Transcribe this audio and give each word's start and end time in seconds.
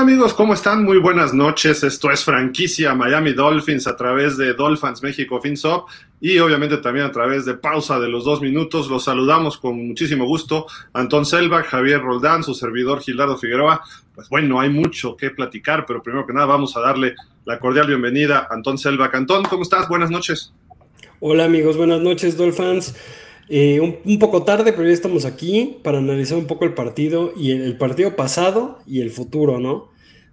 ¿Qué 0.00 0.04
tal 0.04 0.12
amigos? 0.14 0.32
¿Cómo 0.32 0.54
están? 0.54 0.82
Muy 0.82 0.96
buenas 0.96 1.34
noches. 1.34 1.84
Esto 1.84 2.10
es 2.10 2.24
franquicia 2.24 2.94
Miami 2.94 3.34
Dolphins 3.34 3.86
a 3.86 3.96
través 3.96 4.38
de 4.38 4.54
Dolphins 4.54 5.02
México 5.02 5.38
FinSop 5.42 5.90
y 6.22 6.38
obviamente 6.38 6.78
también 6.78 7.04
a 7.04 7.12
través 7.12 7.44
de 7.44 7.52
pausa 7.52 8.00
de 8.00 8.08
los 8.08 8.24
dos 8.24 8.40
minutos. 8.40 8.88
Los 8.88 9.04
saludamos 9.04 9.58
con 9.58 9.88
muchísimo 9.88 10.24
gusto. 10.24 10.66
Antón 10.94 11.26
Selva, 11.26 11.64
Javier 11.64 12.00
Roldán, 12.00 12.42
su 12.42 12.54
servidor 12.54 13.02
Gilardo 13.02 13.36
Figueroa. 13.36 13.82
Pues 14.14 14.30
bueno, 14.30 14.58
hay 14.58 14.70
mucho 14.70 15.18
que 15.18 15.28
platicar, 15.32 15.84
pero 15.84 16.02
primero 16.02 16.26
que 16.26 16.32
nada 16.32 16.46
vamos 16.46 16.74
a 16.78 16.80
darle 16.80 17.14
la 17.44 17.58
cordial 17.58 17.88
bienvenida 17.88 18.48
a 18.50 18.54
Antón 18.54 18.78
Selva. 18.78 19.10
Cantón, 19.10 19.44
¿cómo 19.44 19.64
estás? 19.64 19.86
Buenas 19.86 20.10
noches. 20.10 20.54
Hola 21.22 21.44
amigos, 21.44 21.76
buenas 21.76 22.00
noches 22.00 22.38
Dolphins. 22.38 22.94
Eh, 23.52 23.80
un, 23.80 24.18
poco 24.20 24.44
tarde, 24.44 24.72
pero 24.72 24.86
ya 24.86 24.94
estamos 24.94 25.24
aquí 25.24 25.80
para 25.82 25.98
analizar 25.98 26.38
un 26.38 26.46
poco 26.46 26.64
el 26.64 26.72
partido 26.72 27.32
y 27.36 27.50
el, 27.50 27.76
partido 27.76 28.14
pasado 28.14 28.78
y 28.86 29.00
el 29.00 29.10
futuro, 29.10 29.58
¿no? 29.58 29.88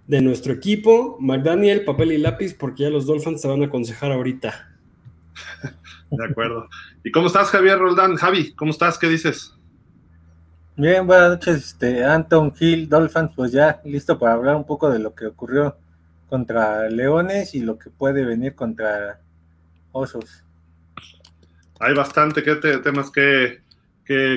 De 0.06 0.20
nuestro 0.20 0.52
equipo, 0.52 1.16
McDaniel, 1.18 1.84
papel 1.84 2.12
y 2.12 2.18
lápiz, 2.18 2.54
porque 2.54 2.84
ya 2.84 2.90
los 2.90 3.06
Dolphins 3.06 3.42
te 3.42 3.48
van 3.48 3.62
a 3.62 3.66
aconsejar 3.66 4.12
ahorita. 4.12 4.70
De 6.12 6.24
acuerdo. 6.24 6.68
¿Y 7.02 7.10
cómo 7.10 7.26
estás, 7.26 7.48
Javier 7.48 7.80
Roldán? 7.80 8.14
Javi, 8.14 8.52
¿cómo 8.52 8.70
estás? 8.70 8.96
¿Qué 8.96 9.08
dices? 9.08 9.52
Bien, 10.76 11.04
buenas 11.04 11.30
noches, 11.30 11.56
este, 11.56 12.04
Anton 12.04 12.54
Hill, 12.56 12.88
Dolphins, 12.88 13.32
pues 13.34 13.50
ya 13.50 13.80
listo 13.84 14.16
para 14.16 14.34
hablar 14.34 14.54
un 14.54 14.64
poco 14.64 14.90
de 14.90 15.00
lo 15.00 15.16
que 15.16 15.26
ocurrió 15.26 15.76
contra 16.28 16.88
Leones 16.88 17.52
y 17.56 17.62
lo 17.62 17.80
que 17.80 17.90
puede 17.90 18.24
venir 18.24 18.54
contra 18.54 19.20
Osos 19.90 20.44
hay 21.78 21.94
bastante 21.94 22.42
que 22.42 22.56
temas 22.56 23.10
que, 23.10 23.60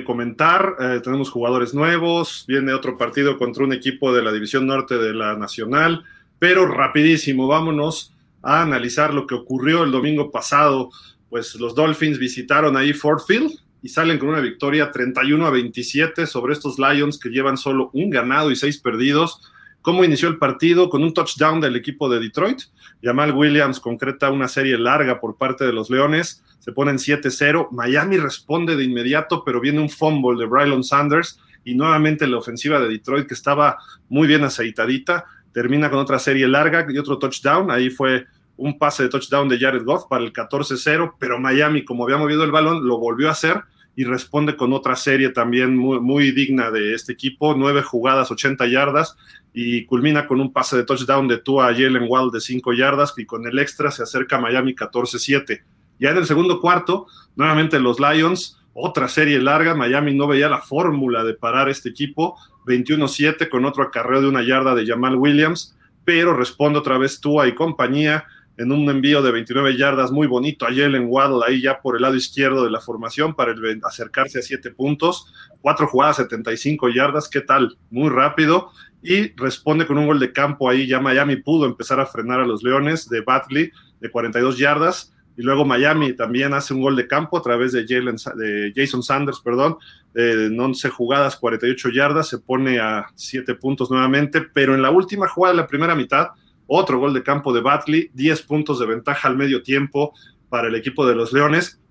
comentar. 0.06 0.76
Eh, 0.80 1.00
tenemos 1.02 1.30
jugadores 1.30 1.74
nuevos, 1.74 2.44
viene 2.46 2.74
otro 2.74 2.98
partido 2.98 3.38
contra 3.38 3.64
un 3.64 3.72
equipo 3.72 4.14
de 4.14 4.22
la 4.22 4.34
División 4.34 4.68
Norte 4.68 4.98
de 4.98 5.14
la 5.14 5.38
Nacional, 5.38 6.04
pero 6.40 6.66
rapidísimo, 6.66 7.48
vámonos 7.48 8.14
a 8.42 8.64
analizar 8.64 9.14
lo 9.14 9.26
que 9.28 9.36
ocurrió 9.36 9.84
el 9.84 9.92
domingo 9.92 10.30
pasado. 10.30 10.90
Pues 11.30 11.56
los 11.56 11.74
Dolphins 11.74 12.20
visitaron 12.20 12.76
ahí 12.76 12.92
Fort 12.92 13.26
Field 13.26 13.52
y 13.82 13.88
salen 13.88 14.20
con 14.20 14.30
una 14.30 14.42
victoria 14.42 14.92
31 14.92 15.46
a 15.46 15.50
27 15.50 16.28
sobre 16.28 16.54
estos 16.54 16.78
Lions 16.78 17.18
que 17.18 17.30
llevan 17.30 17.58
solo 17.58 17.90
un 17.94 18.10
ganado 18.10 18.52
y 18.52 18.58
seis 18.58 18.78
perdidos. 18.78 19.42
¿Cómo 19.82 20.04
inició 20.04 20.30
el 20.30 20.38
partido? 20.38 20.90
Con 20.90 21.04
un 21.04 21.14
touchdown 21.14 21.60
del 21.60 21.76
equipo 21.76 22.10
de 22.10 22.20
Detroit. 22.20 22.62
Jamal 23.02 23.34
Williams 23.34 23.80
concreta 23.80 24.30
una 24.30 24.48
serie 24.48 24.78
larga 24.78 25.20
por 25.20 25.38
parte 25.38 25.66
de 25.66 25.74
los 25.74 25.90
Leones 25.90 26.44
se 26.62 26.72
ponen 26.72 26.98
7-0. 26.98 27.70
Miami 27.72 28.18
responde 28.18 28.76
de 28.76 28.84
inmediato, 28.84 29.44
pero 29.44 29.60
viene 29.60 29.80
un 29.80 29.90
fumble 29.90 30.40
de 30.40 30.46
Brylon 30.46 30.84
Sanders 30.84 31.40
y 31.66 31.74
nuevamente 31.74 32.28
la 32.28 32.38
ofensiva 32.38 32.80
de 32.80 32.88
Detroit, 32.88 33.28
que 33.28 33.34
estaba 33.34 33.78
muy 34.10 34.28
bien 34.28 34.44
aceitadita, 34.44 35.26
termina 35.54 35.90
con 35.90 36.00
otra 36.00 36.20
serie 36.20 36.48
larga 36.48 36.86
y 36.88 36.98
otro 36.98 37.18
touchdown. 37.18 37.72
Ahí 37.72 37.90
fue 37.90 38.28
un 38.58 38.78
pase 38.78 39.04
de 39.04 39.10
touchdown 39.10 39.50
de 39.50 39.58
Jared 39.58 39.84
Goff 39.84 40.06
para 40.08 40.24
el 40.24 40.32
14-0, 40.32 41.16
pero 41.18 41.40
Miami, 41.40 41.84
como 41.84 42.04
había 42.04 42.18
movido 42.18 42.44
el 42.44 42.52
balón, 42.52 42.88
lo 42.88 43.00
volvió 43.00 43.28
a 43.30 43.32
hacer 43.32 43.64
y 43.96 44.04
responde 44.04 44.56
con 44.56 44.74
otra 44.74 44.96
serie 44.96 45.30
también 45.30 45.76
muy, 45.76 46.00
muy 46.00 46.32
digna 46.32 46.72
de 46.72 46.94
este 46.94 47.14
equipo, 47.14 47.56
nueve 47.56 47.82
jugadas, 47.82 48.32
80 48.32 48.68
yardas, 48.68 49.16
y 49.54 49.86
culmina 49.86 50.28
con 50.28 50.40
un 50.40 50.54
pase 50.54 50.78
de 50.78 50.84
touchdown 50.84 51.28
de 51.28 51.38
Tua 51.38 51.68
a 51.68 51.74
Jalen 51.74 52.06
Wall 52.08 52.32
de 52.32 52.40
5 52.40 52.74
yardas, 52.74 53.14
y 53.18 53.26
con 53.26 53.46
el 53.46 53.60
extra 53.60 53.92
se 53.92 54.04
acerca 54.04 54.40
Miami 54.40 54.74
14-7. 54.76 55.62
Ya 56.00 56.12
en 56.12 56.18
el 56.18 56.26
segundo 56.26 56.62
cuarto, 56.62 57.08
nuevamente 57.36 57.80
los 57.80 58.00
Lions, 58.00 58.58
otra 58.74 59.10
serie 59.10 59.40
larga, 59.40 59.76
Miami 59.76 60.16
no 60.16 60.28
veía 60.28 60.48
la 60.48 60.62
fórmula 60.62 61.24
de 61.24 61.34
parar 61.34 61.70
este 61.70 61.90
equipo, 61.90 62.38
21-7 62.66 63.50
con 63.50 63.66
otro 63.66 63.84
acarreo 63.84 64.22
de 64.22 64.28
una 64.28 64.44
yarda 64.44 64.74
de 64.74 64.86
Jamal 64.86 65.16
Williams, 65.16 65.78
pero 66.06 66.34
responde 66.34 66.80
otra 66.80 66.98
vez 66.98 67.20
Tua 67.20 67.48
y 67.48 67.56
compañía 67.56 68.26
en 68.58 68.72
un 68.72 68.90
envío 68.90 69.22
de 69.22 69.32
29 69.32 69.78
yardas 69.78 70.12
muy 70.12 70.28
bonito 70.28 70.66
a 70.66 70.70
Jalen 70.70 71.06
Waddle 71.08 71.46
ahí 71.48 71.62
ya 71.62 71.82
por 71.82 71.96
el 71.96 72.02
lado 72.02 72.16
izquierdo 72.16 72.64
de 72.64 72.72
la 72.72 72.80
formación 72.80 73.34
para 73.34 73.56
acercarse 73.84 74.40
a 74.40 74.42
7 74.42 74.72
puntos, 74.72 75.34
cuatro 75.62 75.88
jugadas, 75.88 76.18
75 76.18 76.90
yardas, 76.90 77.30
¿qué 77.30 77.42
tal? 77.42 77.78
Muy 77.90 78.10
rápido. 78.10 78.72
Y 79.04 79.34
responde 79.36 79.88
con 79.88 79.98
un 79.98 80.06
gol 80.06 80.20
de 80.20 80.32
campo 80.32 80.70
ahí, 80.70 80.88
ya 80.88 81.00
Miami 81.00 81.38
pudo 81.38 81.66
empezar 81.66 82.00
a 82.00 82.06
frenar 82.06 82.40
a 82.40 82.46
los 82.46 82.62
Leones 82.62 83.10
de 83.10 83.22
Batley 83.22 83.72
de 84.00 84.12
42 84.12 84.58
yardas. 84.58 85.14
Y 85.38 85.44
luego 85.44 85.66
Miami 85.66 86.14
también 86.14 86.54
hace 86.54 86.74
un 86.74 86.82
gol 86.82 86.96
de 86.96 87.08
campo 87.08 87.38
a 87.38 87.42
través 87.42 87.72
de, 87.72 87.84
de 87.84 88.74
Jason 88.76 89.02
Sanders, 89.02 89.40
perdón, 89.40 89.78
en 90.14 90.60
11 90.60 90.90
jugadas, 90.90 91.38
48 91.38 91.90
yardas, 91.90 92.28
se 92.28 92.40
pone 92.40 92.80
a 92.80 93.08
7 93.16 93.56
puntos 93.56 93.90
nuevamente, 93.90 94.42
pero 94.42 94.76
en 94.76 94.82
la 94.82 94.92
última 94.92 95.28
jugada 95.28 95.56
de 95.56 95.62
la 95.62 95.68
primera 95.68 95.96
mitad, 95.96 96.28
otro 96.74 97.00
gol 97.00 97.14
de 97.14 97.22
campo 97.22 97.52
de 97.52 97.60
Batley, 97.60 98.10
10 98.14 98.44
puntos 98.44 98.80
de 98.80 98.86
ventaja 98.86 99.28
al 99.28 99.36
medio 99.36 99.62
tiempo 99.62 100.14
para 100.48 100.70
el 100.70 100.76
equipo 100.76 101.06
de 101.06 101.16
los 101.16 101.34
Leones. 101.34 101.82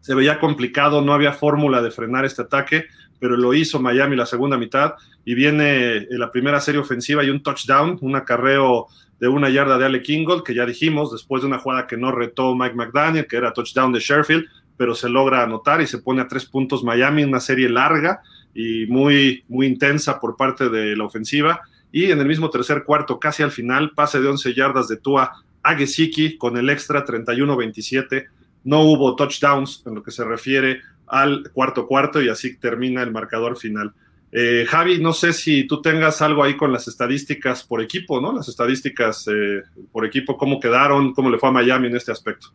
Se 0.00 0.14
veía 0.14 0.38
complicado, 0.38 1.00
no 1.00 1.14
había 1.14 1.32
fórmula 1.32 1.80
de 1.80 1.90
frenar 1.90 2.26
este 2.26 2.42
ataque, 2.42 2.84
pero 3.18 3.38
lo 3.38 3.54
hizo 3.54 3.80
Miami 3.80 4.16
la 4.16 4.26
segunda 4.26 4.58
mitad 4.58 4.96
y 5.24 5.34
viene 5.34 6.06
la 6.10 6.30
primera 6.30 6.60
serie 6.60 6.78
ofensiva 6.78 7.24
y 7.24 7.30
un 7.30 7.42
touchdown, 7.42 7.96
un 8.02 8.16
acarreo 8.16 8.88
de 9.18 9.28
una 9.28 9.48
yarda 9.48 9.78
de 9.78 9.86
Ale 9.86 10.02
Kingold, 10.02 10.42
que 10.42 10.54
ya 10.54 10.66
dijimos, 10.66 11.10
después 11.10 11.40
de 11.40 11.48
una 11.48 11.58
jugada 11.58 11.86
que 11.86 11.96
no 11.96 12.12
retó 12.12 12.54
Mike 12.54 12.74
McDaniel, 12.74 13.26
que 13.26 13.36
era 13.38 13.54
touchdown 13.54 13.92
de 13.92 14.00
Sherfield, 14.00 14.44
pero 14.76 14.94
se 14.94 15.08
logra 15.08 15.42
anotar 15.42 15.80
y 15.80 15.86
se 15.86 15.98
pone 15.98 16.20
a 16.20 16.28
tres 16.28 16.44
puntos 16.44 16.84
Miami, 16.84 17.24
una 17.24 17.40
serie 17.40 17.70
larga 17.70 18.20
y 18.54 18.84
muy, 18.88 19.42
muy 19.48 19.66
intensa 19.66 20.20
por 20.20 20.36
parte 20.36 20.68
de 20.68 20.94
la 20.96 21.04
ofensiva. 21.04 21.62
Y 21.90 22.10
en 22.10 22.20
el 22.20 22.26
mismo 22.26 22.50
tercer 22.50 22.84
cuarto, 22.84 23.18
casi 23.18 23.42
al 23.42 23.50
final, 23.50 23.92
pase 23.94 24.20
de 24.20 24.28
11 24.28 24.54
yardas 24.54 24.88
de 24.88 24.96
Tua 24.96 25.32
a 25.62 25.74
Gesicki 25.74 26.36
con 26.36 26.56
el 26.56 26.70
extra 26.70 27.04
31-27. 27.04 28.26
No 28.64 28.82
hubo 28.82 29.16
touchdowns 29.16 29.82
en 29.86 29.94
lo 29.94 30.02
que 30.02 30.10
se 30.10 30.24
refiere 30.24 30.80
al 31.06 31.50
cuarto 31.52 31.86
cuarto 31.86 32.22
y 32.22 32.28
así 32.28 32.56
termina 32.56 33.02
el 33.02 33.10
marcador 33.10 33.56
final. 33.56 33.94
Eh, 34.30 34.66
Javi, 34.68 35.00
no 35.00 35.14
sé 35.14 35.32
si 35.32 35.66
tú 35.66 35.80
tengas 35.80 36.20
algo 36.20 36.44
ahí 36.44 36.56
con 36.56 36.70
las 36.70 36.86
estadísticas 36.86 37.64
por 37.64 37.80
equipo, 37.80 38.20
¿no? 38.20 38.32
Las 38.32 38.48
estadísticas 38.48 39.26
eh, 39.28 39.62
por 39.90 40.04
equipo, 40.04 40.36
cómo 40.36 40.60
quedaron, 40.60 41.14
cómo 41.14 41.30
le 41.30 41.38
fue 41.38 41.48
a 41.48 41.52
Miami 41.52 41.88
en 41.88 41.96
este 41.96 42.12
aspecto. 42.12 42.48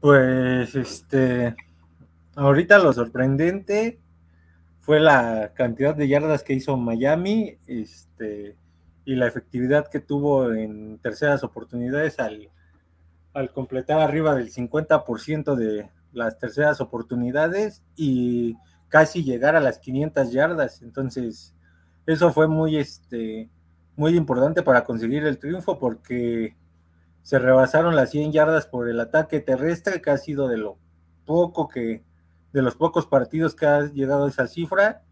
Pues, 0.00 0.74
este, 0.74 1.54
ahorita 2.34 2.78
lo 2.78 2.92
sorprendente 2.92 3.98
fue 4.90 4.98
la 4.98 5.52
cantidad 5.54 5.94
de 5.94 6.08
yardas 6.08 6.42
que 6.42 6.52
hizo 6.52 6.76
Miami, 6.76 7.58
este, 7.68 8.56
y 9.04 9.14
la 9.14 9.28
efectividad 9.28 9.86
que 9.86 10.00
tuvo 10.00 10.52
en 10.52 10.98
terceras 10.98 11.44
oportunidades 11.44 12.18
al, 12.18 12.50
completar 13.54 14.00
arriba 14.00 14.34
del 14.34 14.50
50% 14.50 15.54
de 15.54 15.88
las 16.12 16.40
terceras 16.40 16.80
oportunidades 16.80 17.84
y 17.94 18.56
casi 18.88 19.22
llegar 19.22 19.54
a 19.54 19.60
las 19.60 19.78
500 19.78 20.32
yardas. 20.32 20.82
Entonces, 20.82 21.54
eso 22.04 22.32
fue 22.32 22.48
muy, 22.48 22.76
este, 22.76 23.48
muy 23.94 24.16
importante 24.16 24.64
para 24.64 24.82
conseguir 24.82 25.24
el 25.24 25.38
triunfo 25.38 25.78
porque 25.78 26.56
se 27.22 27.38
rebasaron 27.38 27.94
las 27.94 28.10
100 28.10 28.32
yardas 28.32 28.66
por 28.66 28.88
el 28.88 28.98
ataque 28.98 29.38
terrestre, 29.38 30.02
que 30.02 30.10
ha 30.10 30.18
sido 30.18 30.48
de 30.48 30.56
lo 30.58 30.78
poco 31.26 31.68
que, 31.68 32.02
de 32.52 32.62
los 32.62 32.74
pocos 32.74 33.06
partidos 33.06 33.54
que 33.54 33.66
ha 33.66 33.86
llegado 33.86 34.26
a 34.26 34.28
esa 34.28 34.46
cifra. 34.46 35.02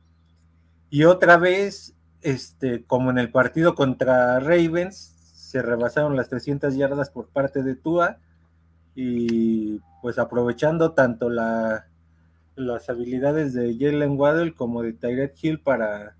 Y 0.90 1.04
otra 1.04 1.36
vez, 1.36 1.94
este, 2.22 2.84
como 2.84 3.10
en 3.10 3.18
el 3.18 3.30
partido 3.30 3.74
contra 3.74 4.40
Ravens, 4.40 5.14
se 5.34 5.62
rebasaron 5.62 6.16
las 6.16 6.28
300 6.28 6.74
yardas 6.76 7.10
por 7.10 7.28
parte 7.28 7.62
de 7.62 7.74
Tua 7.74 8.18
y 8.94 9.80
pues 10.02 10.18
aprovechando 10.18 10.92
tanto 10.92 11.30
la 11.30 11.86
las 12.58 12.90
habilidades 12.90 13.54
de 13.54 13.76
Jalen 13.78 14.18
Waddell 14.18 14.54
como 14.54 14.82
de 14.82 14.92
Tyrett 14.92 15.36
Hill 15.42 15.60
para 15.60 16.16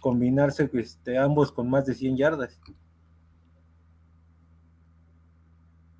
combinarse 0.00 0.70
este, 0.74 1.18
ambos 1.18 1.52
con 1.52 1.68
más 1.68 1.86
de 1.86 1.94
100 1.94 2.16
yardas. 2.16 2.60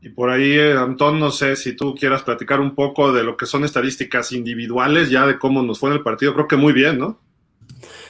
Y 0.02 0.10
por 0.10 0.30
ahí, 0.30 0.52
eh, 0.52 0.72
Antón, 0.72 1.18
no 1.18 1.30
sé 1.30 1.56
si 1.56 1.74
tú 1.74 1.94
quieras 1.94 2.22
platicar 2.22 2.60
un 2.60 2.74
poco 2.74 3.12
de 3.12 3.24
lo 3.24 3.36
que 3.36 3.46
son 3.46 3.64
estadísticas 3.64 4.32
individuales, 4.32 5.10
ya 5.10 5.26
de 5.26 5.38
cómo 5.38 5.62
nos 5.62 5.78
fue 5.80 5.90
en 5.90 5.96
el 5.96 6.02
partido. 6.02 6.34
Creo 6.34 6.48
que 6.48 6.56
muy 6.56 6.72
bien, 6.72 6.98
¿no? 6.98 7.20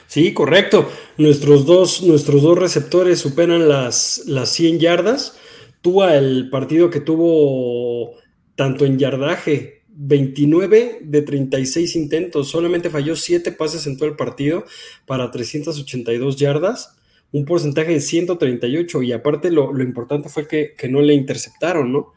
Sí, 0.07 0.33
correcto. 0.33 0.89
Nuestros 1.17 1.65
dos, 1.65 2.01
nuestros 2.03 2.41
dos 2.41 2.57
receptores 2.57 3.19
superan 3.19 3.67
las, 3.67 4.23
las 4.25 4.49
100 4.49 4.79
yardas. 4.79 5.37
Tuvo 5.81 6.07
el 6.07 6.49
partido 6.49 6.89
que 6.89 7.01
tuvo 7.01 8.15
tanto 8.55 8.85
en 8.85 8.97
yardaje 8.97 9.77
29 9.99 10.99
de 11.01 11.21
36 11.23 11.95
intentos, 11.95 12.49
solamente 12.49 12.91
falló 12.91 13.15
7 13.15 13.51
pases 13.53 13.87
en 13.87 13.97
todo 13.97 14.07
el 14.07 14.15
partido 14.15 14.63
para 15.07 15.31
382 15.31 16.37
yardas, 16.37 16.95
un 17.31 17.45
porcentaje 17.45 17.93
de 17.93 18.01
138 18.01 19.03
y 19.03 19.11
aparte 19.11 19.51
lo, 19.51 19.71
importante 19.81 20.29
fue 20.29 20.47
que, 20.47 20.75
no 20.89 21.01
le 21.01 21.13
interceptaron, 21.13 21.91
¿no? 21.91 22.13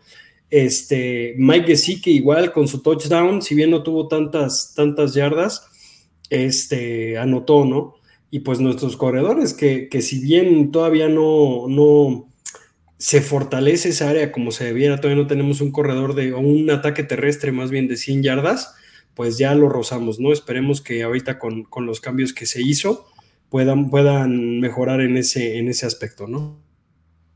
Este, 0.50 1.34
Mike 1.38 1.74
que 2.02 2.10
igual 2.10 2.52
con 2.52 2.66
su 2.66 2.82
touchdown, 2.82 3.42
si 3.42 3.54
bien 3.54 3.70
no 3.70 3.82
tuvo 3.82 4.08
tantas, 4.08 4.74
tantas 4.74 5.14
yardas, 5.14 5.66
este, 6.28 7.18
anotó, 7.18 7.64
¿no? 7.64 8.00
y 8.30 8.40
pues 8.40 8.60
nuestros 8.60 8.96
corredores, 8.96 9.54
que, 9.54 9.88
que 9.88 10.02
si 10.02 10.20
bien 10.20 10.70
todavía 10.70 11.08
no, 11.08 11.66
no 11.68 12.28
se 12.96 13.20
fortalece 13.20 13.88
esa 13.88 14.08
área 14.08 14.30
como 14.30 14.52
se 14.52 14.64
debiera, 14.64 15.00
todavía 15.00 15.22
no 15.22 15.28
tenemos 15.28 15.60
un 15.60 15.72
corredor 15.72 16.14
de, 16.14 16.32
un 16.32 16.70
ataque 16.70 17.02
terrestre 17.02 17.50
más 17.50 17.70
bien 17.70 17.88
de 17.88 17.96
100 17.96 18.22
yardas, 18.22 18.74
pues 19.14 19.36
ya 19.36 19.54
lo 19.54 19.68
rozamos, 19.68 20.20
¿no? 20.20 20.32
Esperemos 20.32 20.80
que 20.80 21.02
ahorita 21.02 21.38
con, 21.38 21.64
con 21.64 21.86
los 21.86 22.00
cambios 22.00 22.32
que 22.32 22.46
se 22.46 22.62
hizo 22.62 23.06
puedan, 23.50 23.90
puedan 23.90 24.60
mejorar 24.60 25.00
en 25.00 25.16
ese, 25.16 25.58
en 25.58 25.68
ese 25.68 25.86
aspecto, 25.86 26.26
¿no? 26.26 26.58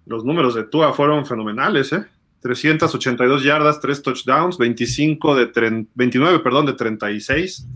Los 0.06 0.24
números 0.24 0.54
de 0.54 0.64
Tua 0.64 0.92
fueron 0.92 1.26
fenomenales, 1.26 1.92
¿eh? 1.92 2.04
382 2.40 3.42
yardas, 3.42 3.80
3 3.80 4.02
touchdowns, 4.02 4.58
25 4.58 5.34
de 5.34 5.86
29, 5.94 6.40
perdón, 6.40 6.66
de 6.66 6.74
36. 6.74 7.66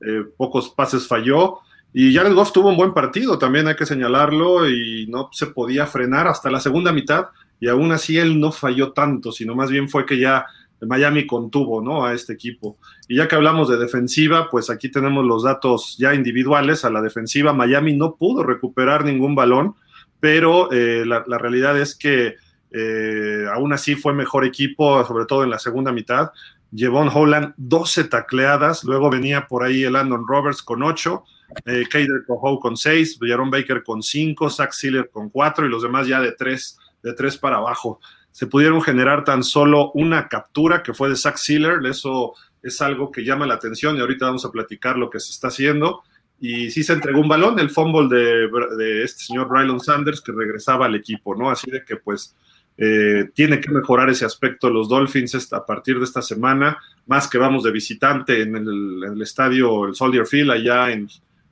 Eh, 0.00 0.24
pocos 0.36 0.70
pases 0.70 1.06
falló. 1.06 1.60
Y 1.92 2.12
Jared 2.12 2.34
Goff 2.34 2.52
tuvo 2.52 2.68
un 2.68 2.76
buen 2.76 2.92
partido, 2.92 3.38
también 3.38 3.68
hay 3.68 3.76
que 3.76 3.86
señalarlo, 3.86 4.68
y 4.68 5.06
no 5.08 5.30
se 5.32 5.46
podía 5.46 5.86
frenar 5.86 6.26
hasta 6.26 6.50
la 6.50 6.60
segunda 6.60 6.92
mitad, 6.92 7.28
y 7.60 7.68
aún 7.68 7.92
así 7.92 8.18
él 8.18 8.38
no 8.38 8.52
falló 8.52 8.92
tanto, 8.92 9.32
sino 9.32 9.54
más 9.54 9.70
bien 9.70 9.88
fue 9.88 10.04
que 10.04 10.18
ya 10.18 10.46
Miami 10.86 11.26
contuvo 11.26 11.82
¿no? 11.82 12.04
a 12.04 12.14
este 12.14 12.32
equipo. 12.32 12.78
Y 13.08 13.16
ya 13.16 13.28
que 13.28 13.36
hablamos 13.36 13.68
de 13.68 13.76
defensiva, 13.76 14.48
pues 14.50 14.70
aquí 14.70 14.90
tenemos 14.90 15.24
los 15.24 15.42
datos 15.42 15.96
ya 15.98 16.14
individuales 16.14 16.84
a 16.84 16.90
la 16.90 17.02
defensiva. 17.02 17.52
Miami 17.52 17.94
no 17.94 18.16
pudo 18.16 18.42
recuperar 18.42 19.04
ningún 19.04 19.34
balón, 19.34 19.74
pero 20.20 20.70
eh, 20.72 21.04
la, 21.06 21.22
realidad 21.38 21.78
es 21.78 21.94
que 21.94 22.36
eh, 22.70 23.44
aún 23.52 23.72
así 23.72 23.94
fue 23.94 24.12
mejor 24.12 24.44
equipo, 24.44 25.04
sobre 25.04 25.26
todo 25.26 25.44
en 25.44 25.50
la 25.50 25.58
segunda 25.58 25.92
mitad. 25.92 26.30
Jevon 26.74 27.08
Holland 27.12 27.54
12 27.56 28.04
tacleadas, 28.04 28.84
luego 28.84 29.10
venía 29.10 29.46
por 29.46 29.64
ahí 29.64 29.84
el 29.84 29.94
Landon 29.94 30.26
Roberts 30.28 30.62
con 30.62 30.82
8, 30.82 31.24
eh, 31.64 31.84
Kader 31.90 32.24
con 32.60 32.76
6, 32.76 33.18
Jaron 33.22 33.50
Baker 33.50 33.82
con 33.82 34.02
5, 34.02 34.50
Zach 34.50 34.72
Sealer 34.72 35.08
con 35.10 35.30
4 35.30 35.66
y 35.66 35.70
los 35.70 35.82
demás 35.82 36.06
ya 36.06 36.20
de 36.20 36.32
3, 36.32 36.78
de 37.02 37.12
3 37.14 37.38
para 37.38 37.56
abajo. 37.56 38.00
Se 38.38 38.46
pudieron 38.46 38.80
generar 38.80 39.24
tan 39.24 39.42
solo 39.42 39.90
una 39.94 40.28
captura 40.28 40.84
que 40.84 40.94
fue 40.94 41.08
de 41.08 41.16
Zach 41.16 41.38
Sealer, 41.38 41.84
eso 41.84 42.34
es 42.62 42.80
algo 42.80 43.10
que 43.10 43.24
llama 43.24 43.48
la 43.48 43.54
atención 43.54 43.96
y 43.96 44.00
ahorita 44.00 44.26
vamos 44.26 44.44
a 44.44 44.52
platicar 44.52 44.96
lo 44.96 45.10
que 45.10 45.18
se 45.18 45.32
está 45.32 45.48
haciendo. 45.48 46.04
Y 46.38 46.70
sí 46.70 46.84
se 46.84 46.92
entregó 46.92 47.20
un 47.20 47.26
balón, 47.26 47.58
el 47.58 47.68
fumble 47.68 48.06
de, 48.16 49.02
este 49.02 49.24
señor 49.24 49.52
Rylon 49.52 49.80
Sanders 49.80 50.20
que 50.20 50.30
regresaba 50.30 50.86
al 50.86 50.94
equipo, 50.94 51.34
¿no? 51.34 51.50
Así 51.50 51.68
de 51.68 51.84
que 51.84 51.96
pues 51.96 52.36
eh, 52.76 53.28
tiene 53.34 53.60
que 53.60 53.72
mejorar 53.72 54.08
ese 54.08 54.24
aspecto 54.24 54.70
los 54.70 54.88
Dolphins 54.88 55.52
a 55.52 55.66
partir 55.66 55.98
de 55.98 56.04
esta 56.04 56.22
semana, 56.22 56.78
más 57.08 57.26
que 57.26 57.38
vamos 57.38 57.64
de 57.64 57.72
visitante 57.72 58.40
en 58.42 58.54
el, 58.54 59.20
estadio, 59.20 59.86
el 59.88 59.96
Soldier 59.96 60.26
Field, 60.26 60.52
allá 60.52 60.92
en 60.92 61.08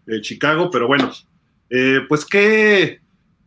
eh, 0.07 0.21
Chicago, 0.21 0.71
pero 0.71 0.87
bueno, 0.87 1.11
eh, 1.69 2.03
pues 2.09 2.25
¿qué, 2.25 3.01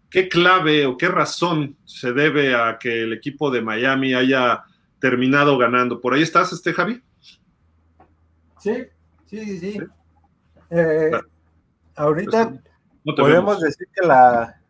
qué 0.09 0.27
clave 0.27 0.85
o 0.85 0.97
qué 0.97 1.07
razón 1.07 1.77
se 1.85 2.13
debe 2.13 2.55
a 2.55 2.77
que 2.79 3.03
el 3.03 3.13
equipo 3.13 3.51
de 3.51 3.61
Miami 3.61 4.13
haya 4.13 4.63
terminado 4.99 5.57
ganando. 5.57 6.01
¿Por 6.01 6.13
ahí 6.13 6.21
estás, 6.21 6.51
este 6.51 6.73
Javi? 6.73 7.01
Sí, 8.59 8.85
sí, 9.27 9.59
sí. 9.59 9.79
ahorita 11.95 12.61
pues, 13.03 13.15
podemos 13.15 13.59
decir 13.61 13.87
que 13.95 14.05
la 14.05 14.61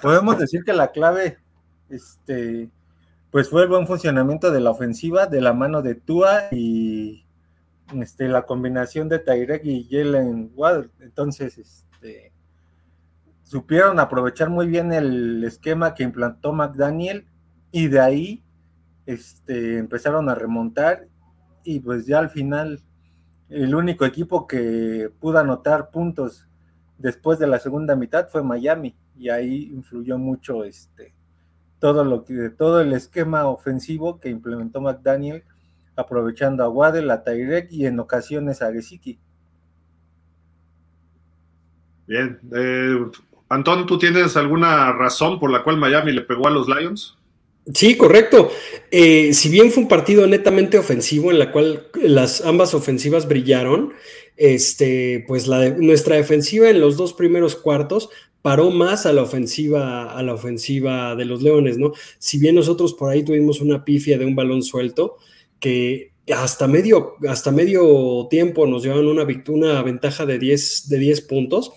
podemos 0.00 0.38
decir 0.38 0.64
que 0.64 0.72
la 0.72 0.90
clave 0.90 1.38
este, 1.88 2.70
pues 3.30 3.50
fue 3.50 3.62
el 3.62 3.68
buen 3.68 3.86
funcionamiento 3.86 4.50
de 4.50 4.60
la 4.60 4.70
ofensiva 4.70 5.26
de 5.26 5.40
la 5.40 5.52
mano 5.52 5.82
de 5.82 5.94
Tua 5.94 6.44
y 6.50 7.26
este, 7.94 8.28
la 8.28 8.42
combinación 8.42 9.08
de 9.08 9.18
Tyrek 9.18 9.64
y 9.64 9.88
Jalen 9.90 10.52
Waddle. 10.54 10.90
Entonces, 11.00 11.58
este, 11.58 12.27
supieron 13.48 13.98
aprovechar 13.98 14.50
muy 14.50 14.66
bien 14.66 14.92
el 14.92 15.42
esquema 15.42 15.94
que 15.94 16.02
implantó 16.02 16.52
McDaniel 16.52 17.26
y 17.72 17.88
de 17.88 17.98
ahí 17.98 18.44
este, 19.06 19.78
empezaron 19.78 20.28
a 20.28 20.34
remontar 20.34 21.08
y 21.64 21.80
pues 21.80 22.04
ya 22.04 22.18
al 22.18 22.28
final 22.28 22.82
el 23.48 23.74
único 23.74 24.04
equipo 24.04 24.46
que 24.46 25.10
pudo 25.18 25.38
anotar 25.38 25.90
puntos 25.90 26.46
después 26.98 27.38
de 27.38 27.46
la 27.46 27.58
segunda 27.58 27.96
mitad 27.96 28.28
fue 28.28 28.42
Miami 28.42 28.94
y 29.16 29.30
ahí 29.30 29.70
influyó 29.72 30.18
mucho 30.18 30.64
este 30.64 31.14
todo 31.78 32.04
lo 32.04 32.24
que 32.24 32.50
todo 32.50 32.82
el 32.82 32.92
esquema 32.92 33.46
ofensivo 33.46 34.20
que 34.20 34.28
implementó 34.28 34.82
McDaniel, 34.82 35.44
aprovechando 35.96 36.64
a 36.64 36.68
Waddell, 36.68 37.10
a 37.10 37.24
Tyrek 37.24 37.72
y 37.72 37.86
en 37.86 37.98
ocasiones 37.98 38.60
a 38.60 38.72
Gesicki. 38.72 39.18
Bien, 42.06 42.40
eh, 42.52 42.96
Antón, 43.48 43.86
¿tú 43.86 43.98
tienes 43.98 44.36
alguna 44.36 44.92
razón 44.92 45.40
por 45.40 45.50
la 45.50 45.62
cual 45.62 45.78
Miami 45.78 46.12
le 46.12 46.22
pegó 46.22 46.48
a 46.48 46.50
los 46.50 46.68
Lions? 46.68 47.16
Sí, 47.74 47.96
correcto. 47.96 48.50
Eh, 48.90 49.34
si 49.34 49.48
bien 49.48 49.70
fue 49.70 49.82
un 49.82 49.88
partido 49.88 50.26
netamente 50.26 50.78
ofensivo 50.78 51.30
en 51.30 51.38
la 51.38 51.52
cual 51.52 51.88
las 51.94 52.40
ambas 52.42 52.74
ofensivas 52.74 53.28
brillaron, 53.28 53.92
este, 54.36 55.24
pues 55.26 55.46
la 55.46 55.68
nuestra 55.70 56.16
defensiva 56.16 56.70
en 56.70 56.80
los 56.80 56.96
dos 56.96 57.12
primeros 57.12 57.56
cuartos 57.56 58.08
paró 58.40 58.70
más 58.70 59.04
a 59.04 59.12
la 59.12 59.22
ofensiva, 59.22 60.16
a 60.16 60.22
la 60.22 60.34
ofensiva 60.34 61.14
de 61.16 61.24
los 61.24 61.42
Leones, 61.42 61.76
¿no? 61.76 61.92
Si 62.18 62.38
bien 62.38 62.54
nosotros 62.54 62.94
por 62.94 63.10
ahí 63.10 63.22
tuvimos 63.22 63.60
una 63.60 63.84
pifia 63.84 64.16
de 64.16 64.24
un 64.24 64.36
balón 64.36 64.62
suelto, 64.62 65.16
que 65.60 66.12
hasta 66.34 66.68
medio, 66.68 67.16
hasta 67.28 67.50
medio 67.50 68.26
tiempo 68.30 68.66
nos 68.66 68.82
llevan 68.82 69.06
una, 69.06 69.26
una 69.48 69.82
ventaja 69.82 70.24
de 70.24 70.38
10, 70.38 70.88
de 70.88 70.98
10 70.98 71.20
puntos. 71.22 71.72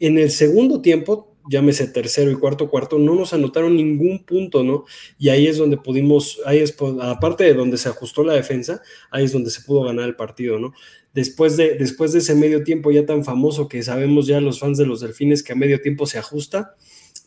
En 0.00 0.18
el 0.18 0.30
segundo 0.30 0.80
tiempo, 0.80 1.34
llámese 1.50 1.86
tercero 1.88 2.30
y 2.30 2.34
cuarto 2.34 2.68
cuarto, 2.68 2.98
no 2.98 3.14
nos 3.14 3.32
anotaron 3.32 3.76
ningún 3.76 4.24
punto, 4.24 4.62
¿no? 4.62 4.84
Y 5.18 5.30
ahí 5.30 5.46
es 5.46 5.56
donde 5.56 5.78
pudimos, 5.78 6.40
ahí 6.44 6.58
es, 6.58 6.76
aparte 7.00 7.44
de 7.44 7.54
donde 7.54 7.78
se 7.78 7.88
ajustó 7.88 8.22
la 8.22 8.34
defensa, 8.34 8.82
ahí 9.10 9.24
es 9.24 9.32
donde 9.32 9.50
se 9.50 9.62
pudo 9.62 9.82
ganar 9.82 10.06
el 10.06 10.16
partido, 10.16 10.58
¿no? 10.58 10.74
después 11.18 11.56
de, 11.56 11.74
después 11.74 12.12
de 12.12 12.20
ese 12.20 12.34
medio 12.34 12.62
tiempo 12.62 12.90
ya 12.90 13.04
tan 13.04 13.24
famoso 13.24 13.68
que 13.68 13.82
sabemos 13.82 14.26
ya 14.26 14.40
los 14.40 14.60
fans 14.60 14.78
de 14.78 14.86
los 14.86 15.00
delfines 15.00 15.42
que 15.42 15.52
a 15.52 15.56
medio 15.56 15.80
tiempo 15.80 16.06
se 16.06 16.18
ajusta, 16.18 16.76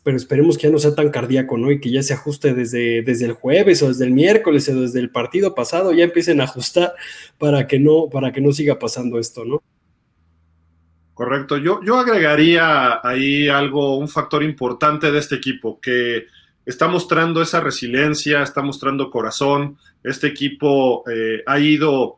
pero 0.04 0.18
esperemos 0.18 0.58
que 0.58 0.68
ya 0.68 0.70
no 0.72 0.80
sea 0.80 0.96
tan 0.96 1.10
cardíaco, 1.10 1.58
¿no? 1.58 1.72
Y 1.72 1.80
que 1.80 1.92
ya 1.92 2.02
se 2.02 2.14
ajuste 2.14 2.54
desde, 2.54 3.02
desde 3.02 3.26
el 3.26 3.34
jueves 3.34 3.84
o 3.84 3.90
desde 3.90 4.06
el 4.06 4.12
miércoles 4.12 4.68
o 4.70 4.82
desde 4.82 5.00
el 5.00 5.12
partido 5.12 5.54
pasado, 5.54 5.92
ya 5.92 6.06
empiecen 6.06 6.42
a 6.42 6.46
ajustar 6.46 6.94
para 7.38 7.68
que 7.68 7.80
no, 7.80 8.10
para 8.10 8.32
que 8.32 8.42
no 8.42 8.52
siga 8.52 8.80
pasando 8.80 9.20
esto, 9.20 9.46
¿no? 9.46 9.62
Correcto. 11.22 11.58
Yo, 11.58 11.82
yo 11.84 12.00
agregaría 12.00 13.00
ahí 13.04 13.48
algo, 13.48 13.96
un 14.00 14.10
factor 14.10 14.42
importante 14.42 15.12
de 15.12 15.20
este 15.20 15.36
equipo, 15.36 15.80
que 15.80 16.26
está 16.66 16.88
mostrando 16.88 17.44
esa 17.44 17.60
resiliencia, 17.60 18.42
está 18.42 18.64
mostrando 18.64 19.12
corazón. 19.12 19.78
Este 20.04 20.26
equipo 20.26 21.04
eh, 21.08 21.44
ha 21.46 21.60
ido 21.60 22.18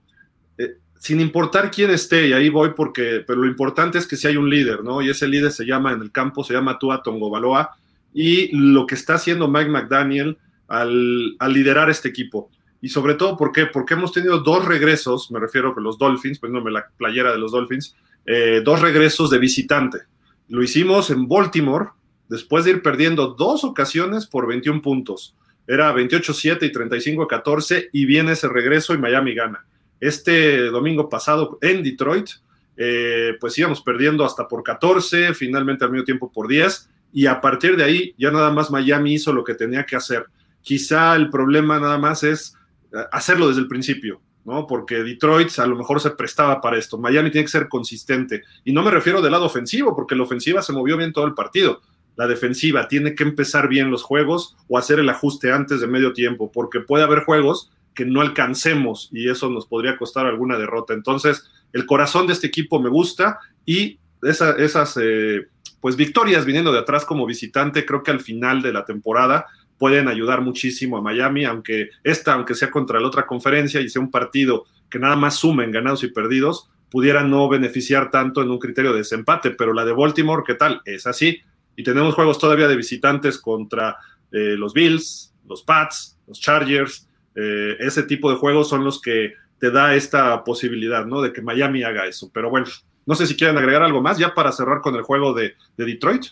sin 0.98 1.20
importar 1.20 1.70
quién 1.70 1.92
esté, 1.92 2.30
y 2.30 2.32
ahí 2.32 2.48
voy 2.48 2.70
porque, 2.78 3.26
pero 3.28 3.42
lo 3.42 3.48
importante 3.48 3.98
es 3.98 4.08
que 4.08 4.16
si 4.16 4.26
hay 4.26 4.38
un 4.38 4.50
líder, 4.50 4.86
¿no? 4.86 5.02
Y 5.02 5.10
ese 5.10 5.28
líder 5.28 5.52
se 5.52 5.66
llama 5.66 5.92
en 5.92 6.02
el 6.02 6.14
campo, 6.14 6.46
se 6.46 6.54
llama 6.54 6.80
Tua 6.80 7.04
Tongobaloa, 7.04 7.72
y 8.14 8.56
lo 8.56 8.86
que 8.86 8.96
está 8.96 9.16
haciendo 9.16 9.50
Mike 9.50 9.70
McDaniel 9.70 10.38
al, 10.70 11.36
liderar 11.50 11.90
este 11.90 12.08
equipo. 12.08 12.50
Y 12.80 12.88
sobre 12.88 13.16
todo, 13.16 13.36
¿por 13.36 13.52
qué? 13.52 13.66
Porque 13.66 13.96
hemos 13.96 14.14
tenido 14.14 14.40
dos 14.40 14.64
regresos, 14.64 15.30
me 15.30 15.42
refiero 15.42 15.76
a 15.78 15.82
los 15.82 15.98
Dolphins, 15.98 16.40
poniéndome 16.40 16.72
la 16.72 16.88
playera 16.96 17.34
de 17.34 17.38
los 17.38 17.52
Dolphins, 17.52 17.98
eh, 18.25 18.62
dos 18.63 18.82
regresos 18.82 19.30
de 19.30 19.38
visitante. 19.38 20.00
Lo 20.48 20.63
hicimos 20.63 21.10
en 21.10 21.27
Baltimore, 21.27 21.89
después 22.30 22.65
de 22.65 22.72
ir 22.72 22.82
perdiendo 22.82 23.36
dos 23.38 23.63
ocasiones 23.63 24.27
por 24.27 24.48
21 24.48 24.82
puntos. 24.82 25.36
Era 25.68 25.94
28-7 25.94 26.63
y 26.63 26.72
35-14, 26.72 27.89
y 27.92 28.06
viene 28.06 28.34
ese 28.34 28.50
regreso 28.50 28.94
y 28.94 28.98
Miami 28.98 29.34
gana. 29.34 29.65
Este 30.00 30.68
domingo 30.68 31.10
pasado 31.10 31.58
en 31.62 31.84
Detroit, 31.84 32.30
eh, 32.75 33.34
pues 33.39 33.58
íbamos 33.58 33.82
perdiendo 33.82 34.25
hasta 34.25 34.48
por 34.48 34.63
14, 34.63 35.34
finalmente 35.34 35.86
al 35.86 35.92
medio 35.92 36.03
tiempo 36.03 36.32
por 36.32 36.48
10, 36.48 36.89
y 37.13 37.27
a 37.27 37.39
partir 37.39 37.77
de 37.77 37.84
ahí 37.84 38.15
ya 38.18 38.32
nada 38.32 38.51
más 38.51 38.72
Miami 38.72 39.13
hizo 39.13 39.32
lo 39.32 39.44
que 39.44 39.53
tenía 39.53 39.86
que 39.86 39.96
hacer. 39.96 40.25
Quizá 40.62 41.15
el 41.15 41.30
problema 41.30 41.80
nada 41.80 41.98
más 41.98 42.24
es 42.24 42.56
eh, 42.92 42.98
hacerlo 43.12 43.48
desde 43.48 43.62
el 43.62 43.68
principio, 43.68 44.22
¿no? 44.46 44.68
Porque 44.68 45.04
Detroit 45.04 45.58
a 45.60 45.68
lo 45.68 45.76
mejor 45.76 46.00
se 46.00 46.12
prestaba 46.12 46.62
para 46.62 46.78
esto. 46.78 46.98
Miami 46.98 47.32
tiene 47.32 47.46
que 47.46 47.52
ser 47.52 47.70
consistente. 47.70 48.44
Y 48.66 48.74
no 48.74 48.84
me 48.84 48.92
refiero 48.92 49.22
del 49.22 49.32
lado 49.32 49.46
ofensivo, 49.46 49.96
porque 49.96 50.16
la 50.16 50.24
ofensiva 50.24 50.62
se 50.62 50.74
movió 50.74 50.98
bien 50.98 51.14
todo 51.14 51.26
el 51.26 51.34
partido. 51.34 51.82
La 52.16 52.28
defensiva 52.28 52.88
tiene 52.88 53.16
que 53.16 53.24
empezar 53.24 53.68
bien 53.68 53.90
los 53.90 54.04
juegos 54.04 54.56
o 54.68 54.78
hacer 54.78 55.00
el 55.00 55.10
ajuste 55.10 55.52
antes 55.52 55.82
de 55.82 55.88
medio 55.88 56.14
tiempo, 56.14 56.52
porque 56.52 56.80
puede 56.80 57.04
haber 57.04 57.24
juegos 57.24 57.72
que 57.94 58.06
no 58.06 58.22
alcancemos 58.22 59.10
y 59.12 59.30
eso 59.30 59.50
nos 59.50 59.66
podría 59.66 59.98
costar 59.98 60.26
alguna 60.26 60.58
derrota. 60.58 60.94
Entonces, 60.94 61.50
el 61.74 61.86
corazón 61.86 62.28
de 62.28 62.34
este 62.34 62.48
equipo 62.48 62.80
me 62.80 62.90
gusta 62.90 63.40
y 63.66 64.00
esas 64.22 64.98
eh, 65.02 65.48
pues 65.80 65.96
victorias 65.96 66.46
viniendo 66.46 66.72
de 66.72 66.80
atrás 66.80 67.06
como 67.06 67.26
visitante, 67.26 67.86
creo 67.86 68.04
que 68.04 68.12
al 68.12 68.22
final 68.22 68.62
de 68.62 68.74
la 68.74 68.86
temporada 68.86 69.48
pueden 69.84 70.08
ayudar 70.08 70.40
muchísimo 70.40 70.96
a 70.96 71.02
Miami, 71.02 71.44
aunque 71.44 71.90
esta, 72.06 72.36
aunque 72.36 72.56
sea 72.56 72.72
contra 72.72 73.02
la 73.02 73.08
otra 73.08 73.25
conferencia 73.25 73.82
y 73.82 73.90
sea 73.90 74.02
un 74.02 74.10
partido 74.10 74.63
que 74.90 74.98
nada 74.98 75.18
más 75.18 75.36
sumen 75.36 75.72
ganados 75.72 76.06
y 76.06 76.08
perdidos, 76.08 76.70
pudiera 76.90 77.22
no 77.22 77.50
beneficiar 77.50 78.10
tanto 78.10 78.42
en 78.42 78.50
un 78.50 78.60
criterio 78.60 78.94
de 78.94 79.00
desempate, 79.00 79.52
pero 79.52 79.74
la 79.74 79.84
de 79.84 79.92
Baltimore, 79.92 80.44
¿qué 80.48 80.54
tal? 80.54 80.82
Es 80.86 81.06
así. 81.06 81.42
Y 81.75 81.84
tenemos 81.84 82.16
juegos 82.16 82.40
todavía 82.40 82.70
de 82.70 82.78
visitantes 82.78 83.38
contra 83.38 83.98
eh, 84.32 84.56
los 84.58 84.74
Bills, 84.74 85.36
los 85.46 85.63
Pats, 85.63 86.18
los 86.28 86.40
Chargers. 86.40 87.10
Eh, 87.36 87.75
ese 87.82 88.04
tipo 88.04 88.32
de 88.32 88.38
juegos 88.38 88.70
son 88.70 88.86
los 88.86 89.02
que 89.02 89.34
te 89.60 89.70
da 89.70 89.96
esta 89.96 90.46
posibilidad, 90.46 91.06
¿no? 91.06 91.22
De 91.22 91.34
que 91.34 91.42
Miami 91.42 91.84
haga 91.84 92.06
eso. 92.06 92.32
Pero 92.34 92.50
bueno, 92.50 92.68
no 93.06 93.16
sé 93.16 93.28
si 93.28 93.36
quieren 93.36 93.58
agregar 93.58 93.84
algo 93.84 94.02
más 94.02 94.18
ya 94.18 94.34
para 94.34 94.54
cerrar 94.54 94.80
con 94.80 94.96
el 94.96 95.02
juego 95.02 95.34
de, 95.34 95.56
de 95.75 95.84
Detroit. 95.86 96.28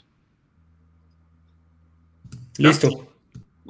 Listo. 2.58 3.11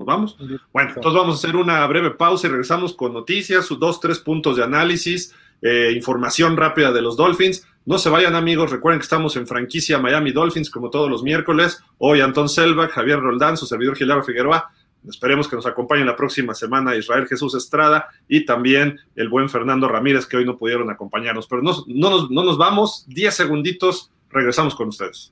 ¿Nos 0.02 0.08
vamos? 0.08 0.36
Bueno, 0.74 0.94
entonces 0.96 1.14
vamos 1.14 1.36
a 1.36 1.38
hacer 1.38 1.56
una 1.56 1.86
breve 1.86 2.12
pausa 2.12 2.48
y 2.48 2.50
regresamos 2.50 2.94
con 2.94 3.14
noticias, 3.14 3.70
dos, 3.80 4.00
tres 4.00 4.18
puntos 4.20 4.58
de 4.58 4.64
análisis, 4.64 5.34
eh, 5.62 5.94
información 5.96 6.58
rápida 6.58 6.92
de 6.92 7.04
los 7.04 7.16
Dolphins. 7.16 7.68
No 7.86 8.00
se 8.00 8.10
vayan 8.10 8.36
amigos, 8.36 8.72
recuerden 8.72 9.00
que 9.00 9.04
estamos 9.04 9.36
en 9.36 9.46
franquicia 9.46 10.00
Miami 10.00 10.32
Dolphins 10.32 10.72
como 10.72 10.90
todos 10.90 11.08
los 11.10 11.22
miércoles. 11.22 11.84
Hoy 12.00 12.22
Antón 12.22 12.50
Selva, 12.50 12.88
Javier 12.88 13.20
Roldán, 13.20 13.58
su 13.58 13.68
servidor 13.68 13.96
Gilardo 13.96 14.24
Figueroa. 14.24 14.72
Esperemos 15.08 15.48
que 15.48 15.56
nos 15.56 15.68
acompañen 15.68 16.08
la 16.08 16.16
próxima 16.16 16.56
semana 16.56 16.96
Israel 16.96 17.28
Jesús 17.28 17.54
Estrada 17.54 18.08
y 18.28 18.46
también 18.46 19.00
el 19.16 19.30
buen 19.30 19.50
Fernando 19.50 19.88
Ramírez 19.88 20.26
que 20.26 20.38
hoy 20.38 20.46
no 20.46 20.58
pudieron 20.58 20.90
acompañarnos. 20.90 21.46
Pero 21.48 21.62
no, 21.62 21.76
no, 21.86 22.10
nos, 22.10 22.32
no 22.32 22.44
nos 22.44 22.58
vamos, 22.58 23.06
diez 23.08 23.36
segunditos, 23.36 24.12
regresamos 24.32 24.74
con 24.74 24.88
ustedes. 24.88 25.32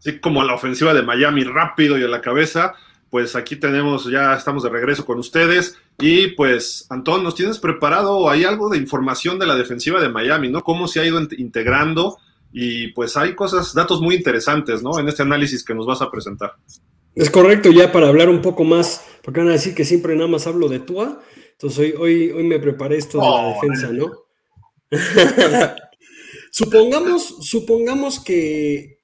Así 0.00 0.18
como 0.18 0.42
la 0.42 0.54
ofensiva 0.54 0.94
de 0.94 1.02
Miami 1.02 1.44
rápido 1.44 1.96
y 1.98 2.02
a 2.02 2.08
la 2.08 2.20
cabeza, 2.20 2.74
pues 3.10 3.36
aquí 3.36 3.56
tenemos, 3.56 4.10
ya 4.10 4.34
estamos 4.34 4.62
de 4.62 4.70
regreso 4.70 5.04
con 5.04 5.18
ustedes. 5.18 5.76
Y 5.98 6.28
pues, 6.28 6.86
Antón, 6.90 7.22
¿nos 7.22 7.34
tienes 7.34 7.58
preparado? 7.58 8.28
Hay 8.30 8.44
algo 8.44 8.70
de 8.70 8.78
información 8.78 9.38
de 9.38 9.46
la 9.46 9.56
defensiva 9.56 10.00
de 10.00 10.08
Miami, 10.08 10.48
¿no? 10.48 10.62
Cómo 10.62 10.88
se 10.88 11.00
ha 11.00 11.06
ido 11.06 11.20
integrando 11.36 12.16
y 12.52 12.88
pues 12.88 13.16
hay 13.16 13.34
cosas, 13.34 13.74
datos 13.74 14.00
muy 14.00 14.14
interesantes, 14.14 14.82
¿no? 14.82 14.98
En 14.98 15.08
este 15.08 15.22
análisis 15.22 15.62
que 15.62 15.74
nos 15.74 15.86
vas 15.86 16.00
a 16.02 16.10
presentar. 16.10 16.54
Es 17.14 17.30
correcto, 17.30 17.70
ya 17.70 17.92
para 17.92 18.08
hablar 18.08 18.28
un 18.28 18.40
poco 18.40 18.64
más, 18.64 19.04
porque 19.22 19.40
van 19.40 19.50
a 19.50 19.52
decir 19.52 19.74
que 19.74 19.84
siempre 19.84 20.14
nada 20.16 20.28
más 20.28 20.46
hablo 20.46 20.68
de 20.68 20.78
Tua, 20.78 21.20
entonces 21.52 21.78
hoy, 21.78 21.94
hoy, 21.98 22.30
hoy 22.30 22.44
me 22.44 22.58
preparé 22.58 22.96
esto 22.96 23.18
de 23.18 23.24
la 23.24 23.30
oh, 23.30 23.54
defensa, 23.54 23.92
¿no? 23.92 24.10
supongamos, 26.50 27.36
supongamos 27.46 28.20
que 28.20 28.99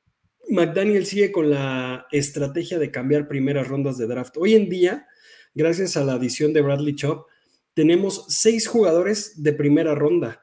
McDaniel 0.49 1.07
sigue 1.07 1.33
con 1.33 1.50
la 1.50 2.07
estrategia 2.11 2.79
de 2.79 2.91
cambiar 2.91 3.29
primeras 3.29 3.69
rondas 3.69 3.99
de 3.99 4.07
draft. 4.07 4.37
Hoy 4.37 4.55
en 4.55 4.69
día, 4.69 5.07
gracias 5.55 5.97
a 5.97 6.05
la 6.05 6.15
adición 6.15 6.53
de 6.53 6.62
Bradley 6.62 6.95
Chop, 6.95 7.26
tenemos 7.75 8.25
seis 8.29 8.67
jugadores 8.67 9.43
de 9.43 9.53
primera 9.53 9.95
ronda, 9.95 10.43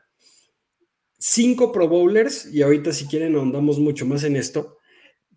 cinco 1.18 1.72
Pro 1.72 1.88
Bowlers, 1.88 2.54
y 2.54 2.62
ahorita 2.62 2.92
si 2.92 3.06
quieren 3.06 3.36
ahondamos 3.36 3.80
mucho 3.80 4.06
más 4.06 4.24
en 4.24 4.36
esto, 4.36 4.78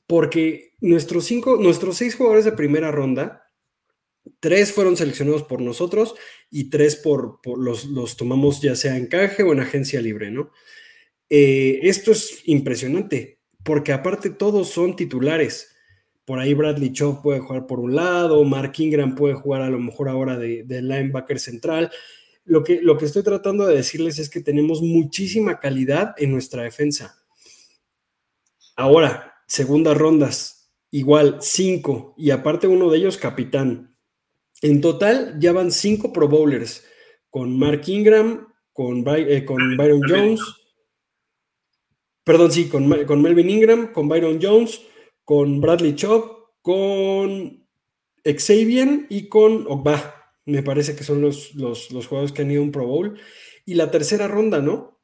porque 0.06 0.74
nuestros, 0.80 1.24
cinco, 1.24 1.56
nuestros 1.56 1.96
seis 1.96 2.14
jugadores 2.14 2.44
de 2.44 2.52
primera 2.52 2.90
ronda, 2.90 3.44
tres 4.40 4.72
fueron 4.72 4.96
seleccionados 4.96 5.44
por 5.44 5.60
nosotros 5.60 6.14
y 6.50 6.70
tres 6.70 6.96
por, 6.96 7.40
los, 7.56 8.16
tomamos 8.16 8.60
ya 8.60 8.74
sea 8.74 8.96
en 8.96 9.06
canje 9.06 9.42
o 9.42 9.52
en 9.52 9.60
agencia 9.60 10.00
libre, 10.00 10.30
¿no? 10.30 10.50
Eh, 11.28 11.80
esto 11.82 12.12
es 12.12 12.42
impresionante 12.44 13.35
porque 13.66 13.92
aparte 13.92 14.30
todos 14.30 14.68
son 14.68 14.94
titulares. 14.94 15.76
Por 16.24 16.38
ahí 16.38 16.54
Bradley 16.54 16.92
Chop 16.92 17.20
puede 17.20 17.40
jugar 17.40 17.66
por 17.66 17.80
un 17.80 17.96
lado, 17.96 18.42
Mark 18.44 18.72
Ingram 18.78 19.16
puede 19.16 19.34
jugar 19.34 19.62
a 19.62 19.68
lo 19.68 19.80
mejor 19.80 20.08
ahora 20.08 20.38
de, 20.38 20.64
linebacker 20.68 21.40
central. 21.40 21.90
Lo 22.44 22.62
que, 22.62 22.80
lo 22.80 22.96
que 22.96 23.06
estoy 23.06 23.24
tratando 23.24 23.66
de 23.66 23.74
decirles 23.74 24.20
es 24.20 24.30
que 24.30 24.40
tenemos 24.40 24.82
muchísima 24.82 25.58
calidad 25.58 26.14
en 26.16 26.30
nuestra 26.30 26.62
defensa. 26.62 27.18
Ahora, 28.76 29.34
segundas 29.48 29.96
rondas, 29.96 30.70
igual 30.92 31.38
cinco, 31.40 32.14
y 32.16 32.30
aparte 32.30 32.68
uno 32.68 32.88
de 32.88 32.98
ellos 32.98 33.18
capitán. 33.18 33.96
En 34.62 34.80
total 34.80 35.36
ya 35.40 35.52
van 35.52 35.72
cinco 35.72 36.12
Pro 36.12 36.28
Bowlers 36.28 36.84
con 37.30 37.58
Mark 37.58 37.82
Ingram, 37.88 38.46
con, 38.72 39.04
eh, 39.08 39.44
con 39.44 39.76
Byron 39.76 40.02
Jones, 40.08 40.40
Perdón, 42.26 42.50
sí, 42.50 42.68
con, 42.68 42.88
Melvin 42.88 43.50
Ingram, 43.50 43.92
con 43.92 44.08
Byron 44.08 44.40
Jones, 44.42 44.82
con 45.22 45.60
Bradley 45.60 45.94
Chop, 45.94 46.48
con 46.60 47.64
Xavier 48.24 49.06
y 49.08 49.28
con 49.28 49.64
Ogba. 49.68 50.32
Me 50.44 50.64
parece 50.64 50.96
que 50.96 51.04
son 51.04 51.20
los, 51.20 51.54
los, 51.54 51.86
jugadores 51.88 52.32
que 52.32 52.42
han 52.42 52.50
ido 52.50 52.62
a 52.62 52.64
un 52.64 52.72
Pro 52.72 52.84
Bowl. 52.84 53.16
Y 53.64 53.74
la 53.74 53.92
tercera 53.92 54.26
ronda, 54.26 54.60
¿no? 54.60 54.98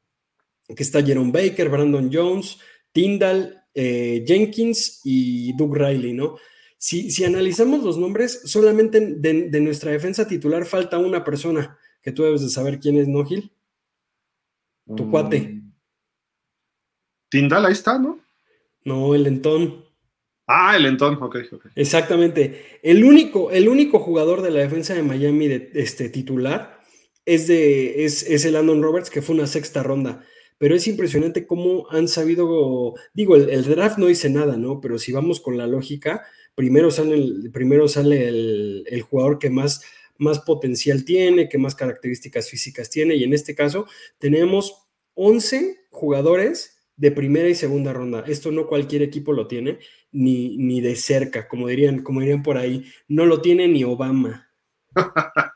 Que 0.67 0.83
está 0.83 1.01
Jerome 1.01 1.31
Baker, 1.31 1.69
Brandon 1.69 2.09
Jones, 2.11 2.57
Tyndall, 2.91 3.55
eh, 3.73 4.25
Jenkins 4.27 4.99
y 5.05 5.55
Doug 5.55 5.77
Riley, 5.77 6.11
¿no? 6.11 6.35
Si, 6.77 7.09
si 7.09 7.23
analizamos 7.23 7.85
los 7.85 7.97
nombres, 7.97 8.41
solamente 8.43 8.99
de, 8.99 9.61
nuestra 9.61 9.91
defensa 9.91 10.27
titular 10.27 10.65
falta 10.65 10.97
una 10.97 11.23
persona 11.23 11.77
que 12.01 12.11
tú 12.11 12.23
debes 12.23 12.41
de 12.41 12.49
saber 12.49 12.81
quién 12.81 12.97
es, 12.97 13.07
¿no, 13.07 13.23
Gil? 13.23 13.49
Tu 14.93 15.09
cuate. 15.09 15.62
Tindal, 17.33 17.65
ahí 17.65 17.73
está, 17.73 17.97
¿no? 17.97 18.19
No, 18.85 19.15
el 19.15 19.23
Lentón. 19.23 19.85
Ah, 20.45 20.75
el 20.77 20.83
Lentón, 20.83 21.15
ok, 21.19 21.37
ok. 21.51 21.65
Exactamente. 21.75 22.79
El 22.83 23.03
único, 23.03 23.49
el 23.49 23.67
único 23.67 23.97
jugador 23.97 24.43
de 24.43 24.51
la 24.51 24.59
defensa 24.59 24.93
de 24.93 25.01
Miami 25.01 25.47
de, 25.47 25.71
este, 25.73 26.09
titular 26.09 26.79
es, 27.25 27.47
de, 27.47 28.05
es, 28.05 28.21
es 28.21 28.45
el 28.45 28.53
Landon 28.53 28.83
Roberts, 28.83 29.09
que 29.09 29.23
fue 29.23 29.33
una 29.33 29.47
sexta 29.47 29.81
ronda. 29.81 30.23
Pero 30.59 30.75
es 30.75 30.87
impresionante 30.87 31.47
cómo 31.47 31.89
han 31.89 32.07
sabido, 32.07 32.93
digo, 33.15 33.35
el, 33.35 33.63
draft 33.63 33.97
no 33.97 34.05
dice 34.05 34.29
nada, 34.29 34.55
¿no? 34.55 34.79
Pero 34.79 34.99
si 34.99 35.11
vamos 35.11 35.41
con 35.41 35.57
la 35.57 35.65
lógica, 35.65 36.23
primero 36.53 36.91
sale 36.91 37.15
el, 37.15 37.49
primero 37.51 37.87
sale 37.87 38.27
el, 38.27 38.83
el 38.85 39.01
jugador 39.01 39.39
que 39.39 39.49
más, 39.49 39.81
más 40.19 40.37
potencial 40.37 41.03
tiene, 41.03 41.49
que 41.49 41.57
más 41.57 41.73
características 41.73 42.47
físicas 42.47 42.91
tiene, 42.91 43.15
y 43.15 43.23
en 43.23 43.33
este 43.33 43.55
caso 43.55 43.87
tenemos 44.19 44.83
11 45.15 45.79
jugadores 45.89 46.73
de 47.03 47.11
primera 47.11 47.49
y 47.49 47.53
segunda 47.53 47.91
ronda. 47.91 48.23
Esto 48.27 48.49
no 48.49 48.65
cualquier 48.65 49.01
equipo 49.01 49.33
lo 49.33 49.45
tiene, 49.45 49.77
ni, 50.13 50.55
ni 50.55 50.79
de 50.79 50.95
cerca, 50.95 51.49
como 51.49 51.67
dirían, 51.67 52.01
como 52.01 52.21
dirían 52.21 52.43
por 52.43 52.57
ahí. 52.57 52.89
No 53.09 53.25
lo 53.25 53.41
tiene 53.41 53.67
ni 53.67 53.83
Obama. 53.83 54.49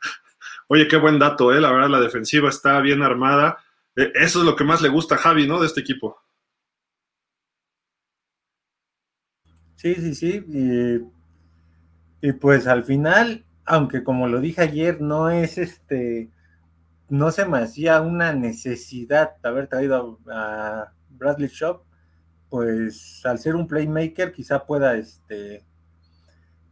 Oye, 0.67 0.89
qué 0.89 0.97
buen 0.97 1.17
dato, 1.19 1.53
¿eh? 1.53 1.61
La 1.61 1.71
verdad, 1.71 1.87
la 1.87 2.01
defensiva 2.01 2.49
está 2.49 2.81
bien 2.81 3.01
armada. 3.01 3.59
Eh, 3.95 4.11
eso 4.15 4.39
es 4.39 4.45
lo 4.45 4.57
que 4.57 4.65
más 4.65 4.81
le 4.81 4.89
gusta 4.89 5.15
a 5.15 5.19
Javi, 5.19 5.47
¿no? 5.47 5.61
De 5.61 5.67
este 5.67 5.79
equipo. 5.79 6.17
Sí, 9.77 9.95
sí, 9.95 10.15
sí. 10.15 10.43
Y, 10.49 12.27
y 12.27 12.33
pues 12.33 12.67
al 12.67 12.83
final, 12.83 13.45
aunque 13.63 14.03
como 14.03 14.27
lo 14.27 14.41
dije 14.41 14.63
ayer, 14.63 14.99
no 14.99 15.29
es 15.29 15.57
este, 15.57 16.29
no 17.07 17.31
se 17.31 17.45
me 17.45 17.59
hacía 17.59 18.01
una 18.01 18.33
necesidad 18.33 19.37
haber 19.43 19.69
traído 19.69 20.19
a 20.29 20.91
Bradley 21.17 21.49
Shop, 21.49 21.83
pues 22.49 23.21
al 23.25 23.39
ser 23.39 23.55
un 23.55 23.67
playmaker 23.67 24.31
quizá 24.31 24.65
pueda, 24.65 24.95
este, 24.95 25.65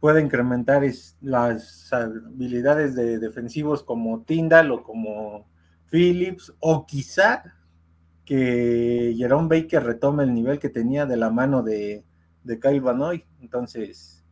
pueda 0.00 0.20
incrementar 0.20 0.82
las 1.20 1.92
habilidades 1.92 2.94
de 2.94 3.18
defensivos 3.18 3.82
como 3.82 4.22
Tyndall 4.22 4.70
o 4.70 4.82
como 4.82 5.48
Phillips, 5.90 6.52
o 6.60 6.86
quizá 6.86 7.42
que 8.24 9.14
Jerome 9.16 9.48
Baker 9.48 9.84
retome 9.84 10.24
el 10.24 10.34
nivel 10.34 10.58
que 10.58 10.68
tenía 10.68 11.06
de 11.06 11.16
la 11.16 11.30
mano 11.30 11.62
de, 11.62 12.04
de 12.42 12.60
Kyle 12.60 12.80
Vanoy. 12.80 13.24
Entonces, 13.40 14.24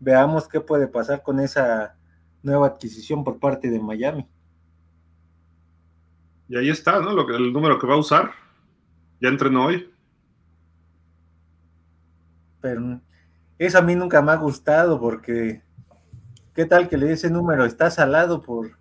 veamos 0.00 0.48
qué 0.48 0.60
puede 0.60 0.88
pasar 0.88 1.22
con 1.22 1.40
esa 1.40 1.96
nueva 2.42 2.66
adquisición 2.66 3.24
por 3.24 3.38
parte 3.38 3.70
de 3.70 3.80
Miami. 3.80 4.26
Y 6.48 6.56
ahí 6.56 6.70
está, 6.70 7.00
¿no? 7.00 7.12
Lo 7.12 7.26
que, 7.26 7.34
el 7.34 7.52
número 7.52 7.78
que 7.78 7.86
va 7.86 7.94
a 7.94 7.98
usar. 7.98 8.30
¿Ya 9.20 9.28
entrenó 9.28 9.66
hoy? 9.66 9.90
Pero 12.60 13.00
eso 13.58 13.78
a 13.78 13.82
mí 13.82 13.94
nunca 13.94 14.22
me 14.22 14.32
ha 14.32 14.36
gustado 14.36 15.00
porque 15.00 15.62
¿qué 16.54 16.64
tal 16.64 16.88
que 16.88 16.96
le 16.96 17.12
ese 17.12 17.30
número 17.30 17.64
está 17.64 17.90
salado 17.90 18.42
por, 18.42 18.78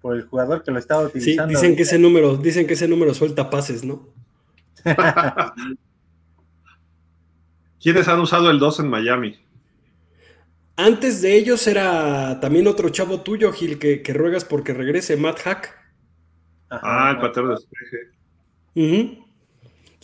por 0.00 0.16
el 0.16 0.24
jugador 0.24 0.62
que 0.62 0.70
lo 0.70 0.78
estaba 0.78 1.04
utilizando? 1.04 1.48
Sí, 1.48 1.54
dicen 1.54 1.76
que 1.76 1.82
ese 1.82 1.98
número, 1.98 2.36
dicen 2.36 2.66
que 2.66 2.74
ese 2.74 2.88
número 2.88 3.14
suelta 3.14 3.50
pases, 3.50 3.84
¿no? 3.84 4.08
¿Quiénes 7.80 8.08
han 8.08 8.20
usado 8.20 8.50
el 8.50 8.58
2 8.58 8.80
en 8.80 8.88
Miami? 8.88 9.38
Antes 10.76 11.22
de 11.22 11.36
ellos 11.36 11.66
era 11.68 12.40
también 12.40 12.66
otro 12.66 12.88
chavo 12.88 13.20
tuyo, 13.20 13.52
Gil, 13.52 13.78
que, 13.78 14.02
ruegas 14.12 14.44
porque 14.44 14.74
regrese, 14.74 15.16
Matt 15.16 15.38
Hack. 15.40 15.72
ah, 16.70 17.12
el 17.12 17.18
patrón 17.18 17.48
de 17.48 17.54
despeje. 17.54 18.10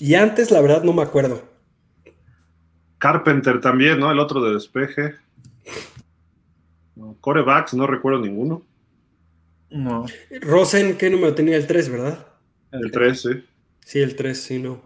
Y 0.01 0.15
antes, 0.15 0.51
la 0.51 0.63
verdad, 0.63 0.83
no 0.83 0.95
me 0.95 1.03
acuerdo. 1.03 1.43
Carpenter 2.99 3.61
también, 3.61 4.01
¿no? 4.01 4.11
El 4.11 4.19
otro 4.19 4.43
de 4.43 4.55
despeje. 4.55 5.15
Corebacks, 7.21 7.75
no 7.75 7.87
recuerdo 7.87 8.21
ninguno. 8.21 8.63
No. 9.69 10.07
Rosen, 10.41 10.97
¿qué 10.97 11.11
número 11.11 11.35
tenía? 11.35 11.57
El 11.57 11.67
3, 11.67 11.91
¿verdad? 11.91 12.27
El 12.73 12.91
3, 12.91 13.21
sí. 13.21 13.29
Sí, 13.85 14.01
el 14.01 14.17
3, 14.17 14.41
sí, 14.41 14.59
no. 14.59 14.83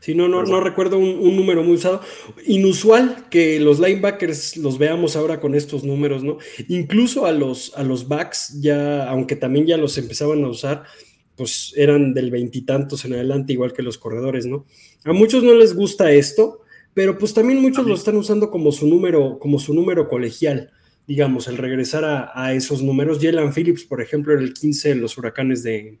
Sí, 0.00 0.14
no, 0.14 0.28
no, 0.28 0.42
no 0.42 0.60
recuerdo 0.60 0.98
un, 0.98 1.36
número 1.36 1.62
muy 1.62 1.74
usado. 1.74 2.00
Inusual 2.46 3.26
que 3.30 3.60
los 3.60 3.78
linebackers 3.78 4.56
los 4.56 4.78
veamos 4.78 5.16
ahora 5.16 5.40
con 5.40 5.54
estos 5.54 5.84
números, 5.84 6.22
¿no? 6.22 6.38
Incluso 6.68 7.26
a 7.26 7.32
los, 7.32 7.74
a 7.76 7.82
los 7.82 8.08
backs, 8.08 8.60
ya, 8.60 9.08
aunque 9.08 9.36
también 9.36 9.66
ya 9.66 9.76
los 9.76 9.98
empezaban 9.98 10.44
a 10.44 10.48
usar, 10.48 10.84
pues 11.36 11.72
eran 11.76 12.14
del 12.14 12.30
veintitantos 12.30 13.04
en 13.04 13.12
adelante, 13.12 13.52
igual 13.52 13.72
que 13.72 13.82
los 13.82 13.98
corredores, 13.98 14.46
¿no? 14.46 14.64
A 15.04 15.12
muchos 15.12 15.44
no 15.44 15.54
les 15.54 15.74
gusta 15.74 16.10
esto, 16.10 16.62
pero 16.94 17.18
pues 17.18 17.34
también 17.34 17.60
muchos 17.60 17.86
lo 17.86 17.94
están 17.94 18.16
usando 18.16 18.50
como 18.50 18.72
su 18.72 18.86
número, 18.88 19.38
como 19.38 19.58
su 19.58 19.74
número 19.74 20.08
colegial, 20.08 20.70
digamos, 21.06 21.46
el 21.46 21.58
regresar 21.58 22.04
a, 22.04 22.54
esos 22.54 22.82
números. 22.82 23.18
Jalen 23.20 23.52
Phillips, 23.52 23.84
por 23.84 24.00
ejemplo, 24.00 24.32
era 24.32 24.42
el 24.42 24.54
15 24.54 24.92
en 24.92 25.00
los 25.02 25.16
huracanes 25.18 25.62
de, 25.62 25.98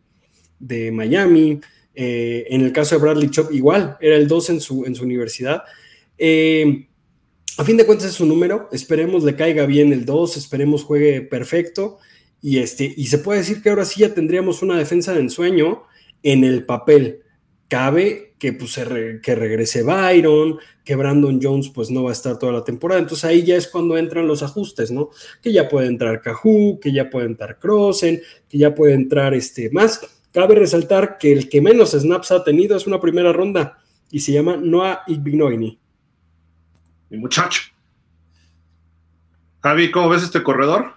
de 0.58 0.90
Miami. 0.90 1.60
Eh, 1.94 2.46
en 2.48 2.62
el 2.62 2.72
caso 2.72 2.94
de 2.94 3.02
Bradley 3.02 3.30
Chop, 3.30 3.52
igual, 3.52 3.96
era 4.00 4.16
el 4.16 4.26
2 4.26 4.50
en 4.50 4.60
su, 4.60 4.84
en 4.86 4.94
su 4.94 5.04
universidad. 5.04 5.62
Eh, 6.16 6.86
a 7.58 7.64
fin 7.64 7.76
de 7.76 7.86
cuentas 7.86 8.08
es 8.08 8.14
su 8.14 8.26
número, 8.26 8.68
esperemos 8.72 9.24
le 9.24 9.34
caiga 9.34 9.64
bien 9.64 9.92
el 9.92 10.04
2, 10.04 10.36
esperemos 10.36 10.82
juegue 10.84 11.22
perfecto 11.22 11.98
y, 12.46 12.60
este, 12.60 12.94
y 12.96 13.06
se 13.06 13.18
puede 13.18 13.40
decir 13.40 13.60
que 13.60 13.70
ahora 13.70 13.84
sí 13.84 14.02
ya 14.02 14.14
tendríamos 14.14 14.62
una 14.62 14.78
defensa 14.78 15.12
de 15.12 15.18
ensueño 15.18 15.82
en 16.22 16.44
el 16.44 16.64
papel. 16.64 17.24
Cabe 17.66 18.36
que, 18.38 18.52
pues, 18.52 18.78
que 19.20 19.34
regrese 19.34 19.82
Byron, 19.82 20.60
que 20.84 20.94
Brandon 20.94 21.40
Jones 21.42 21.70
pues 21.70 21.90
no 21.90 22.04
va 22.04 22.10
a 22.10 22.12
estar 22.12 22.38
toda 22.38 22.52
la 22.52 22.62
temporada, 22.62 23.00
entonces 23.00 23.24
ahí 23.24 23.42
ya 23.42 23.56
es 23.56 23.66
cuando 23.66 23.96
entran 23.98 24.28
los 24.28 24.44
ajustes, 24.44 24.92
¿no? 24.92 25.10
Que 25.42 25.52
ya 25.52 25.68
puede 25.68 25.88
entrar 25.88 26.22
Cajú, 26.22 26.78
que 26.80 26.92
ya 26.92 27.10
puede 27.10 27.26
entrar 27.26 27.58
Crossen, 27.58 28.22
que 28.48 28.58
ya 28.58 28.72
puede 28.72 28.94
entrar 28.94 29.34
este 29.34 29.68
más 29.70 30.00
Cabe 30.32 30.54
resaltar 30.54 31.18
que 31.18 31.32
el 31.32 31.48
que 31.48 31.60
menos 31.60 31.98
snaps 31.98 32.30
ha 32.30 32.44
tenido 32.44 32.76
es 32.76 32.86
una 32.86 33.00
primera 33.00 33.32
ronda 33.32 33.78
y 34.08 34.20
se 34.20 34.30
llama 34.30 34.56
Noah 34.56 35.02
Igbinoini. 35.08 35.80
Mi 37.10 37.18
muchacho. 37.18 37.62
Javi, 39.62 39.90
¿cómo 39.90 40.10
ves 40.10 40.22
este 40.22 40.44
corredor? 40.44 40.95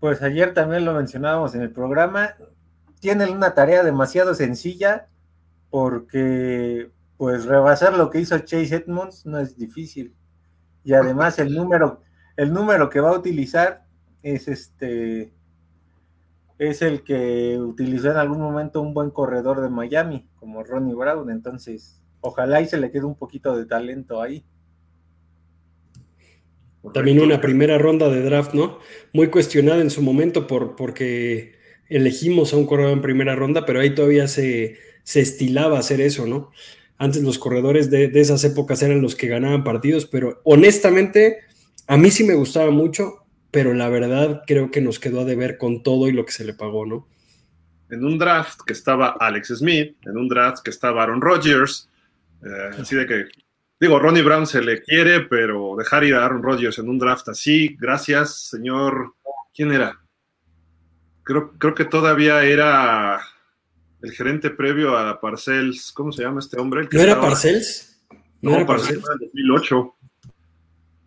Pues 0.00 0.22
ayer 0.22 0.54
también 0.54 0.86
lo 0.86 0.94
mencionábamos 0.94 1.54
en 1.54 1.60
el 1.60 1.70
programa. 1.70 2.34
Tiene 3.00 3.30
una 3.30 3.54
tarea 3.54 3.82
demasiado 3.84 4.34
sencilla 4.34 5.08
porque 5.68 6.90
pues 7.18 7.44
rebasar 7.44 7.92
lo 7.96 8.08
que 8.10 8.20
hizo 8.20 8.38
Chase 8.38 8.76
Edmonds 8.76 9.26
no 9.26 9.38
es 9.38 9.56
difícil. 9.56 10.16
Y 10.82 10.94
además 10.94 11.38
el 11.38 11.54
número, 11.54 12.00
el 12.36 12.52
número 12.52 12.88
que 12.88 13.00
va 13.00 13.10
a 13.10 13.18
utilizar 13.18 13.84
es 14.22 14.48
este 14.48 15.34
es 16.58 16.82
el 16.82 17.04
que 17.04 17.58
utilizó 17.58 18.10
en 18.10 18.18
algún 18.18 18.40
momento 18.40 18.82
un 18.82 18.92
buen 18.92 19.10
corredor 19.10 19.62
de 19.62 19.70
Miami, 19.70 20.28
como 20.36 20.62
Ronnie 20.62 20.94
Brown. 20.94 21.30
Entonces, 21.30 22.02
ojalá 22.20 22.60
y 22.60 22.66
se 22.66 22.76
le 22.76 22.90
quede 22.90 23.04
un 23.04 23.14
poquito 23.14 23.56
de 23.56 23.64
talento 23.64 24.20
ahí. 24.20 24.44
También 26.94 27.20
una 27.20 27.40
primera 27.40 27.78
ronda 27.78 28.08
de 28.08 28.22
draft, 28.22 28.54
¿no? 28.54 28.78
Muy 29.12 29.28
cuestionada 29.28 29.80
en 29.82 29.90
su 29.90 30.02
momento 30.02 30.46
por, 30.46 30.76
porque 30.76 31.54
elegimos 31.88 32.52
a 32.52 32.56
un 32.56 32.66
corredor 32.66 32.92
en 32.92 33.02
primera 33.02 33.34
ronda, 33.34 33.66
pero 33.66 33.80
ahí 33.80 33.94
todavía 33.94 34.28
se, 34.28 34.78
estilaba 35.04 35.78
hacer 35.78 36.00
eso, 36.00 36.26
¿no? 36.26 36.50
Antes 36.96 37.22
los 37.22 37.38
corredores 37.38 37.90
de, 37.90 38.08
de, 38.08 38.20
esas 38.20 38.44
épocas 38.44 38.82
eran 38.82 39.02
los 39.02 39.16
que 39.16 39.28
ganaban 39.28 39.64
partidos, 39.64 40.06
pero 40.06 40.40
honestamente 40.44 41.38
a 41.86 41.96
mí 41.96 42.10
sí 42.10 42.24
me 42.24 42.34
gustaba 42.34 42.70
mucho 42.70 43.20
pero 43.50 43.74
la 43.74 43.88
verdad 43.88 44.42
creo 44.46 44.70
que 44.70 44.80
nos 44.80 44.98
quedó 44.98 45.20
a 45.20 45.24
deber 45.24 45.58
con 45.58 45.82
todo 45.82 46.08
y 46.08 46.12
lo 46.12 46.24
que 46.24 46.32
se 46.32 46.44
le 46.44 46.54
pagó, 46.54 46.86
¿no? 46.86 47.08
En 47.90 48.04
un 48.04 48.18
draft 48.18 48.60
que 48.64 48.72
estaba 48.72 49.16
Alex 49.18 49.48
Smith, 49.58 49.96
en 50.06 50.16
un 50.16 50.28
draft 50.28 50.62
que 50.62 50.70
estaba 50.70 51.02
Aaron 51.02 51.20
Rodgers, 51.20 51.90
eh, 52.44 52.76
así 52.78 52.94
de 52.94 53.06
que, 53.06 53.24
digo, 53.80 53.98
Ronnie 53.98 54.22
Brown 54.22 54.46
se 54.46 54.62
le 54.62 54.82
quiere, 54.82 55.20
pero 55.20 55.74
dejar 55.76 56.04
ir 56.04 56.14
a 56.14 56.24
Aaron 56.24 56.42
Rodgers 56.42 56.78
en 56.78 56.88
un 56.88 56.98
draft 56.98 57.28
así, 57.28 57.76
gracias, 57.80 58.48
señor, 58.48 59.14
¿quién 59.54 59.72
era? 59.72 60.00
Creo, 61.22 61.52
creo 61.58 61.74
que 61.74 61.84
todavía 61.84 62.44
era 62.44 63.20
el 64.02 64.12
gerente 64.12 64.50
previo 64.50 64.96
a 64.96 65.20
Parcells, 65.20 65.92
¿cómo 65.92 66.12
se 66.12 66.22
llama 66.22 66.40
este 66.40 66.60
hombre? 66.60 66.88
¿No 66.90 67.00
era 67.00 67.20
Parcells? 67.20 68.02
No, 68.42 68.54
era 68.54 68.66
Parcells, 68.66 69.04
en 69.08 69.18
2008 69.26 69.94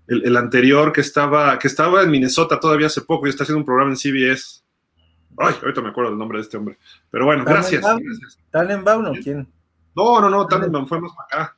el, 0.08 0.38
anterior 0.38 0.92
que 0.92 1.02
estaba, 1.02 1.58
que 1.58 1.68
estaba 1.68 2.04
en 2.04 2.12
Minnesota 2.12 2.60
todavía 2.60 2.88
hace 2.88 3.02
poco 3.02 3.26
y 3.26 3.30
está 3.30 3.44
haciendo 3.44 3.60
un 3.60 3.66
programa 3.66 3.92
en 3.92 3.98
CBS. 3.98 4.64
Ay, 5.38 5.56
ahorita 5.62 5.82
me 5.82 5.90
acuerdo 5.90 6.12
del 6.12 6.20
nombre 6.20 6.38
de 6.38 6.44
este 6.44 6.58
hombre. 6.58 6.78
Pero 7.10 7.26
bueno, 7.26 7.44
gracias. 7.44 7.84
¿Tannenbaum 8.52 9.06
o 9.06 9.14
quién? 9.14 9.48
No, 9.96 10.22
no, 10.22 10.30
no, 10.30 10.46
Tannenbaum 10.46 10.88
fue 10.88 11.00
más 11.00 11.12
para 11.14 11.44
acá. 11.44 11.58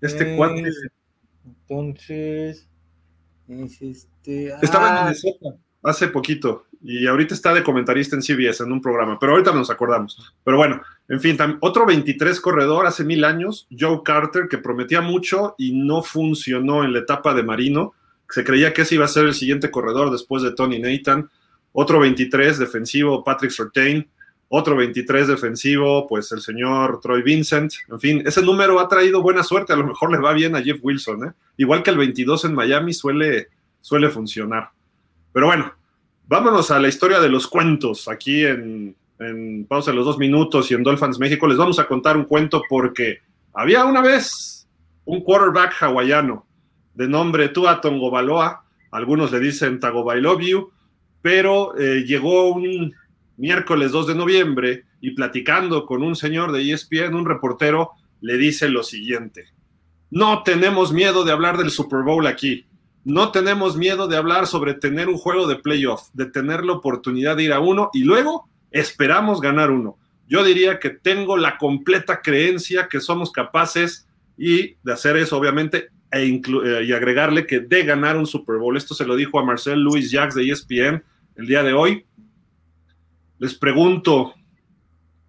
Este 0.00 0.36
cuate. 0.36 0.64
Entonces, 1.44 2.68
es 3.48 3.82
este. 3.82 4.48
Estaba 4.62 4.88
en 4.88 4.94
ah, 4.94 5.02
Minnesota 5.04 5.56
hace 5.86 6.08
poquito 6.08 6.66
y 6.82 7.06
ahorita 7.06 7.34
está 7.34 7.54
de 7.54 7.62
comentarista 7.62 8.16
en 8.16 8.22
CBS 8.22 8.62
en 8.62 8.72
un 8.72 8.80
programa, 8.80 9.18
pero 9.18 9.32
ahorita 9.32 9.52
nos 9.52 9.70
acordamos. 9.70 10.34
Pero 10.44 10.56
bueno, 10.56 10.82
en 11.08 11.20
fin, 11.20 11.36
otro 11.60 11.86
23 11.86 12.40
corredor 12.40 12.86
hace 12.86 13.04
mil 13.04 13.24
años, 13.24 13.66
Joe 13.70 14.02
Carter, 14.04 14.48
que 14.48 14.58
prometía 14.58 15.00
mucho 15.00 15.54
y 15.58 15.72
no 15.72 16.02
funcionó 16.02 16.84
en 16.84 16.92
la 16.92 17.00
etapa 17.00 17.34
de 17.34 17.44
Marino. 17.44 17.92
Se 18.28 18.44
creía 18.44 18.72
que 18.72 18.82
ese 18.82 18.96
iba 18.96 19.04
a 19.04 19.08
ser 19.08 19.26
el 19.26 19.34
siguiente 19.34 19.70
corredor 19.70 20.10
después 20.10 20.42
de 20.42 20.52
Tony 20.52 20.78
Nathan. 20.78 21.30
Otro 21.72 22.00
23 22.00 22.58
defensivo, 22.58 23.22
Patrick 23.22 23.52
Surtain. 23.52 24.08
Otro 24.48 24.76
23 24.76 25.26
defensivo, 25.26 26.06
pues 26.06 26.30
el 26.30 26.40
señor 26.40 27.00
Troy 27.00 27.22
Vincent. 27.22 27.72
En 27.88 27.98
fin, 27.98 28.22
ese 28.24 28.42
número 28.42 28.78
ha 28.78 28.88
traído 28.88 29.20
buena 29.20 29.42
suerte. 29.42 29.72
A 29.72 29.76
lo 29.76 29.86
mejor 29.86 30.12
le 30.12 30.18
va 30.18 30.32
bien 30.32 30.54
a 30.54 30.62
Jeff 30.62 30.78
Wilson. 30.82 31.24
¿eh? 31.24 31.32
Igual 31.56 31.82
que 31.82 31.90
el 31.90 31.98
22 31.98 32.44
en 32.44 32.54
Miami 32.54 32.92
suele, 32.92 33.48
suele 33.80 34.08
funcionar. 34.08 34.70
Pero 35.32 35.46
bueno, 35.46 35.72
vámonos 36.28 36.70
a 36.70 36.78
la 36.78 36.88
historia 36.88 37.18
de 37.18 37.28
los 37.28 37.48
cuentos. 37.48 38.06
Aquí 38.08 38.44
en, 38.44 38.96
Pausa 39.68 39.90
de 39.90 39.96
los 39.96 40.04
Dos 40.04 40.18
Minutos 40.18 40.70
y 40.70 40.74
en 40.74 40.82
Dolphins 40.82 41.18
México 41.18 41.46
les 41.46 41.56
vamos 41.56 41.78
a 41.78 41.86
contar 41.86 42.16
un 42.16 42.24
cuento 42.24 42.62
porque 42.68 43.20
había 43.54 43.86
una 43.86 44.02
vez 44.02 44.68
un 45.06 45.22
quarterback 45.22 45.74
hawaiano 45.82 46.46
de 46.94 47.08
nombre 47.08 47.48
Tua 47.48 47.80
Tongobaloa, 47.80 48.64
algunos 48.90 49.32
le 49.32 49.40
dicen 49.40 49.80
Tagovailoviu, 49.80 50.70
pero 51.22 51.76
eh, 51.78 52.04
llegó 52.06 52.52
un 52.52 52.94
miércoles 53.36 53.92
2 53.92 54.08
de 54.08 54.14
noviembre 54.14 54.84
y 55.00 55.12
platicando 55.12 55.86
con 55.86 56.02
un 56.02 56.16
señor 56.16 56.52
de 56.52 56.72
ESPN, 56.72 57.14
un 57.14 57.26
reportero, 57.26 57.92
le 58.20 58.36
dice 58.36 58.68
lo 58.68 58.82
siguiente, 58.82 59.46
no 60.10 60.42
tenemos 60.42 60.92
miedo 60.92 61.24
de 61.24 61.32
hablar 61.32 61.58
del 61.58 61.70
Super 61.70 62.02
Bowl 62.02 62.26
aquí, 62.26 62.66
no 63.04 63.30
tenemos 63.30 63.76
miedo 63.76 64.08
de 64.08 64.16
hablar 64.16 64.46
sobre 64.46 64.74
tener 64.74 65.08
un 65.08 65.18
juego 65.18 65.46
de 65.46 65.56
playoff, 65.56 66.08
de 66.12 66.26
tener 66.26 66.64
la 66.64 66.72
oportunidad 66.72 67.36
de 67.36 67.44
ir 67.44 67.52
a 67.52 67.60
uno 67.60 67.90
y 67.92 68.04
luego 68.04 68.48
esperamos 68.70 69.40
ganar 69.40 69.70
uno. 69.70 69.96
Yo 70.28 70.42
diría 70.42 70.80
que 70.80 70.90
tengo 70.90 71.36
la 71.36 71.56
completa 71.56 72.20
creencia 72.20 72.88
que 72.90 73.00
somos 73.00 73.30
capaces 73.30 74.08
y 74.36 74.74
de 74.82 74.92
hacer 74.92 75.16
eso, 75.16 75.36
obviamente, 75.38 75.90
e 76.10 76.24
eh, 76.24 76.84
y 76.84 76.92
agregarle 76.92 77.46
que 77.46 77.60
de 77.60 77.84
ganar 77.84 78.16
un 78.16 78.26
Super 78.26 78.56
Bowl. 78.56 78.76
Esto 78.76 78.94
se 78.94 79.06
lo 79.06 79.14
dijo 79.16 79.38
a 79.38 79.44
Marcel 79.44 79.80
Louis 79.80 80.10
Jacques 80.10 80.34
de 80.34 80.50
ESPN 80.50 81.04
el 81.36 81.46
día 81.46 81.62
de 81.62 81.72
hoy. 81.72 82.04
Les 83.38 83.54
pregunto, 83.54 84.34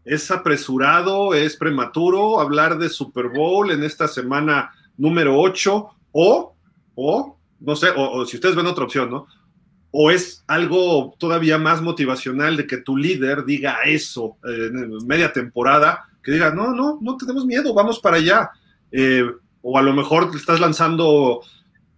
¿es 0.05 0.31
apresurado, 0.31 1.33
es 1.33 1.57
prematuro 1.57 2.39
hablar 2.39 2.77
de 2.77 2.89
Super 2.89 3.29
Bowl 3.29 3.71
en 3.71 3.83
esta 3.83 4.07
semana 4.07 4.71
número 4.97 5.39
8 5.39 5.89
o, 6.13 6.55
o 6.95 7.37
no 7.59 7.75
sé, 7.75 7.87
o, 7.95 8.25
si 8.25 8.37
ustedes 8.37 8.55
ven 8.55 8.67
otra 8.67 8.85
opción, 8.85 9.09
¿no? 9.09 9.27
O 9.91 10.11
es 10.11 10.43
algo 10.47 11.15
todavía 11.17 11.57
más 11.57 11.81
motivacional 11.81 12.55
de 12.55 12.67
que 12.67 12.77
tu 12.77 12.97
líder 12.97 13.45
diga 13.45 13.79
eso 13.85 14.37
eh, 14.47 14.69
en 14.71 15.07
media 15.07 15.33
temporada, 15.33 16.05
que 16.21 16.31
diga, 16.31 16.51
no, 16.51 16.73
no, 16.73 16.99
no 17.01 17.17
tenemos 17.17 17.45
miedo, 17.45 17.73
vamos 17.73 17.99
para 17.99 18.17
allá. 18.17 18.51
Eh, 18.91 19.25
o 19.61 19.77
a 19.77 19.81
lo 19.81 19.93
mejor 19.93 20.31
te 20.31 20.37
estás 20.37 20.59
lanzando 20.59 21.41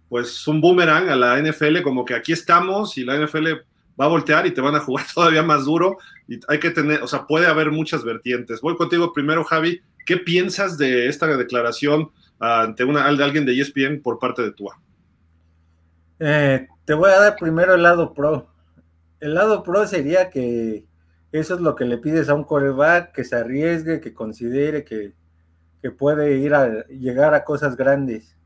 pues 0.08 0.46
un 0.48 0.60
boomerang 0.60 1.08
a 1.08 1.16
la 1.16 1.40
NFL 1.40 1.82
como 1.82 2.04
que 2.04 2.14
aquí 2.14 2.32
estamos 2.32 2.98
y 2.98 3.04
la 3.04 3.16
NFL 3.16 3.48
va 4.00 4.06
a 4.06 4.08
voltear 4.08 4.46
y 4.46 4.52
te 4.52 4.60
van 4.60 4.74
a 4.74 4.80
jugar 4.80 5.04
todavía 5.14 5.42
más 5.42 5.64
duro 5.64 5.98
y 6.26 6.40
hay 6.48 6.58
que 6.58 6.70
tener, 6.70 7.02
o 7.02 7.08
sea, 7.08 7.26
puede 7.26 7.46
haber 7.46 7.70
muchas 7.70 8.04
vertientes. 8.04 8.60
Voy 8.60 8.76
contigo 8.76 9.12
primero, 9.12 9.44
Javi. 9.44 9.82
¿Qué 10.06 10.16
piensas 10.16 10.78
de 10.78 11.08
esta 11.08 11.26
declaración 11.36 12.10
ante 12.38 12.84
una, 12.84 13.12
de 13.12 13.24
alguien 13.24 13.44
de 13.44 13.60
ESPN 13.60 14.00
por 14.02 14.18
parte 14.18 14.42
de 14.42 14.52
Tua? 14.52 14.80
Eh, 16.18 16.66
te 16.84 16.94
voy 16.94 17.10
a 17.10 17.20
dar 17.20 17.36
primero 17.36 17.74
el 17.74 17.82
lado 17.82 18.14
pro. 18.14 18.48
El 19.20 19.34
lado 19.34 19.62
pro 19.62 19.86
sería 19.86 20.30
que 20.30 20.86
Eso 21.32 21.54
es 21.54 21.60
lo 21.60 21.76
que 21.76 21.84
le 21.84 21.98
pides 21.98 22.28
a 22.28 22.34
un 22.34 22.44
coreback, 22.44 23.12
que 23.12 23.24
se 23.24 23.36
arriesgue, 23.36 24.00
que 24.00 24.14
considere 24.14 24.84
que, 24.84 25.12
que 25.82 25.90
puede 25.90 26.38
ir 26.38 26.54
a 26.54 26.86
llegar 26.88 27.34
a 27.34 27.44
cosas 27.44 27.76
grandes. 27.76 28.36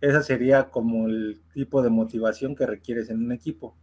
Esa 0.00 0.22
sería 0.22 0.70
como 0.70 1.06
el 1.06 1.42
tipo 1.52 1.82
de 1.82 1.90
motivación 1.90 2.56
que 2.56 2.66
requieres 2.66 3.10
en 3.10 3.22
un 3.22 3.32
equipo. 3.32 3.76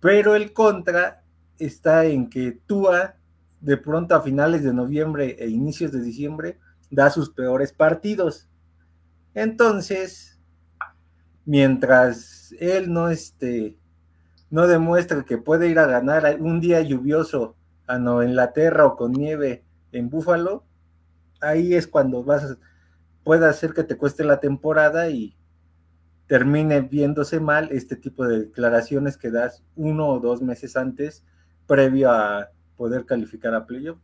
Pero 0.00 0.34
el 0.34 0.52
contra 0.52 1.24
está 1.58 2.04
en 2.04 2.30
que 2.30 2.52
Tua, 2.66 3.16
de 3.60 3.76
pronto 3.76 4.14
a 4.14 4.22
finales 4.22 4.62
de 4.62 4.72
noviembre 4.72 5.36
e 5.38 5.48
inicios 5.48 5.92
de 5.92 6.00
diciembre, 6.00 6.58
da 6.90 7.10
sus 7.10 7.30
peores 7.30 7.72
partidos. 7.72 8.48
Entonces, 9.34 10.40
mientras 11.44 12.54
él 12.60 12.92
no 12.92 13.08
este, 13.08 13.78
no 14.50 14.66
demuestra 14.66 15.24
que 15.24 15.38
puede 15.38 15.68
ir 15.68 15.78
a 15.78 15.86
ganar 15.86 16.38
un 16.40 16.60
día 16.60 16.80
lluvioso 16.82 17.56
a 17.86 17.98
Nueva 17.98 18.24
Inglaterra 18.24 18.86
o 18.86 18.96
con 18.96 19.12
nieve 19.12 19.64
en 19.92 20.10
Búfalo, 20.10 20.64
ahí 21.40 21.74
es 21.74 21.86
cuando 21.86 22.22
vas 22.22 22.44
a, 22.44 22.56
puede 23.24 23.46
hacer 23.46 23.72
que 23.72 23.84
te 23.84 23.96
cueste 23.96 24.24
la 24.24 24.40
temporada 24.40 25.08
y 25.08 25.37
termine 26.28 26.82
viéndose 26.82 27.40
mal 27.40 27.68
este 27.72 27.96
tipo 27.96 28.24
de 28.24 28.40
declaraciones 28.40 29.16
que 29.16 29.30
das 29.30 29.64
uno 29.74 30.08
o 30.08 30.20
dos 30.20 30.40
meses 30.42 30.76
antes 30.76 31.24
previo 31.66 32.10
a 32.12 32.50
poder 32.76 33.04
calificar 33.04 33.54
a 33.54 33.66
playoffs. 33.66 34.00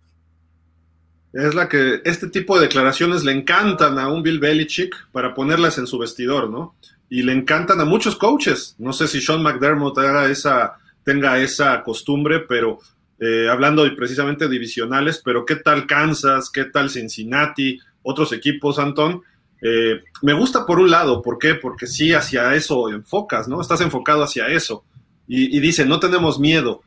Es 1.32 1.54
la 1.54 1.68
que 1.68 2.00
este 2.04 2.28
tipo 2.28 2.56
de 2.56 2.66
declaraciones 2.66 3.24
le 3.24 3.32
encantan 3.32 3.98
a 3.98 4.08
un 4.08 4.22
Bill 4.22 4.38
Belichick 4.38 4.94
para 5.12 5.34
ponerlas 5.34 5.78
en 5.78 5.87
su 5.87 5.98
vestidor, 5.98 6.48
¿no? 6.48 6.76
Y 7.08 7.22
le 7.22 7.32
encantan 7.32 7.80
a 7.80 7.84
muchos 7.84 8.16
coaches. 8.16 8.76
No 8.78 8.92
sé 8.92 9.08
si 9.08 9.20
Sean 9.20 9.42
McDermott 9.42 9.98
esa, 10.30 10.74
tenga 11.02 11.38
esa 11.38 11.82
costumbre, 11.82 12.40
pero 12.40 12.78
eh, 13.18 13.48
hablando 13.50 13.84
precisamente 13.96 14.48
divisionales, 14.48 15.20
pero 15.24 15.44
¿qué 15.44 15.56
tal 15.56 15.87
Kansas? 15.87 16.50
¿Qué 16.50 16.64
tal 16.66 16.88
Cincinnati? 16.88 17.80
Otros 18.02 18.32
equipos, 18.32 18.78
Antón. 18.78 19.22
Eh, 19.66 20.03
me 20.20 20.35
gusta 20.35 20.66
por 20.66 20.79
un 20.79 20.90
lado, 20.90 21.22
¿por 21.22 21.38
qué? 21.38 21.55
Porque 21.55 21.87
sí, 21.87 22.12
hacia 22.12 22.55
eso 22.55 22.90
enfocas, 22.90 23.48
¿no? 23.48 23.62
Estás 23.62 23.81
enfocado 23.81 24.22
hacia 24.22 24.48
eso. 24.48 24.85
Y, 25.27 25.59
dice, 25.59 25.87
no 25.87 26.00
tenemos 26.00 26.38
miedo. 26.38 26.83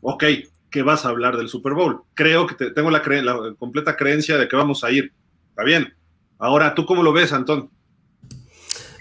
Ok, 0.00 0.24
¿qué 0.70 0.82
vas 0.82 1.04
a 1.04 1.08
hablar 1.08 1.36
del 1.36 1.48
Super 1.48 1.72
Bowl? 1.72 2.02
Creo 2.14 2.46
que 2.46 2.70
tengo 2.70 2.88
la, 2.88 3.02
la, 3.04 3.54
completa 3.58 3.96
creencia 3.96 4.38
de 4.38 4.46
que 4.46 4.54
vamos 4.54 4.84
a 4.84 4.92
ir. 4.92 5.12
Está 5.48 5.64
bien. 5.64 5.92
Ahora, 6.38 6.72
¿tú 6.76 6.86
cómo 6.86 7.02
lo 7.02 7.12
ves, 7.12 7.32
Antón? 7.32 7.68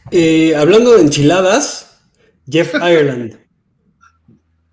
Eh, 0.10 0.56
hablando 0.56 0.96
de 0.96 1.04
enchiladas, 1.04 2.02
Jeff 2.50 2.74
Ireland. 2.82 3.38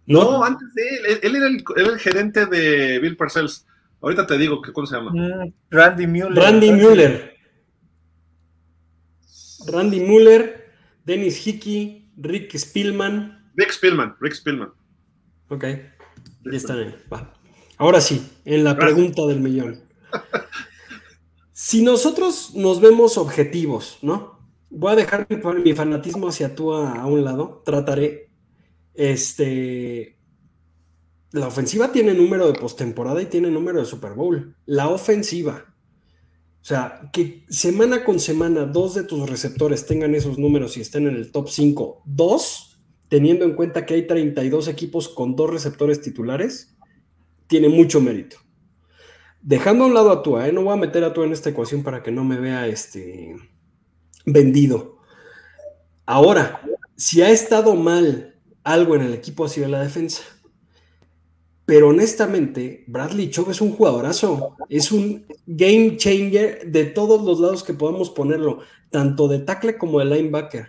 ¿No? 0.07 0.43
antes 0.43 0.73
de 0.73 0.83
él. 0.89 1.21
Él 1.23 1.37
era 1.37 1.47
el, 1.93 1.99
gerente 1.99 2.47
de 2.47 3.01
Bill 3.01 3.19
Parcells. 3.19 3.67
Ahorita 4.01 4.27
te 4.27 4.39
digo, 4.39 4.63
¿cómo 4.73 4.87
se 4.87 4.97
llama? 4.97 5.11
Mm, 5.13 5.53
Randy 5.69 6.07
Mueller. 6.07 6.43
Randy 6.43 6.73
Mueller. 6.73 7.36
Randy 9.67 10.01
Mueller, 10.01 10.73
Dennis 11.05 11.47
Hickey, 11.47 12.11
Rick 12.17 12.55
Spielman. 12.57 13.51
Rick 13.57 13.73
Spielman, 13.73 14.15
Rick 14.21 14.35
Spielman. 14.35 14.73
Ok, 15.49 15.65
ya 16.45 16.75
Va. 17.13 17.33
Ahora 17.79 18.01
sí, 18.01 18.27
en 18.45 18.65
la 18.65 18.77
pregunta 18.77 19.27
del 19.27 19.41
millón. 19.41 19.81
si 21.53 21.83
nosotros 21.83 22.53
nos 22.55 22.81
vemos 22.81 23.19
objetivos, 23.19 23.99
¿no? 24.03 24.37
Voy 24.71 24.93
a 24.93 24.97
dejar 24.97 25.27
mi, 25.63 25.73
fanatismo 25.75 26.29
hacia 26.29 26.55
tú 26.55 26.73
a, 26.73 27.01
a 27.01 27.07
un 27.07 27.25
lado, 27.25 27.63
trataré. 27.65 28.31
Este, 28.95 30.17
la 31.33 31.49
ofensiva 31.49 31.93
tiene 31.93 32.15
número 32.15 32.51
de 32.51 32.59
postemporada 32.59 33.21
y 33.21 33.27
tiene 33.27 33.51
número 33.51 33.79
de 33.79 33.85
Super 33.85 34.13
Bowl. 34.13 34.57
La 34.65 34.89
ofensiva. 34.89 35.76
O 36.67 36.69
sea, 36.69 37.11
que 37.13 37.45
semana 37.49 38.03
con 38.03 38.19
semana 38.19 38.65
dos 38.65 38.97
de 38.97 39.05
tus 39.05 39.31
receptores 39.31 39.87
tengan 39.87 40.17
esos 40.17 40.37
números 40.37 40.77
y 40.77 40.81
estén 40.81 41.07
en 41.07 41.15
el 41.15 41.31
top 41.31 41.49
5, 41.49 42.03
dos, 42.05 42.81
teniendo 43.09 43.45
en 43.45 43.55
cuenta 43.55 43.87
que 43.87 43.95
hay 43.95 44.09
32 44.09 44.67
equipos 44.67 45.09
con 45.09 45.37
dos 45.37 45.49
receptores 45.49 46.01
titulares, 46.01 46.77
tiene 47.47 47.69
mucho 47.69 48.01
mérito. 48.01 48.39
Dejando 49.41 49.85
a 49.85 49.87
un 49.87 49.95
lado 49.95 50.11
a 50.11 50.25
Tua, 50.25 50.49
¿eh? 50.49 50.53
no 50.53 50.65
voy 50.65 50.73
a 50.73 50.77
meter 50.77 51.05
a 51.05 51.13
Tua 51.13 51.27
en 51.27 51.33
esta 51.35 51.51
ecuación 51.51 51.85
para 51.85 52.03
que 52.03 52.11
no 52.11 52.25
me 52.25 52.41
vea 52.41 52.67
este, 52.67 53.37
vendido. 54.25 54.99
Ahora, 56.05 56.63
si 56.97 57.23
ha 57.23 57.31
estado 57.31 57.77
mal 57.77 58.41
algo 58.65 58.97
en 58.97 59.03
el 59.03 59.15
equipo 59.15 59.45
ha 59.45 59.49
sido 59.49 59.69
la 59.69 59.85
defensa. 59.85 60.25
Pero 61.67 61.89
honestamente, 61.89 62.85
Bradley 62.87 63.29
Chubb 63.29 63.51
es 63.51 63.61
un 63.61 63.73
jugadorazo, 63.73 64.57
es 64.69 64.93
un 64.93 65.27
game 65.47 65.97
changer 65.97 66.71
de 66.71 66.85
todos 66.85 67.25
los 67.25 67.41
lados 67.41 67.65
que 67.65 67.75
podamos 67.75 68.11
ponerlo, 68.11 68.61
tanto 68.91 69.27
de 69.27 69.41
tackle 69.41 69.77
como 69.77 69.99
de 69.99 70.05
linebacker. 70.05 70.69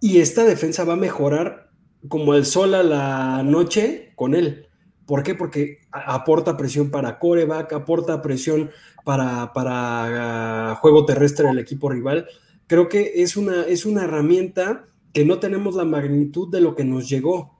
Y 0.00 0.20
esta 0.20 0.44
defensa 0.44 0.84
va 0.84 0.94
a 0.94 0.96
mejorar 0.96 1.70
como 2.08 2.34
el 2.34 2.46
sol 2.46 2.74
a 2.74 2.82
la 2.82 3.42
noche 3.42 4.12
con 4.16 4.34
él. 4.34 4.68
¿Por 5.04 5.22
qué? 5.22 5.34
Porque 5.34 5.80
aporta 5.90 6.56
presión 6.56 6.90
para 6.90 7.18
coreback, 7.18 7.74
aporta 7.74 8.22
presión 8.22 8.70
para, 9.04 9.52
ah, 9.54 10.78
juego 10.80 11.04
terrestre 11.04 11.48
del 11.48 11.58
equipo 11.58 11.90
rival. 11.90 12.26
Creo 12.66 12.88
que 12.88 13.12
es 13.16 13.36
una, 13.36 13.62
es 13.64 13.84
una 13.84 14.04
herramienta 14.04 14.86
que 15.12 15.26
no 15.26 15.38
tenemos 15.38 15.74
la 15.74 15.84
magnitud 15.84 16.50
de 16.50 16.62
lo 16.62 16.74
que 16.74 16.84
nos 16.84 17.10
llegó 17.10 17.57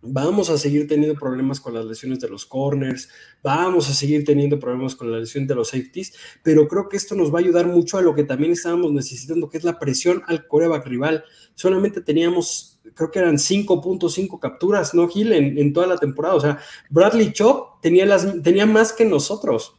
vamos 0.00 0.48
a 0.48 0.58
seguir 0.58 0.86
teniendo 0.86 1.18
problemas 1.18 1.60
con 1.60 1.74
las 1.74 1.84
lesiones 1.84 2.20
de 2.20 2.28
los 2.28 2.46
corners, 2.46 3.08
vamos 3.42 3.88
a 3.90 3.94
seguir 3.94 4.24
teniendo 4.24 4.58
problemas 4.58 4.94
con 4.94 5.10
la 5.10 5.18
lesión 5.18 5.46
de 5.46 5.54
los 5.54 5.68
safeties, 5.68 6.14
pero 6.42 6.68
creo 6.68 6.88
que 6.88 6.96
esto 6.96 7.14
nos 7.14 7.32
va 7.32 7.38
a 7.38 7.42
ayudar 7.42 7.66
mucho 7.66 7.98
a 7.98 8.02
lo 8.02 8.14
que 8.14 8.24
también 8.24 8.52
estábamos 8.52 8.92
necesitando, 8.92 9.48
que 9.48 9.58
es 9.58 9.64
la 9.64 9.78
presión 9.78 10.22
al 10.26 10.46
coreback 10.46 10.86
rival. 10.86 11.24
Solamente 11.54 12.00
teníamos, 12.00 12.80
creo 12.94 13.10
que 13.10 13.18
eran 13.18 13.36
5.5 13.36 14.38
capturas, 14.38 14.94
¿no, 14.94 15.08
Gil? 15.08 15.32
En, 15.32 15.72
toda 15.72 15.86
la 15.86 15.96
temporada. 15.96 16.36
O 16.36 16.40
sea, 16.40 16.58
Bradley 16.90 17.32
Chop 17.32 17.80
tenía, 17.82 18.06
las, 18.06 18.42
tenía 18.42 18.66
más 18.66 18.92
que 18.92 19.04
nosotros. 19.04 19.74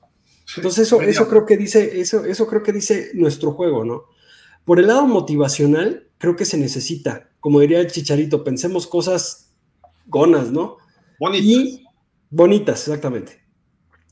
Entonces 0.58 0.88
eso, 0.88 1.02
eso 1.02 1.28
creo 1.30 1.46
que 1.46 1.58
dice, 1.58 2.02
eso, 2.02 2.26
eso 2.26 2.48
creo 2.48 2.64
que 2.64 2.74
dice 2.74 3.12
nuestro 3.14 3.52
juego, 3.52 3.86
¿no? 3.86 4.06
Por 4.66 4.80
el 4.80 4.88
lado 4.88 5.06
motivacional, 5.06 6.10
creo 6.18 6.36
que 6.36 6.46
se 6.46 6.58
necesita, 6.58 7.30
como 7.40 7.60
diría 7.60 7.80
el 7.80 7.88
Chicharito, 7.88 8.44
pensemos 8.44 8.88
cosas 8.88 9.49
gonas, 10.10 10.52
¿no? 10.52 10.78
Bonitas. 11.20 11.46
Y 11.46 11.86
bonitas, 12.30 12.88
exactamente. 12.88 13.40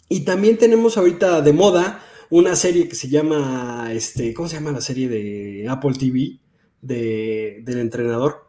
Y 0.10 0.22
también 0.22 0.58
tenemos 0.58 0.98
ahorita 0.98 1.42
de 1.42 1.54
moda 1.54 2.02
una 2.30 2.56
serie 2.56 2.88
que 2.88 2.96
se 2.96 3.10
llama, 3.10 3.90
este, 3.92 4.34
¿cómo 4.34 4.48
se 4.48 4.56
llama 4.56 4.72
la 4.72 4.82
serie 4.82 5.10
de 5.10 5.68
Apple 5.70 5.94
TV 5.94 6.40
de, 6.82 7.62
del 7.64 7.80
entrenador? 7.80 8.46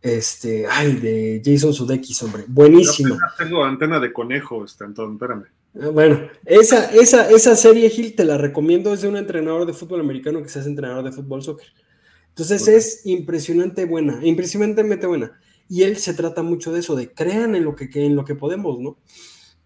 Este, 0.00 0.66
ay, 0.70 0.96
de 0.96 1.42
Jason 1.44 1.72
Sudeikis, 1.72 2.22
hombre, 2.22 2.44
buenísimo. 2.46 3.16
tengo 3.38 3.64
antena 3.64 3.98
de 4.00 4.12
conejo, 4.12 4.64
este, 4.64 4.84
Antón, 4.84 5.14
espérame. 5.14 5.46
Ah, 5.80 5.88
bueno, 5.88 6.28
esa, 6.44 6.92
esa, 6.92 7.30
esa 7.30 7.56
serie, 7.56 7.88
Gil, 7.88 8.14
te 8.14 8.24
la 8.24 8.36
recomiendo, 8.36 8.92
es 8.92 9.00
de 9.00 9.08
un 9.08 9.16
entrenador 9.16 9.66
de 9.66 9.72
fútbol 9.72 10.00
americano 10.00 10.42
que 10.42 10.48
se 10.48 10.58
hace 10.58 10.68
entrenador 10.68 11.04
de 11.04 11.12
fútbol 11.12 11.42
soccer. 11.42 11.68
Entonces 12.28 12.68
es 12.68 13.06
impresionante 13.06 13.84
buena, 13.84 14.18
impresionantemente 14.24 15.06
buena. 15.06 15.38
Y 15.68 15.82
él 15.82 15.96
se 15.96 16.14
trata 16.14 16.42
mucho 16.42 16.72
de 16.72 16.80
eso, 16.80 16.94
de 16.94 17.12
crean 17.12 17.54
en 17.54 17.64
lo 17.64 17.74
que, 17.74 17.88
en 17.94 18.16
lo 18.16 18.24
que 18.24 18.34
podemos, 18.34 18.78
¿no? 18.80 18.98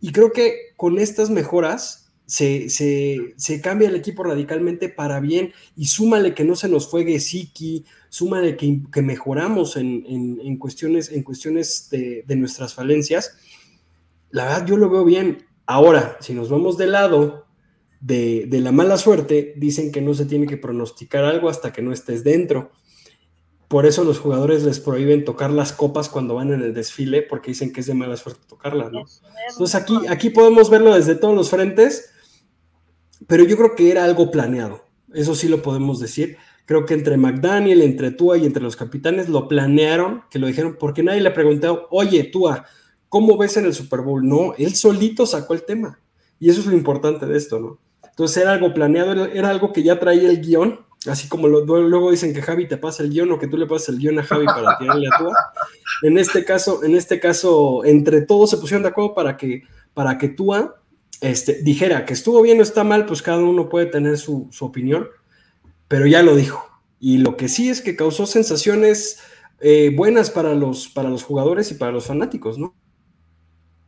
Y 0.01 0.13
creo 0.13 0.33
que 0.33 0.73
con 0.77 0.99
estas 0.99 1.29
mejoras 1.31 2.09
se, 2.29 3.61
cambia 3.63 3.89
el 3.89 3.97
equipo 3.97 4.23
radicalmente 4.23 4.89
para 4.91 5.19
bien 5.19 5.53
y 5.77 5.87
súmale 5.87 6.35
que 6.35 6.45
no 6.45 6.57
se 6.57 6.69
nos 6.69 6.91
fue 6.91 7.05
Gesicki, 7.05 7.85
súmale 8.11 8.57
que, 8.57 8.83
que 8.93 9.03
mejoramos 9.03 9.77
en, 9.77 10.57
cuestiones, 10.59 11.11
en 11.11 11.23
cuestiones 11.23 11.89
de, 11.91 12.37
nuestras 12.37 12.75
falencias. 12.75 13.37
La 14.31 14.45
verdad, 14.45 14.67
yo 14.67 14.77
lo 14.77 14.91
veo 14.91 15.05
bien. 15.05 15.47
Ahora, 15.67 16.19
si 16.21 16.35
nos 16.35 16.51
vamos 16.51 16.77
del 16.77 16.93
lado 16.93 17.47
de, 18.01 18.47
de, 18.47 18.61
la 18.61 18.73
mala 18.73 18.99
suerte, 18.99 19.55
dicen 19.57 19.91
que 19.91 20.03
no 20.03 20.13
se 20.13 20.27
tiene 20.27 20.47
que 20.47 20.59
pronosticar 20.59 21.25
algo 21.25 21.49
hasta 21.49 21.73
que 21.73 21.83
no 21.83 21.93
estés 21.93 22.25
dentro. 22.25 22.73
Por 23.69 23.85
eso 23.85 24.03
los 24.03 24.19
jugadores 24.19 24.65
les 24.65 24.81
prohíben 24.81 25.27
tocar 25.27 25.51
las 25.51 25.73
copas 25.73 26.09
cuando 26.09 26.35
van 26.35 26.53
en 26.53 26.63
el 26.63 26.73
desfile, 26.73 27.21
porque 27.21 27.51
dicen 27.51 27.71
que 27.71 27.81
es 27.81 27.87
de 27.87 27.93
mala 27.93 28.17
suerte 28.17 28.41
tocarlas, 28.49 28.91
¿no? 28.91 29.05
Entonces 29.51 29.75
aquí, 29.75 29.99
aquí 30.09 30.31
podemos 30.31 30.71
verlo 30.71 30.95
desde 30.95 31.15
todos 31.15 31.35
los 31.35 31.51
frentes, 31.51 32.11
pero 33.27 33.45
yo 33.45 33.59
creo 33.59 33.75
que 33.75 33.91
era 33.91 34.05
algo 34.05 34.31
planeado. 34.31 34.85
Eso 35.13 35.35
sí 35.35 35.49
lo 35.49 35.61
podemos 35.61 36.01
decir. 36.01 36.39
Creo 36.65 36.87
que 36.87 36.95
entre 36.95 37.19
McDaniel, 37.19 37.83
entre 37.83 38.11
Tua 38.11 38.39
y 38.39 38.47
entre 38.47 38.63
los 38.63 38.75
capitanes 38.75 39.29
lo 39.29 39.49
planearon, 39.49 40.25
que 40.31 40.39
lo 40.39 40.47
dijeron, 40.47 40.77
porque 40.79 41.03
nadie 41.03 41.21
le 41.21 41.31
preguntó, 41.31 41.89
oye, 41.91 42.25
Tua, 42.25 42.65
¿cómo 43.11 43.37
ves 43.37 43.59
en 43.59 43.67
el 43.67 43.75
Super 43.75 44.01
Bowl? 44.01 44.27
No, 44.27 44.55
él 44.57 44.75
solito 44.75 45.27
sacó 45.27 45.53
el 45.53 45.65
tema. 45.65 46.01
Y 46.41 46.49
eso 46.49 46.61
es 46.61 46.67
lo 46.67 46.75
importante 46.75 47.27
de 47.27 47.37
esto, 47.37 47.59
¿no? 47.61 47.79
Entonces 48.03 48.43
era 48.43 48.53
algo 48.53 48.73
planeado, 48.73 49.27
era 49.27 49.51
algo 49.51 49.73
que 49.73 49.83
ya 49.83 50.01
traía 50.01 50.29
el 50.29 50.41
guion 50.41 50.88
Así 51.07 51.29
como 51.29 51.47
luego 51.47 52.11
dicen 52.11 52.35
que 52.35 52.43
Javi 52.43 52.67
te 52.67 52.77
pasa 52.77 53.03
el 53.03 53.11
guion 53.11 53.31
o 53.31 53.39
que 53.39 53.47
tú 53.47 53.57
le 53.57 53.67
pasas 53.67 53.91
el 53.91 53.99
guion 53.99 54.19
a 54.19 54.25
Javi 54.25 54.47
para 54.47 54.79
tirarle 54.79 55.09
a 55.09 55.19
tú. 55.19 55.31
En 56.03 56.19
este 56.19 56.45
caso, 56.45 56.83
en 56.83 56.97
este 56.97 57.21
caso, 57.21 57.85
entre 57.85 58.23
todos 58.23 58.51
se 58.51 58.57
pusieron 58.57 58.83
de 58.83 58.89
acuerdo 58.89 59.15
para 59.15 59.37
que, 59.37 59.63
para 59.95 60.19
que 60.19 60.29
Tua 60.29 60.81
este, 61.21 61.63
dijera 61.63 62.05
que 62.05 62.15
estuvo 62.15 62.43
bien 62.43 62.59
o 62.59 62.63
está 62.63 62.85
mal, 62.85 63.07
pues 63.07 63.23
cada 63.23 63.39
uno 63.39 63.69
puede 63.69 63.87
tener 63.87 64.19
su, 64.19 64.51
opinión, 64.61 65.09
pero 65.87 66.07
ya 66.07 66.23
lo 66.23 66.35
dijo. 66.35 66.65
Y 67.01 67.19
lo 67.19 67.37
que 67.37 67.49
sí 67.49 67.69
es 67.69 67.81
que 67.81 67.97
causó 67.97 68.27
sensaciones 68.27 69.21
eh, 69.61 69.93
buenas 69.95 70.31
para 70.31 70.55
los, 70.55 70.89
para 70.89 71.11
los 71.11 71.23
jugadores 71.23 71.71
y 71.71 71.75
para 71.75 71.93
los 71.93 72.07
fanáticos, 72.07 72.59
¿no? 72.59 72.75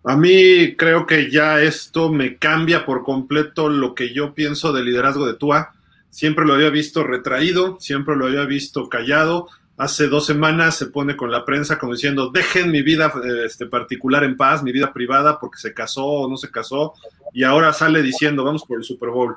A 0.02 0.16
mí 0.16 0.76
creo 0.76 1.06
que 1.06 1.30
ya 1.30 1.60
esto 1.60 2.10
me 2.10 2.38
cambia 2.38 2.86
por 2.86 3.02
completo 3.02 3.68
lo 3.68 3.94
que 3.94 4.14
yo 4.14 4.34
pienso 4.34 4.72
del 4.72 4.86
liderazgo 4.86 5.26
de 5.26 5.34
Tua. 5.34 5.74
Siempre 6.10 6.44
lo 6.44 6.54
había 6.54 6.70
visto 6.70 7.04
retraído, 7.04 7.78
siempre 7.80 8.16
lo 8.16 8.26
había 8.26 8.44
visto 8.44 8.88
callado. 8.88 9.48
Hace 9.76 10.08
dos 10.08 10.26
semanas 10.26 10.76
se 10.76 10.86
pone 10.86 11.16
con 11.16 11.30
la 11.30 11.44
prensa 11.44 11.78
como 11.78 11.94
diciendo, 11.94 12.30
dejen 12.30 12.70
mi 12.70 12.82
vida 12.82 13.12
este, 13.46 13.66
particular 13.66 14.24
en 14.24 14.36
paz, 14.36 14.62
mi 14.62 14.72
vida 14.72 14.92
privada, 14.92 15.38
porque 15.38 15.58
se 15.58 15.72
casó 15.72 16.04
o 16.04 16.28
no 16.28 16.36
se 16.36 16.50
casó. 16.50 16.94
Y 17.32 17.44
ahora 17.44 17.72
sale 17.72 18.02
diciendo, 18.02 18.44
vamos 18.44 18.64
por 18.64 18.78
el 18.78 18.84
Super 18.84 19.10
Bowl. 19.10 19.36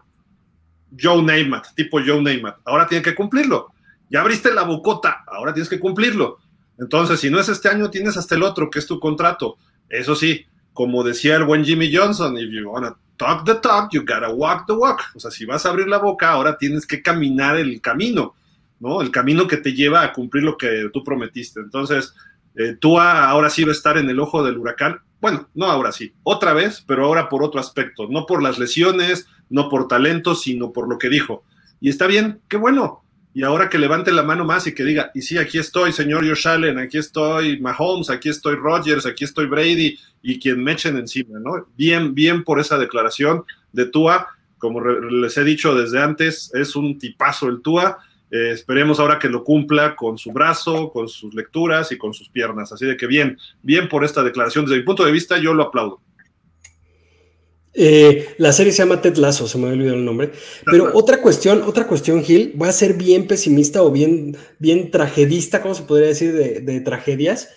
Joe 0.99 1.21
Namath, 1.21 1.73
tipo 1.75 1.99
Joe 2.05 2.21
Namath. 2.21 2.57
Ahora 2.65 2.87
tiene 2.87 3.03
que 3.03 3.15
cumplirlo. 3.15 3.71
Ya 4.09 4.21
abriste 4.21 4.53
la 4.53 4.63
bocota, 4.63 5.23
ahora 5.27 5.53
tienes 5.53 5.69
que 5.69 5.79
cumplirlo. 5.79 6.39
Entonces, 6.77 7.19
si 7.19 7.29
no 7.29 7.39
es 7.39 7.49
este 7.49 7.69
año, 7.69 7.89
tienes 7.89 8.17
hasta 8.17 8.35
el 8.35 8.43
otro, 8.43 8.69
que 8.69 8.79
es 8.79 8.87
tu 8.87 8.99
contrato. 8.99 9.57
Eso 9.89 10.15
sí, 10.15 10.45
como 10.73 11.03
decía 11.03 11.35
el 11.35 11.43
buen 11.43 11.63
Jimmy 11.63 11.93
Johnson, 11.93 12.37
if 12.37 12.49
you 12.51 12.69
wanna 12.69 12.95
talk 13.17 13.45
the 13.45 13.55
talk, 13.55 13.91
you 13.91 14.01
gotta 14.01 14.29
walk 14.29 14.65
the 14.67 14.73
walk. 14.73 15.01
O 15.15 15.19
sea, 15.19 15.31
si 15.31 15.45
vas 15.45 15.65
a 15.65 15.69
abrir 15.69 15.87
la 15.87 15.99
boca, 15.99 16.31
ahora 16.31 16.57
tienes 16.57 16.85
que 16.85 17.01
caminar 17.01 17.57
el 17.57 17.79
camino, 17.81 18.35
¿no? 18.79 19.01
El 19.01 19.11
camino 19.11 19.47
que 19.47 19.57
te 19.57 19.73
lleva 19.73 20.01
a 20.01 20.13
cumplir 20.13 20.43
lo 20.43 20.57
que 20.57 20.89
tú 20.91 21.03
prometiste. 21.03 21.59
Entonces, 21.59 22.13
eh, 22.55 22.75
tú 22.79 22.99
ahora 22.99 23.49
sí 23.49 23.63
va 23.63 23.69
a 23.69 23.73
estar 23.75 23.97
en 23.97 24.09
el 24.09 24.19
ojo 24.19 24.43
del 24.43 24.57
huracán. 24.57 24.99
Bueno, 25.21 25.47
no 25.53 25.67
ahora 25.67 25.91
sí, 25.91 26.13
otra 26.23 26.53
vez, 26.53 26.83
pero 26.85 27.05
ahora 27.05 27.29
por 27.29 27.43
otro 27.43 27.59
aspecto, 27.59 28.07
no 28.09 28.25
por 28.25 28.43
las 28.43 28.59
lesiones, 28.59 29.27
no 29.49 29.69
por 29.69 29.87
talento, 29.87 30.35
sino 30.35 30.73
por 30.73 30.89
lo 30.89 30.97
que 30.97 31.09
dijo. 31.09 31.43
Y 31.79 31.89
está 31.89 32.07
bien, 32.07 32.41
qué 32.49 32.57
bueno, 32.57 33.02
y 33.33 33.43
ahora 33.43 33.69
que 33.69 33.79
levante 33.79 34.11
la 34.11 34.23
mano 34.23 34.45
más 34.45 34.67
y 34.67 34.75
que 34.75 34.83
diga, 34.83 35.11
y 35.13 35.21
sí, 35.21 35.37
aquí 35.37 35.57
estoy, 35.57 35.91
señor 35.91 36.27
Josh 36.27 36.47
Allen, 36.47 36.77
aquí 36.77 36.97
estoy 36.99 37.59
Mahomes, 37.59 38.09
aquí 38.09 38.29
estoy 38.29 38.55
Rodgers, 38.55 39.05
aquí 39.05 39.23
estoy 39.23 39.47
Brady, 39.47 39.97
y 40.21 40.39
quien 40.39 40.63
me 40.63 40.73
echen 40.73 40.97
encima, 40.97 41.39
¿no? 41.39 41.67
Bien, 41.75 42.13
bien 42.13 42.43
por 42.43 42.59
esa 42.59 42.77
declaración 42.77 43.43
de 43.71 43.85
Tua, 43.85 44.27
como 44.57 44.81
les 44.81 45.37
he 45.37 45.43
dicho 45.43 45.75
desde 45.75 46.01
antes, 46.01 46.51
es 46.53 46.75
un 46.75 46.99
tipazo 46.99 47.49
el 47.49 47.61
Tua, 47.61 47.97
eh, 48.29 48.51
esperemos 48.51 48.99
ahora 48.99 49.19
que 49.19 49.29
lo 49.29 49.43
cumpla 49.43 49.95
con 49.95 50.17
su 50.17 50.31
brazo, 50.31 50.91
con 50.91 51.07
sus 51.07 51.33
lecturas 51.33 51.91
y 51.91 51.97
con 51.97 52.13
sus 52.13 52.29
piernas, 52.29 52.71
así 52.71 52.85
de 52.85 52.97
que 52.97 53.07
bien, 53.07 53.37
bien 53.61 53.89
por 53.89 54.05
esta 54.05 54.23
declaración, 54.23 54.65
desde 54.65 54.77
mi 54.77 54.83
punto 54.83 55.03
de 55.05 55.11
vista 55.11 55.37
yo 55.37 55.53
lo 55.53 55.63
aplaudo. 55.63 56.01
Eh, 57.75 58.35
la 58.37 58.53
serie 58.53 58.71
se 58.71 58.79
llama 58.79 59.01
Ted 59.01 59.17
Lasso, 59.17 59.47
se 59.47 59.57
me 59.57 59.67
ha 59.67 59.71
olvidado 59.71 59.97
el 59.97 60.05
nombre. 60.05 60.31
Pero 60.65 60.91
otra 60.93 61.21
cuestión, 61.21 61.63
otra 61.63 61.87
cuestión, 61.87 62.23
Gil, 62.23 62.53
voy 62.55 62.69
a 62.69 62.73
ser 62.73 62.93
bien 62.93 63.27
pesimista 63.27 63.81
o 63.81 63.91
bien, 63.91 64.37
bien 64.59 64.91
tragedista, 64.91 65.61
¿cómo 65.61 65.73
se 65.73 65.83
podría 65.83 66.07
decir? 66.07 66.33
De, 66.33 66.81
tragedias. 66.81 67.49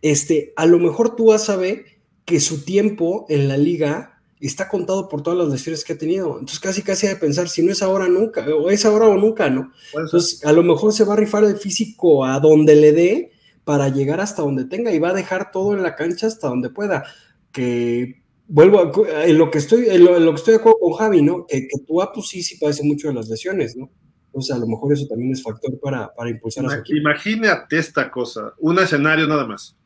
Este, 0.00 0.52
a 0.56 0.66
lo 0.66 0.78
mejor 0.78 1.16
tú 1.16 1.26
vas 1.26 1.50
a 1.50 1.56
ver 1.56 1.84
que 2.24 2.40
su 2.40 2.64
tiempo 2.64 3.26
en 3.28 3.48
la 3.48 3.56
liga 3.56 4.20
está 4.40 4.68
contado 4.68 5.08
por 5.08 5.22
todas 5.22 5.38
las 5.38 5.48
lesiones 5.48 5.84
que 5.84 5.94
ha 5.94 5.98
tenido. 5.98 6.38
Entonces, 6.38 6.60
casi 6.60 6.82
casi 6.82 7.06
de 7.06 7.16
pensar, 7.16 7.48
si 7.48 7.62
no 7.62 7.72
es 7.72 7.82
ahora, 7.82 8.08
nunca, 8.08 8.46
o 8.54 8.70
es 8.70 8.84
ahora 8.84 9.08
o 9.08 9.16
nunca, 9.16 9.48
¿no? 9.48 9.72
Entonces, 9.96 10.44
a 10.44 10.52
lo 10.52 10.62
mejor 10.62 10.92
se 10.92 11.04
va 11.04 11.14
a 11.14 11.16
rifar 11.16 11.44
el 11.44 11.56
físico 11.56 12.24
a 12.24 12.38
donde 12.40 12.76
le 12.76 12.92
dé 12.92 13.32
para 13.64 13.88
llegar 13.88 14.20
hasta 14.20 14.42
donde 14.42 14.66
tenga 14.66 14.92
y 14.92 14.98
va 14.98 15.10
a 15.10 15.14
dejar 15.14 15.50
todo 15.50 15.72
en 15.72 15.82
la 15.82 15.96
cancha 15.96 16.26
hasta 16.26 16.48
donde 16.48 16.68
pueda. 16.68 17.04
Que 17.52 18.23
vuelvo 18.46 18.80
a, 18.80 19.24
en 19.24 19.38
lo 19.38 19.50
que 19.50 19.58
estoy, 19.58 19.88
en 19.88 20.04
lo, 20.04 20.30
que 20.30 20.36
estoy 20.36 20.52
de 20.54 20.60
acuerdo 20.60 20.78
con 20.80 20.92
Javi, 20.94 21.22
¿no? 21.22 21.46
Que, 21.46 21.62
que 21.62 21.78
tu 21.86 22.00
pues 22.14 22.28
sí, 22.28 22.42
sí 22.42 22.56
padece 22.58 22.82
mucho 22.82 23.08
de 23.08 23.14
las 23.14 23.28
lesiones, 23.28 23.76
¿no? 23.76 23.90
Entonces, 24.26 24.56
a 24.56 24.58
lo 24.58 24.66
mejor 24.66 24.92
eso 24.92 25.06
también 25.06 25.32
es 25.32 25.42
factor 25.42 25.78
para, 25.80 26.12
para 26.12 26.30
impulsar 26.30 26.66
a 26.66 26.84
su. 26.84 26.96
Imagínate 26.96 27.78
esta 27.78 28.10
cosa, 28.10 28.52
un 28.58 28.78
escenario 28.78 29.26
nada 29.26 29.46
más. 29.46 29.76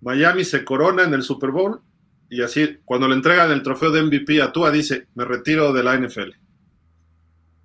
Miami 0.00 0.44
se 0.44 0.64
corona 0.64 1.04
en 1.04 1.14
el 1.14 1.22
Super 1.22 1.50
Bowl 1.50 1.80
y 2.30 2.42
así, 2.42 2.78
cuando 2.84 3.08
le 3.08 3.14
entregan 3.14 3.50
el 3.50 3.62
trofeo 3.62 3.90
de 3.90 4.02
MVP 4.02 4.40
a 4.42 4.52
Tua, 4.52 4.70
dice, 4.70 5.06
me 5.14 5.24
retiro 5.24 5.72
de 5.72 5.82
la 5.82 5.96
NFL. 5.98 6.30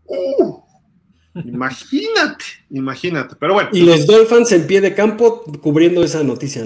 Uh, 0.05 0.61
imagínate, 1.45 2.45
imagínate, 2.69 3.35
pero 3.39 3.53
bueno. 3.53 3.69
Y 3.71 3.81
los 3.81 4.05
Dolphins 4.05 4.51
en 4.51 4.67
pie 4.67 4.81
de 4.81 4.93
campo 4.93 5.43
cubriendo 5.61 6.03
esa 6.03 6.23
noticia. 6.23 6.63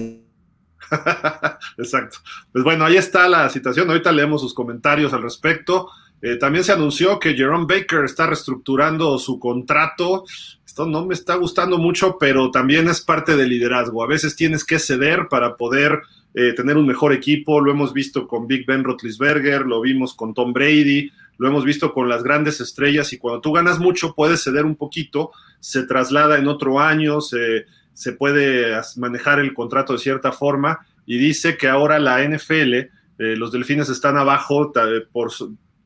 Exacto. 1.78 2.18
Pues 2.52 2.64
bueno, 2.64 2.86
ahí 2.86 2.98
está 2.98 3.28
la 3.28 3.50
situación. 3.50 3.90
Ahorita 3.90 4.12
leemos 4.12 4.42
sus 4.42 4.54
comentarios 4.54 5.14
al 5.14 5.24
respecto. 5.24 5.90
Eh, 6.22 6.38
también 6.38 6.64
se 6.64 6.72
anunció 6.72 7.20
que 7.20 7.34
Jerome 7.34 7.66
Baker 7.68 8.06
está 8.06 8.28
reestructurando 8.28 9.18
su 9.20 9.40
contrato. 9.40 10.24
Esto 10.66 10.86
no 10.86 11.06
me 11.06 11.14
está 11.14 11.36
gustando 11.36 11.78
mucho, 11.78 12.18
pero 12.20 12.52
también 12.52 12.88
es 12.88 13.02
parte 13.02 13.36
del 13.36 13.50
liderazgo. 13.50 14.04
A 14.04 14.08
veces 14.08 14.36
tienes 14.36 14.64
que 14.64 14.80
ceder 14.80 15.28
para 15.30 15.56
poder 15.56 16.02
eh, 16.34 16.54
tener 16.54 16.78
un 16.78 16.86
mejor 16.86 17.14
equipo. 17.14 17.62
Lo 17.62 17.72
hemos 17.72 17.94
visto 17.94 18.28
con 18.28 18.48
Big 18.48 18.66
Ben 18.66 18.84
Roethlisberger, 18.84 19.66
lo 19.66 19.82
vimos 19.82 20.14
con 20.16 20.34
Tom 20.34 20.52
Brady, 20.52 21.12
lo 21.38 21.48
hemos 21.48 21.64
visto 21.64 21.94
con 21.94 22.10
las 22.10 22.24
grandes 22.24 22.60
estrellas. 22.60 23.14
Y 23.14 23.18
cuando 23.18 23.42
tú 23.42 23.54
ganas 23.54 23.80
mucho, 23.80 24.14
puedes 24.14 24.44
ceder 24.44 24.66
un 24.66 24.76
poquito, 24.76 25.32
se 25.60 25.84
traslada 25.84 26.38
en 26.38 26.48
otro 26.48 26.80
año, 26.80 27.22
se 27.22 27.66
se 27.96 28.12
puede 28.12 28.80
manejar 28.98 29.40
el 29.40 29.54
contrato 29.54 29.94
de 29.94 30.00
cierta 30.00 30.32
forma 30.32 30.86
y 31.06 31.18
dice 31.18 31.58
que 31.58 31.68
ahora 31.68 31.98
la 31.98 32.22
NFL, 32.24 32.74
eh, 32.74 32.90
los 33.18 33.52
delfines 33.52 33.90
están 33.90 34.18
abajo 34.18 34.72
por, 35.12 35.32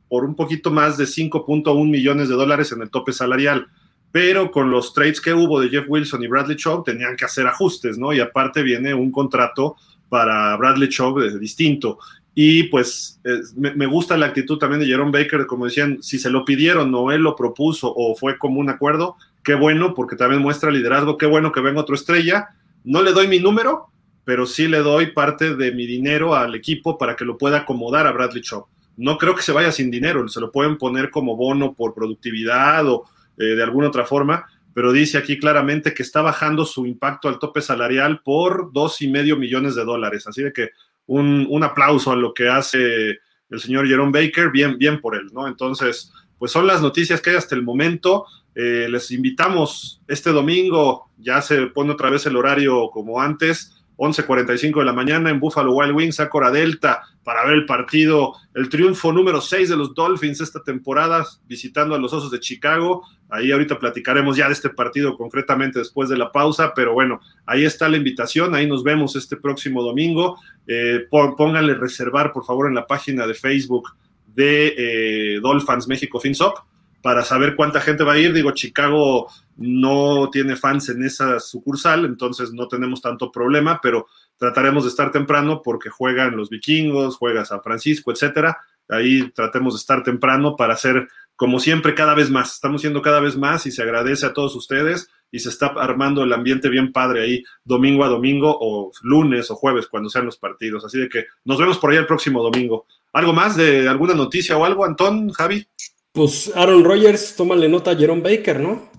por 0.10 0.26
un 0.26 0.36
poquito 0.36 0.72
más 0.72 0.98
de 0.98 1.06
5.1 1.06 1.90
millones 1.90 2.28
de 2.28 2.36
dólares 2.36 2.72
en 2.72 2.82
el 2.82 2.90
tope 2.90 3.14
salarial, 3.14 3.68
pero 4.12 4.50
con 4.50 4.72
los 4.72 4.94
trades 4.94 5.22
que 5.22 5.34
hubo 5.34 5.62
de 5.62 5.70
Jeff 5.70 5.86
Wilson 5.88 6.24
y 6.24 6.28
Bradley 6.28 6.58
Chubb 6.58 6.84
tenían 6.84 7.16
que 7.16 7.26
hacer 7.26 7.46
ajustes, 7.46 7.98
¿no? 7.98 8.12
Y 8.12 8.20
aparte 8.20 8.64
viene 8.64 8.94
un 8.94 9.12
contrato 9.12 9.76
para 10.10 10.58
Bradley 10.58 10.90
Chubb 10.90 11.20
eh, 11.20 11.38
distinto. 11.38 12.00
Y 12.42 12.64
pues 12.64 13.20
me, 13.58 13.86
gusta 13.86 14.16
la 14.16 14.28
actitud 14.28 14.58
también 14.60 14.80
de 14.80 14.86
Jerome 14.86 15.12
Baker, 15.12 15.46
como 15.46 15.66
decían, 15.66 16.02
si 16.02 16.18
se 16.18 16.30
lo 16.30 16.46
pidieron 16.46 16.96
o 16.96 17.12
él 17.12 17.20
lo 17.20 17.36
propuso 17.36 17.94
o 17.94 18.16
fue 18.16 18.38
como 18.38 18.62
un 18.62 18.70
acuerdo, 18.70 19.18
qué 19.44 19.56
bueno, 19.56 19.94
porque 19.94 20.16
también 20.16 20.42
muestra 20.42 20.72
liderazgo, 20.72 21.18
qué 21.18 21.26
bueno 21.26 21.52
que 21.52 21.60
venga 21.60 21.82
otro 21.82 21.96
estrella. 21.96 22.48
No 22.86 23.02
le 23.02 23.12
doy 23.12 23.28
mi 23.28 23.40
número, 23.40 23.88
pero 24.24 24.46
sí 24.46 24.70
le 24.70 24.78
doy 24.78 25.08
parte 25.08 25.58
de 25.58 25.74
mi 25.74 25.86
dinero 25.86 26.34
al 26.34 26.56
equipo 26.56 26.98
para 26.98 27.18
que 27.18 27.26
lo 27.26 27.38
pueda 27.38 27.58
acomodar 27.58 28.08
a 28.08 28.14
Bradley 28.14 28.42
Shaw. 28.42 28.66
No 28.96 29.18
creo 29.18 29.36
que 29.36 29.44
se 29.44 29.52
vaya 29.52 29.74
sin 29.74 29.92
dinero, 29.92 30.26
se 30.30 30.40
lo 30.40 30.50
pueden 30.50 30.78
poner 30.78 31.10
como 31.12 31.36
bono 31.36 31.74
por 31.74 31.94
productividad 31.94 32.88
o 32.88 33.04
eh, 33.38 33.48
de 33.48 33.64
alguna 33.64 33.90
otra 33.90 34.06
forma, 34.06 34.46
pero 34.74 34.94
dice 34.94 35.18
aquí 35.18 35.40
claramente 35.40 35.94
que 35.94 36.04
está 36.04 36.22
bajando 36.22 36.64
su 36.64 36.86
impacto 36.86 37.28
al 37.28 37.38
tope 37.38 37.62
salarial 37.62 38.22
por 38.24 38.72
dos 38.72 39.02
y 39.02 39.10
medio 39.10 39.36
millones 39.36 39.76
de 39.76 39.84
dólares. 39.84 40.26
Así 40.26 40.42
de 40.42 40.54
que 40.54 40.70
un, 41.10 41.48
un 41.50 41.64
aplauso 41.64 42.12
a 42.12 42.16
lo 42.16 42.34
que 42.34 42.48
hace 42.48 43.18
el 43.50 43.60
señor 43.60 43.88
Jerome 43.88 44.12
Baker, 44.12 44.52
bien, 44.52 44.78
bien 44.78 45.02
por 45.02 45.16
él, 45.16 45.28
¿no? 45.34 45.48
Entonces, 45.48 46.14
pues 46.38 46.52
son 46.52 46.68
las 46.68 46.82
noticias 46.82 47.20
que 47.20 47.32
hay 47.32 47.36
hasta 47.36 47.56
el 47.56 47.64
momento. 47.64 48.26
Eh, 48.54 48.88
les 48.90 49.10
invitamos 49.12 50.02
este 50.08 50.32
domingo, 50.32 51.10
ya 51.18 51.42
se 51.42 51.68
pone 51.68 51.92
otra 51.92 52.12
vez 52.12 52.26
el 52.28 52.36
horario 52.36 52.92
como 52.92 53.20
antes, 53.20 53.79
11.45 54.00 54.80
de 54.80 54.86
la 54.86 54.94
mañana 54.94 55.30
en 55.30 55.42
Buffalo 55.42 55.74
Wild 55.74 55.94
Wings, 55.94 56.22
a 56.22 56.30
Cora 56.30 56.52
Delta, 56.52 57.04
para 57.22 57.44
ver 57.44 57.56
el 57.56 57.66
partido, 57.66 58.34
el 58.56 58.70
triunfo 58.70 59.12
número 59.12 59.42
6 59.42 59.68
de 59.68 59.76
los 59.76 59.94
Dolphins 59.94 60.40
esta 60.40 60.64
temporada, 60.64 61.26
visitando 61.48 61.96
a 61.96 62.00
los 62.00 62.14
Osos 62.14 62.32
de 62.32 62.40
Chicago. 62.40 63.04
Ahí 63.30 63.52
ahorita 63.52 63.78
platicaremos 63.78 64.38
ya 64.38 64.48
de 64.48 64.54
este 64.54 64.70
partido 64.70 65.18
concretamente 65.18 65.80
después 65.80 66.08
de 66.08 66.18
la 66.18 66.32
pausa, 66.32 66.74
pero 66.74 66.94
bueno, 66.94 67.20
ahí 67.46 67.66
está 67.66 67.90
la 67.90 67.98
invitación, 67.98 68.56
ahí 68.56 68.68
nos 68.68 68.84
vemos 68.84 69.18
este 69.18 69.36
próximo 69.36 69.84
domingo. 69.84 70.40
Eh, 70.66 71.06
pónganle 71.10 71.74
reservar, 71.74 72.32
por 72.32 72.46
favor, 72.46 72.68
en 72.68 72.76
la 72.76 72.88
página 72.88 73.28
de 73.28 73.34
Facebook 73.34 73.90
de 74.34 74.76
eh, 74.78 75.40
Dolphins 75.42 75.90
México 75.90 76.22
FinSop 76.22 76.69
para 77.02 77.24
saber 77.24 77.56
cuánta 77.56 77.82
gente 77.82 78.04
va 78.04 78.14
a 78.14 78.18
ir. 78.18 78.34
Digo, 78.34 78.52
Chicago 78.52 79.28
no 79.58 80.30
tiene 80.32 80.56
fans 80.56 80.90
en 80.90 81.04
esa 81.04 81.40
sucursal, 81.40 82.06
entonces 82.06 82.54
no 82.54 82.68
tenemos 82.68 83.02
tanto 83.02 83.32
problema, 83.32 83.80
pero 83.82 84.08
trataremos 84.38 84.84
de 84.84 84.90
estar 84.90 85.12
temprano 85.12 85.62
porque 85.64 85.90
juegan 85.90 86.36
los 86.36 86.50
vikingos, 86.50 87.18
juega 87.18 87.46
San 87.46 87.62
Francisco, 87.62 88.12
etcétera. 88.12 88.58
Ahí 88.88 89.30
tratemos 89.32 89.76
de 89.76 89.80
estar 89.80 90.02
temprano 90.02 90.56
para 90.56 90.74
hacer, 90.74 91.08
como 91.36 91.60
siempre, 91.60 91.94
cada 91.94 92.16
vez 92.16 92.32
más. 92.32 92.54
Estamos 92.54 92.82
siendo 92.82 93.02
cada 93.02 93.20
vez 93.20 93.38
más 93.38 93.66
y 93.66 93.72
se 93.72 93.84
agradece 93.84 94.26
a 94.26 94.34
todos 94.34 94.56
ustedes 94.56 95.10
y 95.32 95.40
se 95.40 95.50
está 95.50 95.68
armando 95.68 96.24
el 96.24 96.34
ambiente 96.34 96.70
bien 96.70 96.92
padre 96.92 97.22
ahí 97.22 97.44
domingo 97.64 98.04
a 98.04 98.08
domingo 98.08 98.58
o 98.60 98.92
lunes 99.04 99.52
o 99.52 99.56
jueves 99.56 99.88
cuando 99.88 100.10
sean 100.10 100.26
los 100.26 100.38
partidos. 100.38 100.84
Así 100.86 100.98
de 100.98 101.08
que 101.08 101.26
nos 101.46 101.60
vemos 101.60 101.78
por 101.78 101.92
ahí 101.92 101.98
el 101.98 102.08
próximo 102.08 102.42
domingo. 102.42 102.88
¿Algo 103.14 103.34
más 103.34 103.56
de 103.56 103.88
alguna 103.88 104.16
noticia 104.16 104.58
o 104.58 104.66
algo, 104.66 104.86
Antón, 104.86 105.30
Javi? 105.32 105.68
Pues 106.12 106.52
Aaron 106.56 106.84
Rodgers, 106.84 107.36
tómale 107.36 107.70
nota 107.70 107.92
a 107.92 107.96
Jerome 107.96 108.22
Baker, 108.22 108.60
¿no? 108.60 108.90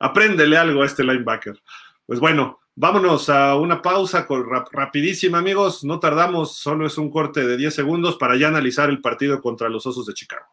Apréndele 0.00 0.56
algo 0.56 0.82
a 0.82 0.86
este 0.86 1.04
linebacker. 1.04 1.60
Pues 2.06 2.20
bueno, 2.20 2.60
vámonos 2.74 3.28
a 3.28 3.56
una 3.56 3.82
pausa 3.82 4.26
rapidísima, 4.72 5.38
amigos. 5.38 5.84
No 5.84 6.00
tardamos, 6.00 6.56
solo 6.56 6.86
es 6.86 6.96
un 6.96 7.10
corte 7.10 7.46
de 7.46 7.56
10 7.56 7.74
segundos 7.74 8.16
para 8.16 8.36
ya 8.36 8.48
analizar 8.48 8.88
el 8.88 9.00
partido 9.00 9.42
contra 9.42 9.68
los 9.68 9.86
Osos 9.86 10.06
de 10.06 10.14
Chicago. 10.14 10.46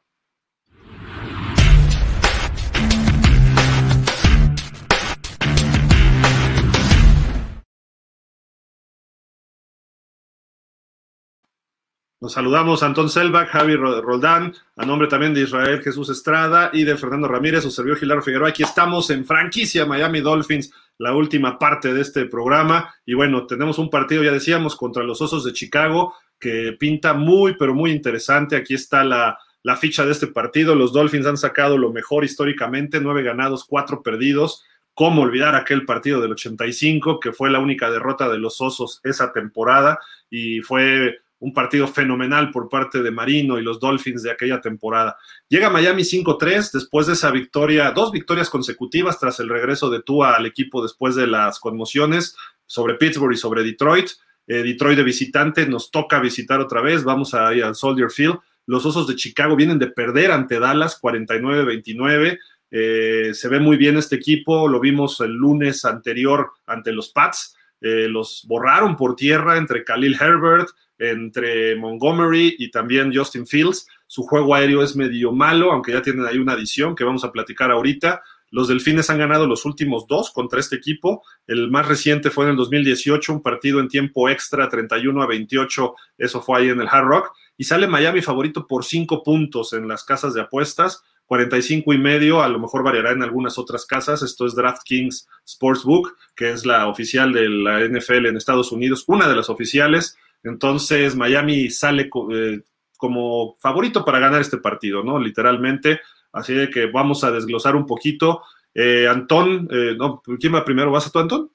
Nos 12.25 12.33
saludamos 12.33 12.81
a 12.81 12.87
Antón 12.87 13.07
Selbach, 13.07 13.49
Javi 13.49 13.75
Roldán, 13.75 14.51
a 14.77 14.83
nombre 14.83 15.07
también 15.07 15.35
de 15.35 15.41
Israel 15.41 15.83
Jesús 15.83 16.09
Estrada 16.09 16.71
y 16.73 16.83
de 16.83 16.97
Fernando 16.97 17.27
Ramírez, 17.27 17.61
su 17.61 17.69
servidor 17.69 17.99
Gilardo 17.99 18.23
Figueroa. 18.23 18.49
Aquí 18.49 18.63
estamos 18.63 19.11
en 19.11 19.25
franquicia 19.25 19.85
Miami 19.85 20.21
Dolphins, 20.21 20.71
la 20.97 21.13
última 21.13 21.59
parte 21.59 21.93
de 21.93 22.01
este 22.01 22.25
programa. 22.25 22.95
Y 23.05 23.13
bueno, 23.13 23.45
tenemos 23.45 23.77
un 23.77 23.91
partido, 23.91 24.23
ya 24.23 24.31
decíamos, 24.31 24.75
contra 24.75 25.03
los 25.03 25.21
Osos 25.21 25.45
de 25.45 25.53
Chicago, 25.53 26.15
que 26.39 26.75
pinta 26.79 27.13
muy, 27.13 27.57
pero 27.57 27.75
muy 27.75 27.91
interesante. 27.91 28.55
Aquí 28.55 28.73
está 28.73 29.03
la, 29.03 29.37
la 29.61 29.75
ficha 29.75 30.03
de 30.03 30.11
este 30.11 30.25
partido. 30.25 30.73
Los 30.73 30.93
Dolphins 30.93 31.27
han 31.27 31.37
sacado 31.37 31.77
lo 31.77 31.91
mejor 31.91 32.23
históricamente, 32.23 32.99
nueve 33.01 33.21
ganados, 33.21 33.65
cuatro 33.65 34.01
perdidos. 34.01 34.63
¿Cómo 34.95 35.21
olvidar 35.21 35.53
aquel 35.53 35.85
partido 35.85 36.21
del 36.21 36.31
85, 36.31 37.19
que 37.19 37.33
fue 37.33 37.51
la 37.51 37.59
única 37.59 37.91
derrota 37.91 38.29
de 38.29 38.39
los 38.39 38.61
Osos 38.61 38.99
esa 39.03 39.31
temporada? 39.31 39.99
Y 40.31 40.61
fue 40.61 41.19
un 41.39 41.53
partido 41.53 41.87
fenomenal 41.87 42.51
por 42.51 42.69
parte 42.69 43.03
de 43.03 43.11
Marino 43.11 43.59
y 43.59 43.63
los 43.63 43.79
Dolphins 43.79 44.23
de 44.23 44.31
aquella 44.31 44.61
temporada. 44.61 45.17
Llega 45.49 45.69
Miami 45.69 46.03
5-3 46.03 46.71
después 46.71 47.07
de 47.07 47.13
esa 47.13 47.31
victoria, 47.31 47.91
dos 47.91 48.11
victorias 48.11 48.49
consecutivas 48.49 49.19
tras 49.19 49.39
el 49.39 49.49
regreso 49.49 49.89
de 49.89 50.01
Tua 50.01 50.35
al 50.35 50.45
equipo 50.45 50.81
después 50.81 51.15
de 51.15 51.27
las 51.27 51.59
conmociones 51.59 52.35
sobre 52.65 52.95
Pittsburgh 52.95 53.33
y 53.33 53.37
sobre 53.37 53.63
Detroit. 53.63 54.09
Eh, 54.47 54.63
Detroit 54.63 54.97
de 54.97 55.03
visitante, 55.03 55.67
nos 55.67 55.91
toca 55.91 56.19
visitar 56.19 56.59
otra 56.59 56.81
vez, 56.81 57.03
vamos 57.03 57.33
a 57.33 57.53
ir 57.53 57.63
al 57.63 57.75
Soldier 57.75 58.09
Field. 58.09 58.39
Los 58.67 58.85
Osos 58.85 59.07
de 59.07 59.15
Chicago 59.15 59.55
vienen 59.55 59.79
de 59.79 59.87
perder 59.87 60.31
ante 60.31 60.59
Dallas 60.59 60.99
49-29. 61.01 62.39
Eh, 62.71 63.31
se 63.33 63.47
ve 63.47 63.59
muy 63.59 63.77
bien 63.77 63.97
este 63.97 64.15
equipo, 64.15 64.67
lo 64.67 64.79
vimos 64.79 65.19
el 65.21 65.31
lunes 65.31 65.85
anterior 65.85 66.51
ante 66.65 66.91
los 66.91 67.09
Pats. 67.09 67.55
Eh, 67.85 68.07
los 68.09 68.43
borraron 68.47 68.95
por 68.95 69.15
tierra 69.15 69.59
entre 69.59 69.83
Khalil 69.83 70.17
Herbert, 70.19 70.69
entre 70.97 71.75
Montgomery 71.75 72.55
y 72.57 72.71
también 72.71 73.15
Justin 73.15 73.45
Fields. 73.45 73.85
Su 74.07 74.23
juego 74.23 74.55
aéreo 74.55 74.81
es 74.81 74.95
medio 74.95 75.31
malo, 75.31 75.71
aunque 75.71 75.91
ya 75.91 76.01
tienen 76.01 76.25
ahí 76.25 76.39
una 76.39 76.53
adición 76.53 76.95
que 76.95 77.03
vamos 77.03 77.23
a 77.23 77.31
platicar 77.31 77.69
ahorita. 77.69 78.23
Los 78.49 78.69
Delfines 78.69 79.11
han 79.11 79.19
ganado 79.19 79.45
los 79.45 79.65
últimos 79.65 80.07
dos 80.07 80.31
contra 80.31 80.59
este 80.59 80.77
equipo. 80.77 81.21
El 81.45 81.69
más 81.69 81.87
reciente 81.87 82.31
fue 82.31 82.45
en 82.45 82.51
el 82.51 82.57
2018, 82.57 83.33
un 83.33 83.43
partido 83.43 83.79
en 83.79 83.87
tiempo 83.87 84.29
extra, 84.29 84.67
31 84.67 85.21
a 85.21 85.27
28. 85.27 85.93
Eso 86.17 86.41
fue 86.41 86.61
ahí 86.61 86.69
en 86.69 86.81
el 86.81 86.87
Hard 86.87 87.05
Rock. 87.05 87.33
Y 87.55 87.65
sale 87.65 87.85
Miami 87.85 88.23
favorito 88.23 88.65
por 88.65 88.83
cinco 88.83 89.21
puntos 89.21 89.73
en 89.73 89.87
las 89.87 90.03
casas 90.03 90.33
de 90.33 90.41
apuestas. 90.41 91.03
45 91.25 91.93
y 91.93 91.97
medio, 91.97 92.41
a 92.41 92.49
lo 92.49 92.59
mejor 92.59 92.83
variará 92.83 93.11
en 93.11 93.23
algunas 93.23 93.57
otras 93.57 93.85
casas. 93.85 94.21
Esto 94.21 94.45
es 94.45 94.55
DraftKings 94.55 95.27
Sportsbook, 95.47 96.15
que 96.35 96.51
es 96.51 96.65
la 96.65 96.87
oficial 96.87 97.33
de 97.33 97.49
la 97.49 97.79
NFL 97.79 98.27
en 98.27 98.37
Estados 98.37 98.71
Unidos, 98.71 99.03
una 99.07 99.27
de 99.27 99.35
las 99.35 99.49
oficiales. 99.49 100.17
Entonces, 100.43 101.15
Miami 101.15 101.69
sale 101.69 102.09
eh, 102.31 102.61
como 102.97 103.57
favorito 103.59 104.05
para 104.05 104.19
ganar 104.19 104.41
este 104.41 104.57
partido, 104.57 105.03
¿no? 105.03 105.19
Literalmente. 105.19 106.01
Así 106.31 106.53
de 106.53 106.69
que 106.69 106.87
vamos 106.87 107.23
a 107.23 107.31
desglosar 107.31 107.75
un 107.75 107.85
poquito. 107.85 108.43
Eh, 108.73 109.07
Antón, 109.07 109.67
eh, 109.71 109.95
no, 109.97 110.21
¿quién 110.39 110.53
va 110.53 110.65
primero? 110.65 110.91
¿Vas 110.91 111.07
a 111.07 111.11
tú, 111.11 111.19
Antón? 111.19 111.51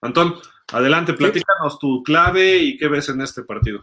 Antón, 0.00 0.36
adelante, 0.72 1.12
platícanos 1.12 1.78
tu 1.78 2.02
clave 2.02 2.58
y 2.58 2.76
qué 2.76 2.88
ves 2.88 3.08
en 3.08 3.20
este 3.20 3.42
partido. 3.42 3.82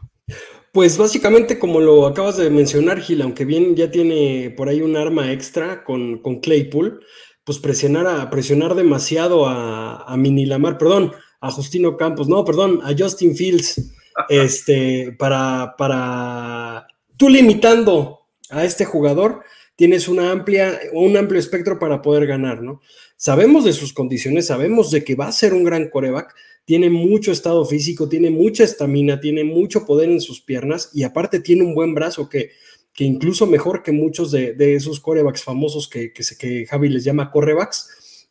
Pues 0.71 0.97
básicamente, 0.97 1.57
como 1.57 1.79
lo 1.79 2.05
acabas 2.05 2.37
de 2.37 2.49
mencionar, 2.49 2.99
Gil, 2.99 3.21
aunque 3.21 3.45
bien 3.45 3.75
ya 3.75 3.91
tiene 3.91 4.53
por 4.55 4.67
ahí 4.67 4.81
un 4.81 4.97
arma 4.97 5.31
extra 5.31 5.83
con, 5.83 6.19
con 6.19 6.41
Claypool, 6.41 6.99
pues 7.43 7.59
presionar, 7.59 8.07
a, 8.07 8.29
presionar 8.29 8.75
demasiado 8.75 9.45
a, 9.47 10.03
a 10.03 10.17
Mini 10.17 10.45
Lamar, 10.45 10.77
perdón, 10.77 11.13
a 11.39 11.51
Justino 11.51 11.95
Campos, 11.95 12.27
no, 12.27 12.43
perdón, 12.43 12.81
a 12.83 12.93
Justin 12.97 13.35
Fields 13.35 13.93
este, 14.29 15.15
para, 15.17 15.75
para 15.77 16.87
tú 17.17 17.29
limitando 17.29 18.27
a 18.49 18.63
este 18.63 18.85
jugador, 18.85 19.43
tienes 19.75 20.07
una 20.07 20.31
amplia, 20.31 20.79
un 20.93 21.15
amplio 21.17 21.39
espectro 21.39 21.77
para 21.79 22.01
poder 22.01 22.25
ganar, 22.25 22.61
¿no? 22.61 22.81
Sabemos 23.17 23.63
de 23.63 23.73
sus 23.73 23.93
condiciones, 23.93 24.47
sabemos 24.47 24.91
de 24.91 25.03
que 25.03 25.15
va 25.15 25.27
a 25.27 25.31
ser 25.31 25.53
un 25.53 25.63
gran 25.63 25.89
coreback, 25.89 26.33
tiene 26.65 26.89
mucho 26.89 27.31
estado 27.31 27.63
físico, 27.65 28.09
tiene 28.09 28.29
mucha 28.29 28.63
estamina, 28.63 29.19
tiene 29.19 29.43
mucho 29.43 29.85
poder 29.85 30.09
en 30.09 30.21
sus 30.21 30.41
piernas 30.41 30.89
y 30.93 31.03
aparte 31.03 31.39
tiene 31.39 31.63
un 31.63 31.75
buen 31.75 31.93
brazo 31.93 32.27
que, 32.27 32.51
que 32.93 33.03
incluso 33.05 33.45
mejor 33.45 33.83
que 33.83 33.91
muchos 33.91 34.31
de, 34.31 34.75
esos 34.75 34.99
corebacks 34.99 35.43
famosos 35.43 35.87
que, 35.87 36.11
que, 36.11 36.23
que 36.37 36.65
Javi 36.65 36.89
les 36.89 37.03
llama 37.03 37.31
corebacks 37.31 37.87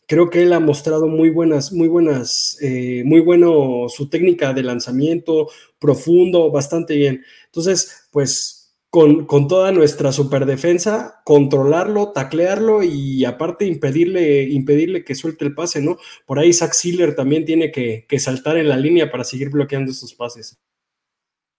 Creo 0.07 0.29
que 0.29 0.43
él 0.43 0.53
ha 0.53 0.61
mostrado 0.61 1.09
muy 1.09 1.31
buenas, 1.31 1.73
muy 1.73 1.89
buenas, 1.89 2.59
eh, 2.61 3.03
muy 3.07 3.21
bueno 3.21 3.87
su 3.89 4.11
técnica 4.11 4.53
de 4.53 4.63
lanzamiento, 4.63 5.49
profundo, 5.79 6.51
bastante 6.51 6.95
bien. 6.95 7.25
Entonces, 7.47 8.09
pues 8.11 8.54
con, 8.95 9.49
toda 9.49 9.73
nuestra 9.73 10.13
superdefensa, 10.13 11.21
controlarlo, 11.25 12.13
taclearlo 12.13 12.85
y 12.85 13.25
aparte 13.25 13.67
impedirle, 13.67 14.45
impedirle 14.45 15.05
que 15.05 15.17
suelte 15.17 15.45
el 15.45 15.53
pase, 15.53 15.83
¿no? 15.83 15.97
Por 16.27 16.39
ahí 16.39 16.53
Zach 16.53 16.73
Sealer 16.75 17.17
también 17.17 17.45
tiene 17.45 17.73
que, 17.73 18.07
saltar 18.21 18.57
en 18.57 18.69
la 18.69 18.77
línea 18.77 19.11
para 19.11 19.25
seguir 19.25 19.51
bloqueando 19.51 19.91
esos 19.91 20.15
pases. 20.15 20.63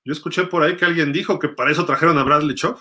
Yo 0.05 0.13
escuché 0.13 0.45
por 0.45 0.63
ahí 0.63 0.77
que 0.77 0.85
alguien 0.85 1.11
dijo 1.11 1.37
que 1.37 1.49
para 1.49 1.71
eso 1.71 1.85
trajeron 1.85 2.17
a 2.17 2.23
Bradley 2.23 2.55
Chop. 2.55 2.79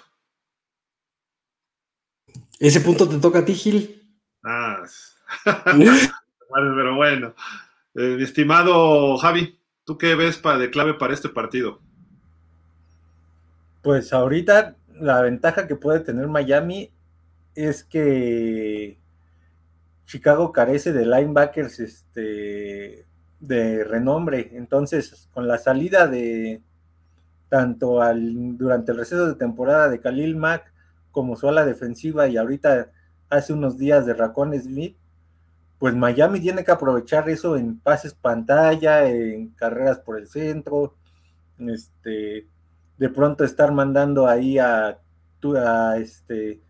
Ese 2.61 2.81
punto 2.81 3.09
te 3.09 3.19
toca 3.19 3.41
a 3.41 3.45
ti, 3.45 3.55
Gil. 3.55 4.09
Ah, 4.45 4.85
pero 6.55 6.95
bueno, 6.95 7.35
eh, 7.97 8.15
mi 8.17 8.23
estimado 8.23 9.17
Javi, 9.17 9.59
¿tú 9.83 9.99
qué 9.99 10.15
ves 10.15 10.39
para, 10.39 10.59
de 10.59 10.71
clave 10.71 10.95
para 10.95 11.13
este 11.13 11.29
partido? 11.29 11.81
Pues 13.85 14.15
ahorita 14.15 14.77
la 14.99 15.21
ventaja 15.21 15.67
que 15.67 15.77
puede 15.77 16.01
tener 16.01 16.27
Miami 16.27 16.91
es 17.55 17.85
que 17.85 18.99
Chicago 20.07 20.53
carece 20.53 20.95
de 20.95 21.05
linebackers 21.05 21.81
este, 21.81 23.05
de 23.41 23.85
renombre. 23.85 24.53
Entonces, 24.55 25.29
con 25.35 25.47
la 25.47 25.59
salida 25.59 26.07
de 26.07 26.63
tanto 27.51 28.01
al, 28.01 28.57
durante 28.57 28.93
el 28.93 28.99
receso 28.99 29.27
de 29.27 29.35
temporada 29.35 29.91
de 29.91 30.01
Khalil 30.01 30.35
Mack 30.35 30.73
como 31.11 31.37
su 31.37 31.47
ala 31.47 31.67
defensiva 31.67 32.27
y 32.27 32.39
ahorita 32.39 32.91
hace 33.29 33.53
unos 33.53 33.77
días 33.77 34.07
de 34.07 34.15
Racon 34.15 34.59
Smith, 34.59 34.97
pues 35.79 35.95
Miami 35.95 36.41
tiene 36.41 36.65
que 36.65 36.73
aprovechar 36.73 37.29
eso 37.29 37.55
en 37.59 37.79
pases 37.81 38.15
pantalla, 38.15 39.07
en 39.07 39.51
carreras 39.51 39.99
por 39.99 40.19
el 40.19 40.27
centro, 40.27 40.95
este, 41.59 42.49
de 42.99 43.09
pronto 43.09 43.45
estar 43.45 43.73
mandando 43.73 44.27
ahí 44.27 44.59
a, 44.59 44.99
a 45.57 45.97
este, 45.99 46.61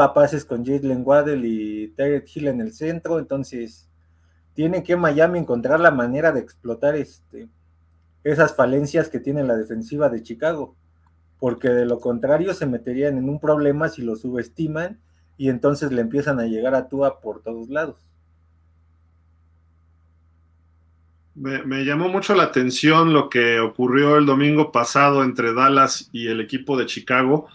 a 0.00 0.12
pases 0.12 0.44
con 0.44 0.64
Jalen 0.64 1.02
Waddell 1.04 1.44
y 1.44 1.88
Terry 1.96 2.24
Hill 2.32 2.48
en 2.48 2.60
el 2.60 2.72
centro, 2.72 3.18
entonces 3.18 3.88
tiene 4.54 4.82
que 4.82 4.96
Miami 4.96 5.38
encontrar 5.38 5.80
la 5.80 5.90
manera 5.90 6.32
de 6.32 6.40
explotar 6.40 6.96
este, 6.96 7.48
esas 8.24 8.54
falencias 8.54 9.08
que 9.08 9.20
tiene 9.20 9.44
la 9.44 9.56
defensiva 9.56 10.08
de 10.08 10.22
Chicago, 10.22 10.74
porque 11.38 11.68
de 11.68 11.86
lo 11.86 12.00
contrario 12.00 12.52
se 12.54 12.66
meterían 12.66 13.16
en 13.16 13.28
un 13.28 13.40
problema 13.40 13.88
si 13.88 14.02
lo 14.02 14.16
subestiman 14.16 15.00
y 15.36 15.48
entonces 15.48 15.92
le 15.92 16.02
empiezan 16.02 16.40
a 16.40 16.46
llegar 16.46 16.74
a 16.74 16.88
Tua 16.88 17.20
por 17.20 17.42
todos 17.42 17.68
lados. 17.68 18.04
Me, 21.40 21.84
llamó 21.84 22.08
mucho 22.08 22.34
la 22.34 22.42
atención 22.44 23.12
lo 23.12 23.28
que 23.28 23.60
ocurrió 23.60 24.16
el 24.16 24.26
domingo 24.26 24.72
pasado 24.72 25.22
entre 25.22 25.54
Dallas 25.54 26.08
y 26.12 26.26
el 26.26 26.40
equipo 26.40 26.76
de 26.76 26.86
Chicago. 26.86 27.46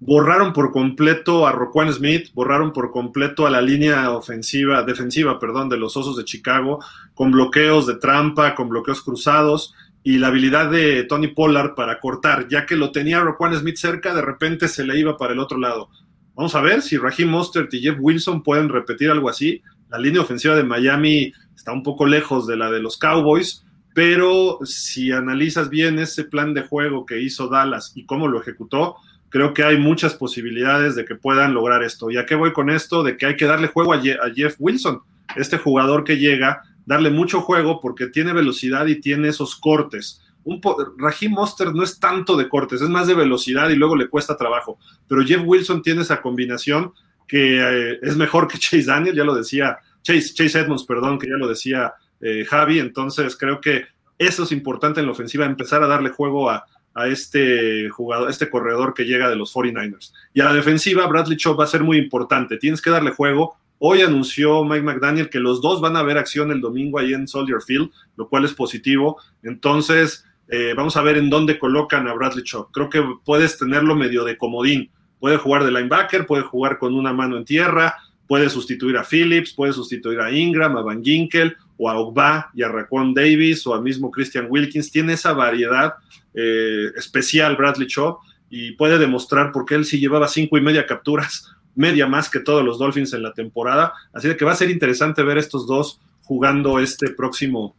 Borraron 0.00 0.52
por 0.52 0.72
completo 0.72 1.46
a 1.46 1.52
Roquan 1.52 1.92
Smith, 1.92 2.30
borraron 2.34 2.72
por 2.72 2.90
completo 2.90 3.46
a 3.46 3.50
la 3.50 3.62
línea 3.62 4.10
ofensiva, 4.10 4.82
defensiva, 4.82 5.38
perdón, 5.38 5.68
de 5.68 5.76
los 5.76 5.96
Osos 5.96 6.16
de 6.16 6.24
Chicago, 6.24 6.80
con 7.14 7.30
bloqueos 7.30 7.86
de 7.86 7.94
trampa, 7.94 8.56
con 8.56 8.68
bloqueos 8.68 9.02
cruzados 9.02 9.72
y 10.02 10.18
la 10.18 10.28
habilidad 10.28 10.68
de 10.68 11.04
Tony 11.04 11.28
Pollard 11.28 11.74
para 11.76 12.00
cortar, 12.00 12.48
ya 12.48 12.66
que 12.66 12.74
lo 12.74 12.90
tenía 12.90 13.20
Roquan 13.20 13.54
Smith 13.54 13.76
cerca, 13.76 14.14
de 14.14 14.22
repente 14.22 14.66
se 14.66 14.84
le 14.84 14.98
iba 14.98 15.16
para 15.16 15.32
el 15.32 15.38
otro 15.38 15.58
lado. 15.58 15.90
Vamos 16.34 16.56
a 16.56 16.60
ver 16.60 16.82
si 16.82 16.96
Raheem 16.96 17.28
Mostert 17.28 17.72
y 17.74 17.82
Jeff 17.82 17.98
Wilson 18.00 18.42
pueden 18.42 18.68
repetir 18.68 19.10
algo 19.10 19.28
así. 19.28 19.62
La 19.90 19.98
línea 19.98 20.22
ofensiva 20.22 20.56
de 20.56 20.64
Miami 20.64 21.32
está 21.68 21.76
un 21.76 21.82
poco 21.82 22.06
lejos 22.06 22.46
de 22.46 22.56
la 22.56 22.70
de 22.70 22.80
los 22.80 22.96
Cowboys, 22.96 23.62
pero 23.94 24.58
si 24.64 25.12
analizas 25.12 25.68
bien 25.68 25.98
ese 25.98 26.24
plan 26.24 26.54
de 26.54 26.62
juego 26.62 27.04
que 27.04 27.20
hizo 27.20 27.48
Dallas 27.48 27.92
y 27.94 28.06
cómo 28.06 28.26
lo 28.26 28.40
ejecutó, 28.40 28.96
creo 29.28 29.52
que 29.52 29.64
hay 29.64 29.76
muchas 29.76 30.14
posibilidades 30.14 30.94
de 30.94 31.04
que 31.04 31.14
puedan 31.14 31.52
lograr 31.52 31.82
esto. 31.82 32.10
¿Y 32.10 32.16
a 32.16 32.24
qué 32.24 32.36
voy 32.36 32.54
con 32.54 32.70
esto? 32.70 33.02
De 33.02 33.18
que 33.18 33.26
hay 33.26 33.36
que 33.36 33.44
darle 33.44 33.68
juego 33.68 33.92
a, 33.92 34.00
Jeff 34.00 34.56
Wilson, 34.58 35.02
este 35.36 35.58
jugador 35.58 36.04
que 36.04 36.16
llega 36.16 36.62
darle 36.86 37.10
mucho 37.10 37.42
juego 37.42 37.80
porque 37.82 38.06
tiene 38.06 38.32
velocidad 38.32 38.86
y 38.86 38.98
tiene 38.98 39.28
esos 39.28 39.54
cortes. 39.54 40.22
Un 40.44 40.62
Raheem 40.96 41.32
Monster 41.32 41.74
no 41.74 41.82
es 41.82 42.00
tanto 42.00 42.38
de 42.38 42.48
cortes, 42.48 42.80
es 42.80 42.88
más 42.88 43.08
de 43.08 43.14
velocidad 43.14 43.68
y 43.68 43.76
luego 43.76 43.94
le 43.94 44.08
cuesta 44.08 44.38
trabajo. 44.38 44.78
Pero 45.06 45.22
Jeff 45.22 45.42
Wilson 45.44 45.82
tiene 45.82 46.00
esa 46.00 46.22
combinación 46.22 46.94
que 47.26 47.60
eh, 47.60 47.98
es 48.00 48.16
mejor 48.16 48.48
que 48.48 48.56
Chase 48.58 48.84
Daniel, 48.84 49.14
ya 49.14 49.24
lo 49.24 49.34
decía, 49.34 49.80
Chase, 50.02 50.34
Chase 50.34 50.60
Edmonds, 50.60 50.84
perdón, 50.84 51.18
que 51.18 51.28
ya 51.28 51.36
lo 51.36 51.48
decía 51.48 51.94
eh, 52.20 52.44
Javi. 52.44 52.78
Entonces 52.78 53.36
creo 53.36 53.60
que 53.60 53.86
eso 54.18 54.42
es 54.42 54.52
importante 54.52 55.00
en 55.00 55.06
la 55.06 55.12
ofensiva, 55.12 55.46
empezar 55.46 55.82
a 55.82 55.86
darle 55.86 56.10
juego 56.10 56.50
a, 56.50 56.64
a 56.94 57.06
este 57.06 57.88
jugador, 57.90 58.28
este 58.28 58.50
corredor 58.50 58.92
que 58.94 59.04
llega 59.04 59.30
de 59.30 59.36
los 59.36 59.54
49ers. 59.54 60.12
Y 60.34 60.40
a 60.40 60.46
la 60.46 60.52
defensiva, 60.52 61.06
Bradley 61.06 61.36
Chop 61.36 61.58
va 61.58 61.64
a 61.64 61.68
ser 61.68 61.84
muy 61.84 61.98
importante. 61.98 62.56
Tienes 62.56 62.82
que 62.82 62.90
darle 62.90 63.12
juego. 63.12 63.56
Hoy 63.78 64.02
anunció 64.02 64.64
Mike 64.64 64.82
McDaniel 64.82 65.30
que 65.30 65.38
los 65.38 65.62
dos 65.62 65.80
van 65.80 65.96
a 65.96 66.02
ver 66.02 66.18
acción 66.18 66.50
el 66.50 66.60
domingo 66.60 66.98
ahí 66.98 67.14
en 67.14 67.28
Soldier 67.28 67.60
Field, 67.64 67.90
lo 68.16 68.28
cual 68.28 68.44
es 68.44 68.52
positivo. 68.52 69.20
Entonces, 69.44 70.24
eh, 70.48 70.74
vamos 70.76 70.96
a 70.96 71.02
ver 71.02 71.16
en 71.16 71.30
dónde 71.30 71.58
colocan 71.58 72.08
a 72.08 72.14
Bradley 72.14 72.42
Chop. 72.42 72.70
Creo 72.72 72.90
que 72.90 73.04
puedes 73.24 73.56
tenerlo 73.58 73.94
medio 73.94 74.24
de 74.24 74.36
comodín. 74.36 74.90
Puede 75.20 75.36
jugar 75.36 75.64
de 75.64 75.70
linebacker, 75.70 76.26
puede 76.26 76.42
jugar 76.42 76.78
con 76.78 76.94
una 76.94 77.12
mano 77.12 77.36
en 77.36 77.44
tierra, 77.44 77.94
puede 78.28 78.50
sustituir 78.50 78.96
a 78.98 79.04
Phillips, 79.04 79.54
puede 79.54 79.72
sustituir 79.72 80.20
a 80.20 80.30
Ingram, 80.30 80.76
a 80.76 80.82
Van 80.82 81.02
Ginkel, 81.02 81.56
o 81.78 81.88
a 81.90 81.98
Ogba 81.98 82.50
y 82.54 82.62
a 82.62 82.68
Raquan 82.68 83.14
Davis, 83.14 83.66
o 83.66 83.74
al 83.74 83.82
mismo 83.82 84.10
Christian 84.10 84.46
Wilkins. 84.50 84.92
Tiene 84.92 85.14
esa 85.14 85.32
variedad 85.32 85.94
eh, 86.34 86.92
especial 86.94 87.56
Bradley 87.56 87.88
Shaw 87.88 88.18
y 88.50 88.72
puede 88.72 88.98
demostrar 88.98 89.50
por 89.50 89.64
qué 89.64 89.76
él 89.76 89.84
sí 89.84 89.98
llevaba 89.98 90.28
cinco 90.28 90.58
y 90.58 90.60
media 90.60 90.86
capturas, 90.86 91.50
media 91.74 92.06
más 92.06 92.28
que 92.28 92.40
todos 92.40 92.62
los 92.62 92.78
Dolphins 92.78 93.14
en 93.14 93.22
la 93.22 93.32
temporada. 93.32 93.94
Así 94.12 94.32
que 94.36 94.44
va 94.44 94.52
a 94.52 94.56
ser 94.56 94.70
interesante 94.70 95.22
ver 95.22 95.38
estos 95.38 95.66
dos 95.66 96.00
jugando 96.22 96.78
este 96.78 97.10
próximo 97.10 97.74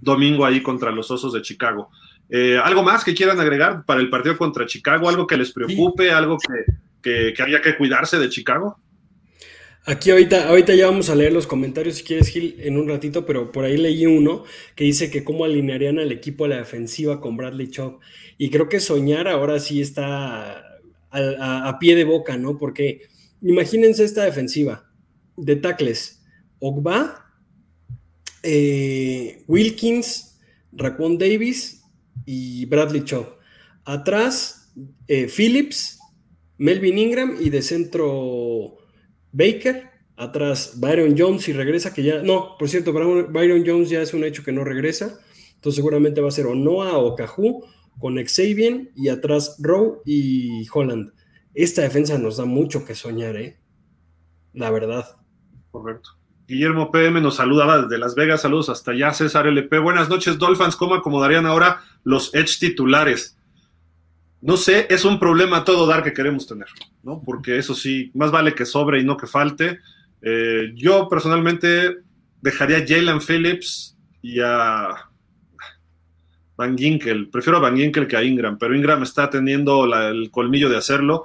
domingo 0.00 0.46
ahí 0.46 0.62
contra 0.62 0.92
los 0.92 1.10
Osos 1.10 1.32
de 1.32 1.42
Chicago. 1.42 1.90
Eh, 2.28 2.60
¿Algo 2.62 2.84
más 2.84 3.02
que 3.02 3.12
quieran 3.12 3.40
agregar 3.40 3.84
para 3.84 4.00
el 4.00 4.08
partido 4.08 4.38
contra 4.38 4.66
Chicago? 4.66 5.08
¿Algo 5.08 5.26
que 5.26 5.36
les 5.36 5.50
preocupe? 5.52 6.12
¿Algo 6.12 6.38
que, 7.02 7.34
que 7.34 7.42
haya 7.42 7.60
que 7.60 7.76
cuidarse 7.76 8.20
de 8.20 8.28
Chicago? 8.28 8.78
Aquí 9.86 10.10
ahorita, 10.10 10.48
ahorita 10.48 10.74
ya 10.74 10.86
vamos 10.86 11.08
a 11.08 11.14
leer 11.14 11.32
los 11.32 11.46
comentarios 11.46 11.96
si 11.96 12.04
quieres, 12.04 12.28
Gil, 12.28 12.56
en 12.60 12.76
un 12.76 12.86
ratito, 12.86 13.24
pero 13.24 13.50
por 13.50 13.64
ahí 13.64 13.78
leí 13.78 14.04
uno 14.04 14.44
que 14.74 14.84
dice 14.84 15.10
que 15.10 15.24
cómo 15.24 15.44
alinearían 15.44 15.98
al 15.98 16.12
equipo 16.12 16.44
a 16.44 16.48
la 16.48 16.56
defensiva 16.58 17.20
con 17.20 17.36
Bradley 17.36 17.70
Chop. 17.70 18.00
Y 18.36 18.50
creo 18.50 18.68
que 18.68 18.78
soñar 18.78 19.26
ahora 19.26 19.58
sí 19.58 19.80
está 19.80 20.64
a, 21.10 21.78
pie 21.80 21.96
de 21.96 22.04
boca, 22.04 22.36
¿no? 22.36 22.58
Porque 22.58 23.02
imagínense 23.40 24.04
esta 24.04 24.24
defensiva 24.24 24.90
de 25.36 25.56
tackles. 25.56 26.22
Ogba, 26.58 27.26
eh, 28.42 29.44
Wilkins, 29.46 30.38
Raquan 30.72 31.16
Davis 31.16 31.82
y 32.26 32.66
Bradley 32.66 33.04
Chop. 33.04 33.38
Atrás, 33.86 34.72
eh, 35.08 35.26
Phillips, 35.26 35.98
Melvin 36.58 36.98
Ingram 36.98 37.38
y 37.40 37.48
de 37.48 37.62
centro 37.62 38.79
Baker, 39.32 39.90
atrás 40.16 40.74
Byron 40.76 41.14
Jones 41.16 41.48
y 41.48 41.52
regresa, 41.52 41.94
que 41.94 42.02
ya, 42.02 42.22
no, 42.22 42.56
por 42.58 42.68
cierto, 42.68 42.92
Byron 42.92 43.64
Jones 43.66 43.90
ya 43.90 44.00
es 44.00 44.12
un 44.14 44.24
hecho 44.24 44.44
que 44.44 44.52
no 44.52 44.64
regresa, 44.64 45.18
entonces 45.54 45.76
seguramente 45.76 46.20
va 46.20 46.28
a 46.28 46.32
ser 46.32 46.46
o 46.46 46.54
Noah 46.54 46.98
o 46.98 47.14
Caju 47.14 47.64
con 47.98 48.16
Xavier 48.16 48.90
y 48.96 49.08
atrás 49.08 49.56
Rowe 49.60 50.00
y 50.04 50.66
Holland. 50.72 51.12
Esta 51.54 51.82
defensa 51.82 52.18
nos 52.18 52.36
da 52.36 52.44
mucho 52.44 52.84
que 52.84 52.94
soñar, 52.94 53.36
¿eh? 53.36 53.58
La 54.52 54.70
verdad. 54.70 55.04
Correcto. 55.70 56.10
Guillermo 56.46 56.90
PM 56.90 57.20
nos 57.20 57.36
saluda 57.36 57.82
desde 57.82 57.98
Las 57.98 58.14
Vegas, 58.14 58.42
saludos 58.42 58.68
hasta 58.70 58.90
allá, 58.90 59.12
César 59.12 59.46
LP. 59.46 59.78
Buenas 59.78 60.08
noches, 60.08 60.38
Dolphins, 60.38 60.76
¿cómo 60.76 60.94
acomodarían 60.94 61.46
ahora 61.46 61.82
los 62.02 62.34
Edge 62.34 62.58
titulares? 62.58 63.36
no 64.40 64.56
sé, 64.56 64.86
es 64.90 65.04
un 65.04 65.18
problema 65.18 65.64
todo 65.64 65.86
dar 65.86 66.02
que 66.02 66.12
queremos 66.12 66.46
tener, 66.46 66.68
¿no? 67.02 67.22
Porque 67.24 67.58
eso 67.58 67.74
sí, 67.74 68.10
más 68.14 68.30
vale 68.30 68.54
que 68.54 68.66
sobre 68.66 69.00
y 69.00 69.04
no 69.04 69.16
que 69.16 69.26
falte. 69.26 69.78
Eh, 70.22 70.72
yo 70.74 71.08
personalmente 71.08 71.96
dejaría 72.40 72.78
a 72.78 72.86
Jalen 72.86 73.20
Phillips 73.20 73.96
y 74.22 74.40
a 74.40 74.88
Van 76.56 76.76
Ginkel. 76.76 77.28
Prefiero 77.30 77.58
a 77.58 77.60
Van 77.60 77.76
Ginkel 77.76 78.06
que 78.06 78.16
a 78.16 78.22
Ingram, 78.22 78.58
pero 78.58 78.74
Ingram 78.74 79.02
está 79.02 79.30
teniendo 79.30 79.84
el 79.94 80.30
colmillo 80.30 80.68
de 80.68 80.76
hacerlo. 80.76 81.24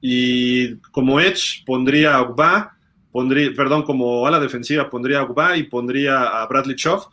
Y 0.00 0.76
como 0.92 1.20
Edge 1.20 1.64
pondría 1.64 2.14
a 2.14 2.22
Ogba, 2.22 2.76
pondría, 3.10 3.50
perdón, 3.56 3.82
como 3.82 4.26
ala 4.26 4.38
defensiva 4.38 4.88
pondría 4.88 5.20
a 5.20 5.22
Ogba 5.24 5.56
y 5.56 5.64
pondría 5.64 6.40
a 6.40 6.46
Bradley 6.46 6.76
Choff. 6.76 7.06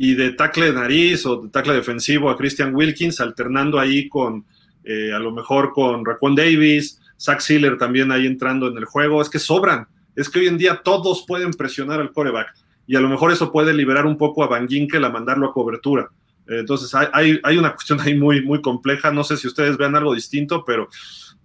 Y 0.00 0.14
de 0.14 0.30
tackle 0.30 0.66
de 0.66 0.72
nariz 0.72 1.26
o 1.26 1.42
de 1.42 1.48
tackle 1.48 1.74
defensivo 1.74 2.30
a 2.30 2.36
Christian 2.36 2.74
Wilkins, 2.74 3.20
alternando 3.20 3.80
ahí 3.80 4.08
con 4.08 4.46
eh, 4.84 5.12
a 5.12 5.18
lo 5.18 5.32
mejor 5.32 5.72
con 5.72 6.04
Raquan 6.04 6.34
Davis, 6.34 7.00
Zach 7.18 7.40
Sealer 7.40 7.78
también 7.78 8.12
ahí 8.12 8.26
entrando 8.26 8.68
en 8.68 8.76
el 8.78 8.84
juego, 8.84 9.20
es 9.20 9.28
que 9.28 9.38
sobran, 9.38 9.86
es 10.14 10.28
que 10.28 10.40
hoy 10.40 10.46
en 10.46 10.58
día 10.58 10.80
todos 10.82 11.24
pueden 11.26 11.52
presionar 11.52 12.00
al 12.00 12.12
coreback 12.12 12.54
y 12.86 12.96
a 12.96 13.00
lo 13.00 13.08
mejor 13.08 13.32
eso 13.32 13.52
puede 13.52 13.74
liberar 13.74 14.06
un 14.06 14.16
poco 14.16 14.42
a 14.42 14.46
Van 14.46 14.68
Ginkel 14.68 15.04
a 15.04 15.10
mandarlo 15.10 15.46
a 15.46 15.52
cobertura. 15.52 16.08
Eh, 16.46 16.60
entonces 16.60 16.94
hay, 16.94 17.38
hay, 17.42 17.58
una 17.58 17.74
cuestión 17.74 18.00
ahí 18.00 18.14
muy, 18.14 18.42
muy 18.42 18.62
compleja, 18.62 19.10
no 19.10 19.24
sé 19.24 19.36
si 19.36 19.46
ustedes 19.46 19.76
vean 19.76 19.94
algo 19.94 20.14
distinto, 20.14 20.64
pero 20.64 20.88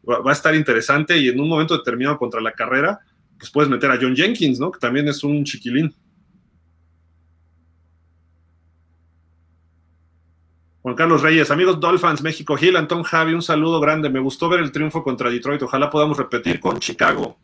va, 0.10 0.20
va 0.20 0.32
a 0.32 0.34
estar 0.34 0.56
interesante 0.56 1.18
y 1.18 1.28
en 1.28 1.40
un 1.40 1.50
momento 1.50 1.78
determinado 1.78 2.18
contra 2.18 2.40
la 2.40 2.54
carrera, 2.54 3.00
pues 3.38 3.52
puedes 3.52 3.70
meter 3.70 3.92
a 3.92 3.98
John 4.02 4.16
Jenkins, 4.16 4.60
¿no? 4.60 4.72
Que 4.72 4.80
también 4.80 5.08
es 5.08 5.24
un 5.24 5.44
chiquilín. 5.44 5.94
Juan 10.84 10.96
Carlos 10.96 11.22
Reyes, 11.22 11.50
amigos 11.50 11.80
Dolphins, 11.80 12.22
México, 12.22 12.58
Gil, 12.58 12.76
Antón 12.76 13.04
Javi, 13.04 13.34
un 13.34 13.42
saludo 13.42 13.80
grande. 13.80 14.10
Me 14.10 14.20
gustó 14.20 14.50
ver 14.50 14.60
el 14.60 14.70
triunfo 14.74 15.02
contra 15.02 15.30
Detroit. 15.30 15.64
Ojalá 15.64 15.90
podamos 15.90 16.18
repetir 16.18 16.60
con 16.60 16.78
Chicago. 16.78 17.38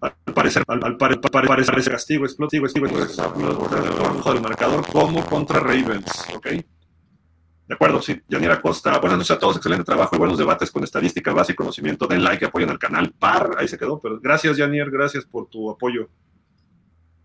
Al 0.00 0.14
parecer, 0.32 0.62
al, 0.66 0.96
parecer, 0.96 1.78
ese 1.78 1.90
castigo 1.90 2.24
explosivo, 2.24 2.66
bajo 2.66 4.32
del 4.32 4.42
marcador 4.42 4.86
como 4.90 5.22
contra 5.26 5.60
Ravens. 5.60 6.28
¿Ok? 6.34 6.46
De 6.46 7.74
acuerdo, 7.74 8.00
sí. 8.00 8.22
Yanier 8.26 8.52
Acosta, 8.52 8.98
buenas 8.98 9.18
noches 9.18 9.32
a 9.32 9.38
todos, 9.38 9.56
excelente 9.56 9.84
trabajo 9.84 10.16
y 10.16 10.18
buenos 10.18 10.38
debates 10.38 10.70
con 10.70 10.82
estadística, 10.82 11.34
base 11.34 11.52
y 11.52 11.56
conocimiento. 11.56 12.06
Den 12.06 12.24
like, 12.24 12.46
apoyen 12.46 12.70
al 12.70 12.78
canal. 12.78 13.12
Par, 13.18 13.50
ahí 13.58 13.68
se 13.68 13.76
quedó, 13.76 14.00
pero 14.00 14.18
gracias, 14.18 14.56
Yanier, 14.56 14.90
gracias 14.90 15.26
por 15.26 15.46
tu 15.50 15.70
apoyo. 15.70 16.08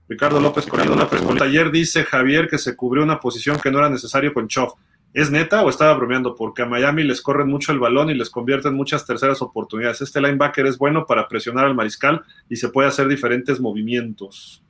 Ricardo 0.09 0.41
López 0.41 0.66
con 0.66 0.82
una 0.91 1.09
pregunta. 1.09 1.45
Ayer 1.45 1.72
dice 1.72 2.03
Javier 2.03 2.49
que 2.49 2.57
se 2.57 2.76
cubrió 2.76 3.01
una 3.03 3.22
posición 3.22 3.57
que 3.61 3.72
no 3.72 3.80
era 3.80 3.89
necesario 3.89 4.34
con 4.34 4.49
Choff. 4.49 4.74
¿Es 5.14 5.30
neta 5.30 5.61
o 5.61 5.70
estaba 5.70 5.93
bromeando? 5.93 6.36
Porque 6.36 6.64
a 6.64 6.66
Miami 6.66 7.03
les 7.03 7.22
corren 7.22 7.47
mucho 7.47 7.72
el 7.72 7.78
balón 7.78 8.09
y 8.09 8.16
les 8.16 8.32
convierten 8.32 8.74
muchas 8.74 9.05
terceras 9.05 9.43
oportunidades. 9.43 10.01
Este 10.01 10.20
linebacker 10.20 10.66
es 10.66 10.78
bueno 10.80 11.05
para 11.05 11.28
presionar 11.28 11.66
al 11.66 11.76
mariscal 11.76 12.24
y 12.49 12.55
se 12.55 12.70
puede 12.70 12.88
hacer 12.88 13.07
diferentes 13.07 13.59
movimientos. 13.59 14.64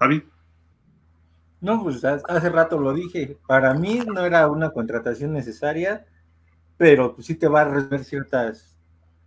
Javi. 0.00 0.24
No, 1.60 1.82
pues 1.82 2.02
hace 2.02 2.48
rato 2.48 2.80
lo 2.80 2.94
dije. 2.94 3.36
Para 3.46 3.74
mí 3.74 4.00
no 4.06 4.24
era 4.24 4.48
una 4.48 4.70
contratación 4.70 5.34
necesaria, 5.34 6.06
pero 6.78 7.14
pues 7.14 7.26
sí 7.26 7.34
te 7.34 7.48
va 7.48 7.62
a 7.62 7.64
resolver 7.64 8.04
ciertas 8.04 8.74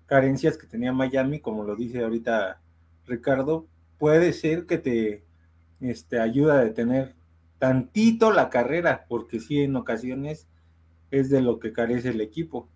carencias 0.07 0.57
que 0.57 0.65
tenía 0.65 0.91
Miami, 0.91 1.39
como 1.39 1.63
lo 1.63 1.75
dice 1.75 2.03
ahorita 2.03 2.59
Ricardo. 3.05 3.67
Puede 3.99 4.33
ser 4.33 4.65
que 4.65 4.79
te 4.79 5.23
este, 5.81 6.19
ayuda 6.19 6.55
a 6.55 6.63
detener 6.63 7.18
tantito 7.59 8.31
la 8.31 8.49
carrera, 8.49 9.05
porque 9.07 9.39
sí 9.39 9.61
en 9.61 9.75
ocasiones 9.75 10.47
es 11.11 11.29
de 11.29 11.41
lo 11.41 11.59
que 11.59 11.73
carece 11.73 12.09
el 12.09 12.21
equipo, 12.21 12.69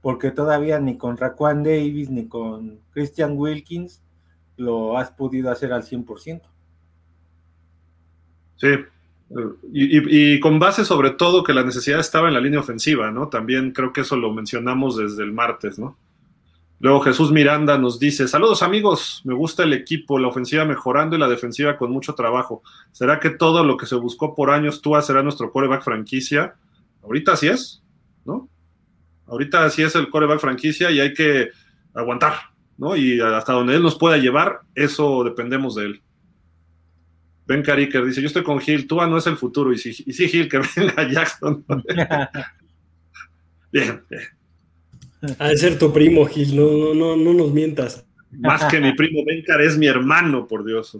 porque 0.00 0.30
todavía 0.30 0.78
ni 0.78 0.96
con 0.96 1.16
Raquan 1.16 1.62
Davis 1.62 2.10
ni 2.10 2.26
con 2.28 2.80
Christian 2.90 3.36
Wilkins 3.36 4.02
lo 4.56 4.98
has 4.98 5.10
podido 5.10 5.50
hacer 5.50 5.72
al 5.72 5.82
100%. 5.82 6.42
Sí, 8.56 8.68
y, 9.72 10.34
y, 10.34 10.40
con 10.40 10.58
base 10.58 10.84
sobre 10.84 11.10
todo 11.10 11.44
que 11.44 11.52
la 11.52 11.62
necesidad 11.62 12.00
estaba 12.00 12.28
en 12.28 12.34
la 12.34 12.40
línea 12.40 12.60
ofensiva, 12.60 13.10
¿no? 13.10 13.28
También 13.28 13.72
creo 13.72 13.92
que 13.92 14.00
eso 14.00 14.16
lo 14.16 14.32
mencionamos 14.32 14.96
desde 14.96 15.22
el 15.22 15.32
martes, 15.32 15.78
¿no? 15.78 15.96
Luego 16.80 17.00
Jesús 17.00 17.32
Miranda 17.32 17.76
nos 17.76 17.98
dice, 17.98 18.28
saludos 18.28 18.62
amigos, 18.62 19.20
me 19.24 19.34
gusta 19.34 19.64
el 19.64 19.72
equipo, 19.72 20.18
la 20.18 20.28
ofensiva 20.28 20.64
mejorando 20.64 21.16
y 21.16 21.18
la 21.18 21.28
defensiva 21.28 21.76
con 21.76 21.90
mucho 21.90 22.14
trabajo. 22.14 22.62
¿Será 22.92 23.18
que 23.18 23.30
todo 23.30 23.64
lo 23.64 23.76
que 23.76 23.86
se 23.86 23.96
buscó 23.96 24.34
por 24.34 24.50
años 24.50 24.80
Tua 24.80 25.02
será 25.02 25.22
nuestro 25.22 25.50
coreback 25.50 25.82
franquicia? 25.82 26.54
Ahorita 27.02 27.32
así 27.32 27.48
es, 27.48 27.82
¿no? 28.24 28.48
Ahorita 29.26 29.64
así 29.64 29.82
es 29.82 29.96
el 29.96 30.08
coreback 30.08 30.38
franquicia 30.38 30.90
y 30.92 31.00
hay 31.00 31.14
que 31.14 31.48
aguantar, 31.94 32.34
¿no? 32.76 32.94
Y 32.94 33.20
hasta 33.20 33.54
donde 33.54 33.74
él 33.74 33.82
nos 33.82 33.98
pueda 33.98 34.16
llevar, 34.16 34.60
eso 34.76 35.24
dependemos 35.24 35.74
de 35.74 35.86
él. 35.86 36.02
Ben 37.44 37.62
Cariker 37.62 38.04
dice, 38.04 38.20
yo 38.20 38.28
estoy 38.28 38.44
con 38.44 38.60
Gil, 38.60 38.86
Tua 38.86 39.08
no 39.08 39.16
es 39.16 39.26
el 39.26 39.36
futuro, 39.36 39.72
y 39.72 39.78
sí, 39.78 40.04
y 40.06 40.12
sí 40.12 40.28
Gil, 40.28 40.48
que 40.48 40.60
venga 40.76 41.10
Jackson. 41.10 41.64
bien, 43.72 44.04
bien. 44.08 44.37
Ha 45.38 45.48
de 45.48 45.56
ser 45.56 45.78
tu 45.78 45.92
primo, 45.92 46.26
Gil, 46.26 46.56
no, 46.56 46.94
no, 46.94 47.16
no, 47.16 47.32
nos 47.32 47.52
mientas. 47.52 48.06
Más 48.30 48.64
que 48.66 48.80
mi 48.80 48.92
primo 48.92 49.24
Bencar 49.24 49.60
es 49.62 49.76
mi 49.76 49.86
hermano, 49.86 50.46
por 50.46 50.64
Dios. 50.64 50.96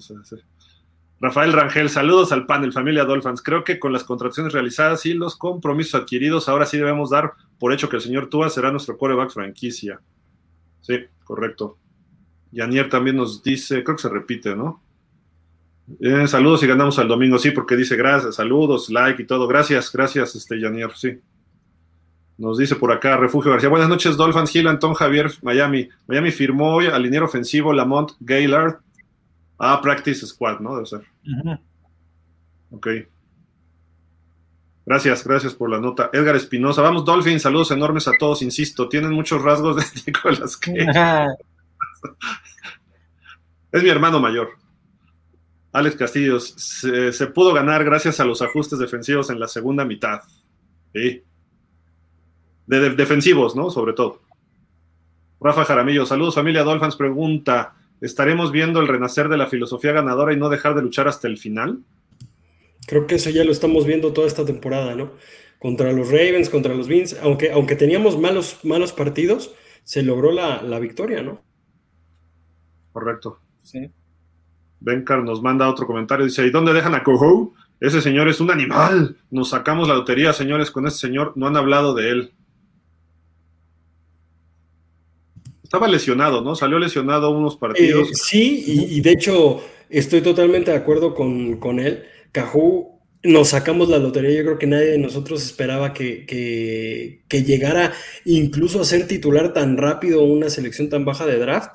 Rafael 1.21 1.53
Rangel, 1.53 1.91
saludos 1.91 2.33
al 2.33 2.47
panel, 2.47 2.73
familia 2.73 3.05
Dolphins. 3.05 3.43
Creo 3.43 3.65
que 3.65 3.79
con 3.79 3.93
las 3.93 4.05
contrataciones 4.05 4.53
realizadas 4.53 5.05
y 5.07 5.15
los 5.15 5.37
compromisos 5.37 6.01
adquiridos, 6.01 6.49
ahora 6.49 6.67
sí 6.67 6.79
debemos 6.79 7.11
dar 7.11 7.33
por 7.59 7.73
hecho 7.73 7.89
que 7.89 7.97
el 7.97 8.03
señor 8.03 8.29
Tua 8.29 8.51
será 8.51 8.71
nuestro 8.71 8.97
coreback 8.97 9.31
franquicia. 9.31 10.01
Sí, 10.81 10.99
correcto. 11.25 11.79
Yanier 12.53 12.89
también 12.89 13.17
nos 13.17 13.43
dice, 13.43 13.83
creo 13.85 13.97
que 13.97 14.03
se 14.03 14.09
repite, 14.09 14.55
¿no? 14.57 14.83
Eh, 16.01 16.27
saludos 16.29 16.63
y 16.63 16.67
ganamos 16.67 16.99
al 16.99 17.09
domingo, 17.09 17.39
sí, 17.39 17.51
porque 17.51 17.77
dice 17.77 17.97
gracias, 17.97 18.37
saludos, 18.37 18.91
like 18.91 19.23
y 19.23 19.27
todo. 19.27 19.47
Gracias, 19.47 19.93
gracias, 19.93 20.35
este 20.35 20.61
Yanier, 20.61 20.91
sí. 20.95 21.19
Nos 22.39 22.57
dice 22.57 22.77
por 22.77 22.93
acá 22.93 23.17
Refugio 23.17 23.51
García. 23.51 23.69
Buenas 23.69 23.89
noches, 23.89 24.17
Dolphins, 24.17 24.51
Gil, 24.51 24.69
Antón, 24.69 24.95
Javier, 24.95 25.31
Miami. 25.43 25.89
Miami 26.07 26.31
firmó 26.31 26.77
hoy 26.77 26.87
al 26.87 27.03
liniero 27.03 27.27
ofensivo 27.27 27.73
Lamont 27.73 28.13
Gaylord 28.21 28.79
Ah, 29.59 29.81
Practice 29.83 30.25
Squad, 30.25 30.61
¿no? 30.61 30.75
Debe 30.77 30.87
ser. 30.87 31.03
Ok. 32.71 32.87
Gracias, 34.87 35.25
gracias 35.25 35.55
por 35.55 35.69
la 35.69 35.81
nota. 35.81 36.11
Edgar 36.13 36.37
Espinosa, 36.37 36.81
vamos 36.81 37.05
Dolphin, 37.05 37.41
saludos 37.41 37.73
enormes 37.73 38.09
a 38.09 38.13
todos, 38.19 38.41
insisto, 38.41 38.89
tienen 38.89 39.13
muchos 39.13 39.43
rasgos 39.43 39.77
de 39.77 39.83
Nicolas 40.07 40.57
Cage. 40.57 40.87
es 43.73 43.83
mi 43.83 43.89
hermano 43.91 44.21
mayor. 44.21 44.51
Alex 45.73 45.97
Castillos, 45.97 46.55
se, 46.57 47.27
pudo 47.27 47.53
ganar 47.53 47.85
gracias 47.85 48.21
a 48.21 48.25
los 48.25 48.41
ajustes 48.41 48.79
defensivos 48.79 49.29
en 49.29 49.39
la 49.39 49.49
segunda 49.49 49.85
mitad. 49.85 50.21
Sí. 50.95 51.23
De, 52.69 52.91
defensivos, 52.91 53.57
¿no? 53.57 53.71
Sobre 53.71 53.95
todo. 53.95 54.21
Rafa 55.41 55.65
Jaramillo, 55.65 56.07
saludos 56.07 56.37
familia 56.37 56.63
Dolphins, 56.63 56.97
pregunta, 56.97 57.75
¿Estaremos 58.01 58.53
viendo 58.53 58.81
el 58.81 58.89
renacer 58.89 59.29
de 59.29 59.37
la 59.37 59.49
filosofía 59.49 59.93
ganadora 59.93 60.33
y 60.33 60.37
no 60.37 60.49
dejar 60.49 60.75
de 60.75 60.83
luchar 60.83 61.09
hasta 61.09 61.27
el 61.27 61.37
final? 61.37 61.81
Creo 62.87 63.07
que 63.07 63.17
eso 63.17 63.31
ya 63.31 63.45
lo 63.45 63.51
estamos 63.51 63.87
viendo 63.87 64.13
toda 64.13 64.29
esta 64.29 64.45
temporada, 64.45 64.95
¿no? 64.95 65.13
Contra 65.59 65.93
los 65.93 66.09
Ravens, 66.09 66.49
contra 66.49 66.75
los 66.75 66.87
Beans, 66.87 67.17
aunque, 67.21 67.51
aunque 67.51 67.75
teníamos 67.75 68.19
malos, 68.19 68.61
malos 68.63 68.93
partidos, 68.93 69.53
se 69.83 70.03
logró 70.03 70.31
la, 70.31 70.79
victoria, 70.79 71.23
¿no? 71.23 71.43
Correcto. 72.93 73.41
Sí. 73.63 73.91
Bencar 74.81 75.25
nos 75.25 75.43
manda 75.43 75.69
otro 75.69 75.87
comentario, 75.87 76.25
dice, 76.25 76.47
¿y 76.47 76.51
dónde 76.51 76.73
dejan 76.73 76.95
a 76.95 77.03
Coho? 77.03 77.53
Ese 77.81 78.01
señor 78.01 78.29
es 78.29 78.41
un 78.41 78.53
animal. 78.53 79.17
Nos 79.31 79.51
sacamos 79.51 79.89
la 79.89 79.95
lotería, 79.95 80.33
señores, 80.33 80.71
con 80.71 80.87
ese 80.87 80.99
señor. 80.99 81.33
No 81.35 81.49
han 81.49 81.57
hablado 81.57 81.95
de 81.95 82.11
él. 82.11 82.33
Estaba 85.69 85.87
lesionado, 85.87 86.41
¿no? 86.41 86.55
Salió 86.55 86.79
lesionado 86.79 87.31
unos 87.31 87.57
partidos. 87.57 88.09
Eh, 88.09 88.15
sí, 88.15 88.65
y, 88.89 89.03
de 89.03 89.11
hecho 89.11 89.63
estoy 89.91 90.23
totalmente 90.23 90.71
de 90.71 90.79
acuerdo 90.79 91.15
con, 91.15 91.79
él. 91.79 92.05
Cajú, 92.33 92.99
nos 93.23 93.49
sacamos 93.51 93.91
la 93.91 93.99
lotería. 93.99 94.31
Yo 94.31 94.45
creo 94.45 94.59
que 94.59 94.67
nadie 94.67 94.87
de 94.87 94.99
nosotros 94.99 95.45
esperaba 95.45 95.93
que, 95.93 96.25
que, 96.25 97.43
llegara 97.43 97.93
incluso 98.25 98.81
a 98.81 98.87
ser 98.87 99.07
titular 99.07 99.53
tan 99.53 99.77
rápido 99.77 100.23
una 100.23 100.49
selección 100.49 100.89
tan 100.89 101.05
baja 101.05 101.27
de 101.27 101.39
draft. 101.39 101.75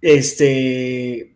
Este, 0.00 1.34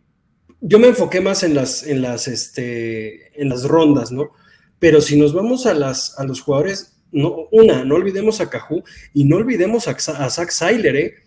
yo 0.61 0.79
me 0.79 0.87
enfoqué 0.87 1.19
más 1.19 1.43
en 1.43 1.53
las, 1.53 1.85
en 1.85 2.01
las, 2.01 2.29
este, 2.29 3.41
en 3.41 3.49
las 3.49 3.65
rondas, 3.65 4.13
¿no? 4.13 4.31
Pero 4.79 5.01
si 5.01 5.17
nos 5.17 5.33
vamos 5.33 5.65
a, 5.65 5.73
las, 5.73 6.17
a 6.17 6.23
los 6.23 6.39
jugadores, 6.39 6.95
no, 7.11 7.49
una, 7.51 7.83
no 7.83 7.95
olvidemos 7.95 8.39
a 8.39 8.49
Cajú 8.49 8.85
y 9.13 9.25
no 9.25 9.35
olvidemos 9.35 9.89
a, 9.89 9.91
a 9.91 10.29
Zach 10.29 10.49
Seiler, 10.49 10.95
¿eh? 10.95 11.22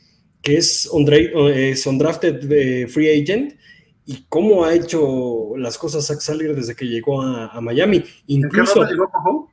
Que 0.47 0.59
es 0.59 0.87
un, 0.93 1.05
drafted 1.05 2.53
eh, 2.53 2.87
free 2.87 3.21
agent, 3.21 3.55
y 4.05 4.27
cómo 4.29 4.65
ha 4.65 4.75
hecho 4.75 5.57
las 5.57 5.77
cosas 5.77 6.07
Zach 6.07 6.21
Salir 6.21 6.55
desde 6.55 6.77
que 6.77 6.87
llegó 6.87 7.21
a, 7.21 7.61
Miami. 7.61 8.05
Incluso, 8.29 8.83
¿En 8.83 8.89
qué 8.89 8.95
llegó, 8.95 9.51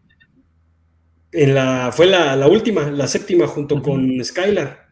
En 1.32 1.56
la, 1.56 1.92
fue 1.92 2.06
la, 2.06 2.48
última, 2.48 2.92
la 2.92 3.08
séptima, 3.08 3.48
junto 3.48 3.82
con 3.82 4.24
Skylar. 4.24 4.86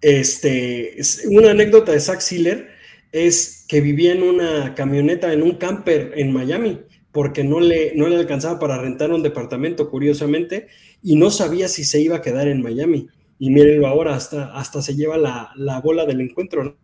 Este, 0.00 0.96
una 1.30 1.50
anécdota 1.50 1.90
de 1.90 1.98
Zach 1.98 2.20
Sealer 2.20 2.68
es 3.10 3.64
que 3.66 3.80
vivía 3.80 4.12
en 4.12 4.22
una 4.22 4.76
camioneta, 4.76 5.32
en 5.32 5.42
un 5.42 5.56
camper 5.56 6.12
en 6.14 6.32
Miami, 6.32 6.78
porque 7.10 7.42
no 7.42 7.58
le, 7.58 7.92
no 7.96 8.08
le 8.08 8.14
alcanzaba 8.14 8.60
para 8.60 8.80
rentar 8.80 9.10
un 9.10 9.24
departamento, 9.24 9.90
curiosamente, 9.90 10.68
y 11.02 11.16
no 11.16 11.32
sabía 11.32 11.66
si 11.66 11.82
se 11.82 12.00
iba 12.00 12.18
a 12.18 12.22
quedar 12.22 12.46
en 12.46 12.62
Miami 12.62 13.08
y 13.38 13.50
mírenlo 13.50 13.86
ahora, 13.86 14.14
hasta, 14.14 14.52
hasta 14.54 14.82
se 14.82 14.94
lleva 14.94 15.16
la, 15.16 15.80
bola 15.82 16.04
del 16.04 16.20
encuentro. 16.20 16.76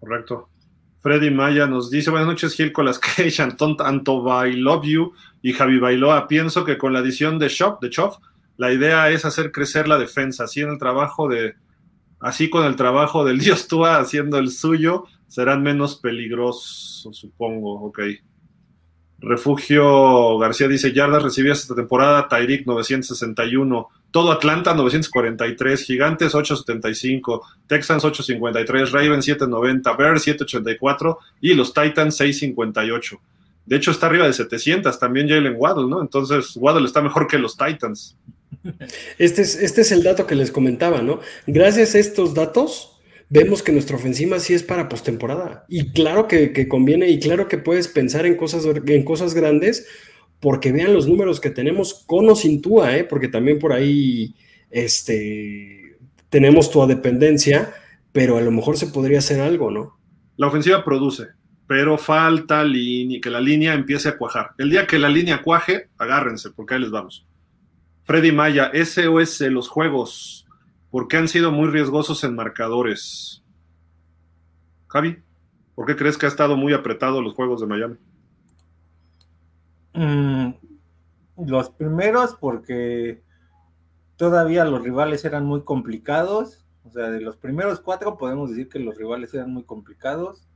Correcto. 0.00 0.48
Freddy 1.00 1.30
Maya 1.30 1.66
nos 1.66 1.90
dice, 1.90 2.10
buenas 2.10 2.28
noches 2.28 2.54
Gil 2.54 2.72
con 2.72 2.84
las 2.84 2.98
Cage, 2.98 3.42
Anton 3.42 3.76
Anto 3.80 4.24
I 4.46 4.56
Love 4.56 4.84
You 4.84 5.12
y 5.42 5.52
Javi 5.52 5.78
Bailoa. 5.78 6.28
Pienso 6.28 6.64
que 6.64 6.78
con 6.78 6.92
la 6.92 7.00
edición 7.00 7.38
de 7.38 7.48
Shop, 7.48 7.80
de 7.80 7.90
Chop, 7.90 8.14
la 8.56 8.72
idea 8.72 9.10
es 9.10 9.24
hacer 9.24 9.52
crecer 9.52 9.88
la 9.88 9.98
defensa, 9.98 10.44
así 10.44 10.60
en 10.60 10.70
el 10.70 10.78
trabajo 10.78 11.28
de, 11.28 11.54
así 12.20 12.50
con 12.50 12.64
el 12.64 12.76
trabajo 12.76 13.24
del 13.24 13.38
Dios 13.40 13.68
Tua 13.68 13.98
haciendo 13.98 14.38
el 14.38 14.50
suyo, 14.50 15.04
serán 15.28 15.62
menos 15.62 15.96
peligrosos, 15.96 17.16
supongo, 17.16 17.80
ok. 17.82 18.00
Refugio 19.22 20.36
García 20.38 20.68
dice, 20.68 20.92
Yardas 20.92 21.22
recibidas 21.22 21.60
esta 21.60 21.74
temporada, 21.74 22.28
Tyreek 22.28 22.66
961, 22.66 23.88
todo 24.10 24.32
Atlanta 24.32 24.74
943, 24.74 25.84
Gigantes 25.84 26.34
875, 26.34 27.42
Texans 27.66 28.04
853, 28.04 28.92
Ravens 28.92 29.24
790, 29.24 29.92
Bears 29.96 30.22
784 30.22 31.18
y 31.40 31.54
los 31.54 31.72
Titans 31.72 32.16
658. 32.16 33.20
De 33.64 33.76
hecho 33.76 33.92
está 33.92 34.06
arriba 34.06 34.26
de 34.26 34.32
700 34.32 34.98
también 34.98 35.28
Jalen 35.28 35.54
Waddle, 35.56 35.88
¿no? 35.88 36.00
Entonces 36.00 36.56
Waddle 36.56 36.84
está 36.84 37.00
mejor 37.00 37.26
que 37.26 37.38
los 37.38 37.56
Titans. 37.56 38.16
Este 39.18 39.42
es, 39.42 39.56
este 39.56 39.80
es 39.80 39.92
el 39.92 40.02
dato 40.02 40.26
que 40.26 40.34
les 40.34 40.50
comentaba, 40.50 41.00
¿no? 41.00 41.20
Gracias 41.46 41.94
a 41.94 41.98
estos 41.98 42.34
datos, 42.34 42.91
vemos 43.32 43.62
que 43.62 43.72
nuestra 43.72 43.96
ofensiva 43.96 44.38
sí 44.38 44.52
es 44.52 44.62
para 44.62 44.90
postemporada. 44.90 45.64
Y 45.66 45.92
claro 45.92 46.28
que, 46.28 46.68
conviene 46.68 47.08
y 47.08 47.18
claro 47.18 47.48
que 47.48 47.56
puedes 47.56 47.88
pensar 47.88 48.26
en 48.26 48.36
cosas, 48.36 48.66
en 48.66 49.04
cosas 49.04 49.32
grandes 49.32 49.86
porque 50.38 50.70
vean 50.70 50.92
los 50.92 51.08
números 51.08 51.40
que 51.40 51.48
tenemos 51.48 52.04
con 52.06 52.28
o 52.28 52.36
sin 52.36 52.60
¿eh? 52.90 53.06
porque 53.08 53.28
también 53.28 53.58
por 53.58 53.72
ahí 53.72 54.34
este, 54.70 55.96
tenemos 56.28 56.70
tu 56.70 56.86
dependencia, 56.86 57.72
pero 58.12 58.36
a 58.36 58.42
lo 58.42 58.50
mejor 58.50 58.76
se 58.76 58.88
podría 58.88 59.20
hacer 59.20 59.40
algo, 59.40 59.70
¿no? 59.70 59.98
La 60.36 60.48
ofensiva 60.48 60.84
produce, 60.84 61.28
pero 61.66 61.96
falta 61.96 62.64
que 62.64 63.30
la 63.30 63.40
línea 63.40 63.72
empiece 63.72 64.10
a 64.10 64.18
cuajar. 64.18 64.50
El 64.58 64.68
día 64.68 64.86
que 64.86 64.98
la 64.98 65.08
línea 65.08 65.40
cuaje, 65.40 65.88
agárrense, 65.96 66.50
porque 66.50 66.74
ahí 66.74 66.80
les 66.80 66.90
vamos. 66.90 67.26
Freddy 68.04 68.32
Maya, 68.32 68.72
SOS, 68.74 69.40
los 69.42 69.68
juegos, 69.68 70.41
porque 70.92 71.16
han 71.16 71.26
sido 71.26 71.50
muy 71.50 71.68
riesgosos 71.68 72.22
en 72.22 72.36
marcadores. 72.36 73.42
Javi, 74.88 75.22
¿por 75.74 75.86
qué 75.86 75.96
crees 75.96 76.18
que 76.18 76.26
ha 76.26 76.28
estado 76.28 76.54
muy 76.54 76.74
apretado 76.74 77.22
los 77.22 77.32
juegos 77.32 77.62
de 77.62 77.66
Miami? 77.66 77.96
Mm, 79.94 80.50
los 81.46 81.70
primeros 81.70 82.36
porque 82.38 83.22
todavía 84.16 84.66
los 84.66 84.82
rivales 84.82 85.24
eran 85.24 85.46
muy 85.46 85.62
complicados. 85.62 86.66
O 86.84 86.90
sea, 86.90 87.10
de 87.10 87.22
los 87.22 87.38
primeros 87.38 87.80
cuatro 87.80 88.18
podemos 88.18 88.50
decir 88.50 88.68
que 88.68 88.78
los 88.78 88.98
rivales 88.98 89.32
eran 89.32 89.50
muy 89.50 89.64
complicados. 89.64 90.46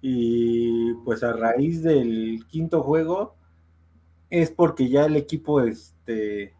Y 0.00 0.94
pues 1.04 1.24
a 1.24 1.32
raíz 1.32 1.82
del 1.82 2.46
quinto 2.46 2.84
juego 2.84 3.34
es 4.30 4.52
porque 4.52 4.88
ya 4.88 5.06
el 5.06 5.16
equipo 5.16 5.60
este, 5.60 6.54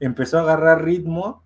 empezó 0.00 0.38
a 0.38 0.42
agarrar 0.42 0.84
ritmo 0.84 1.41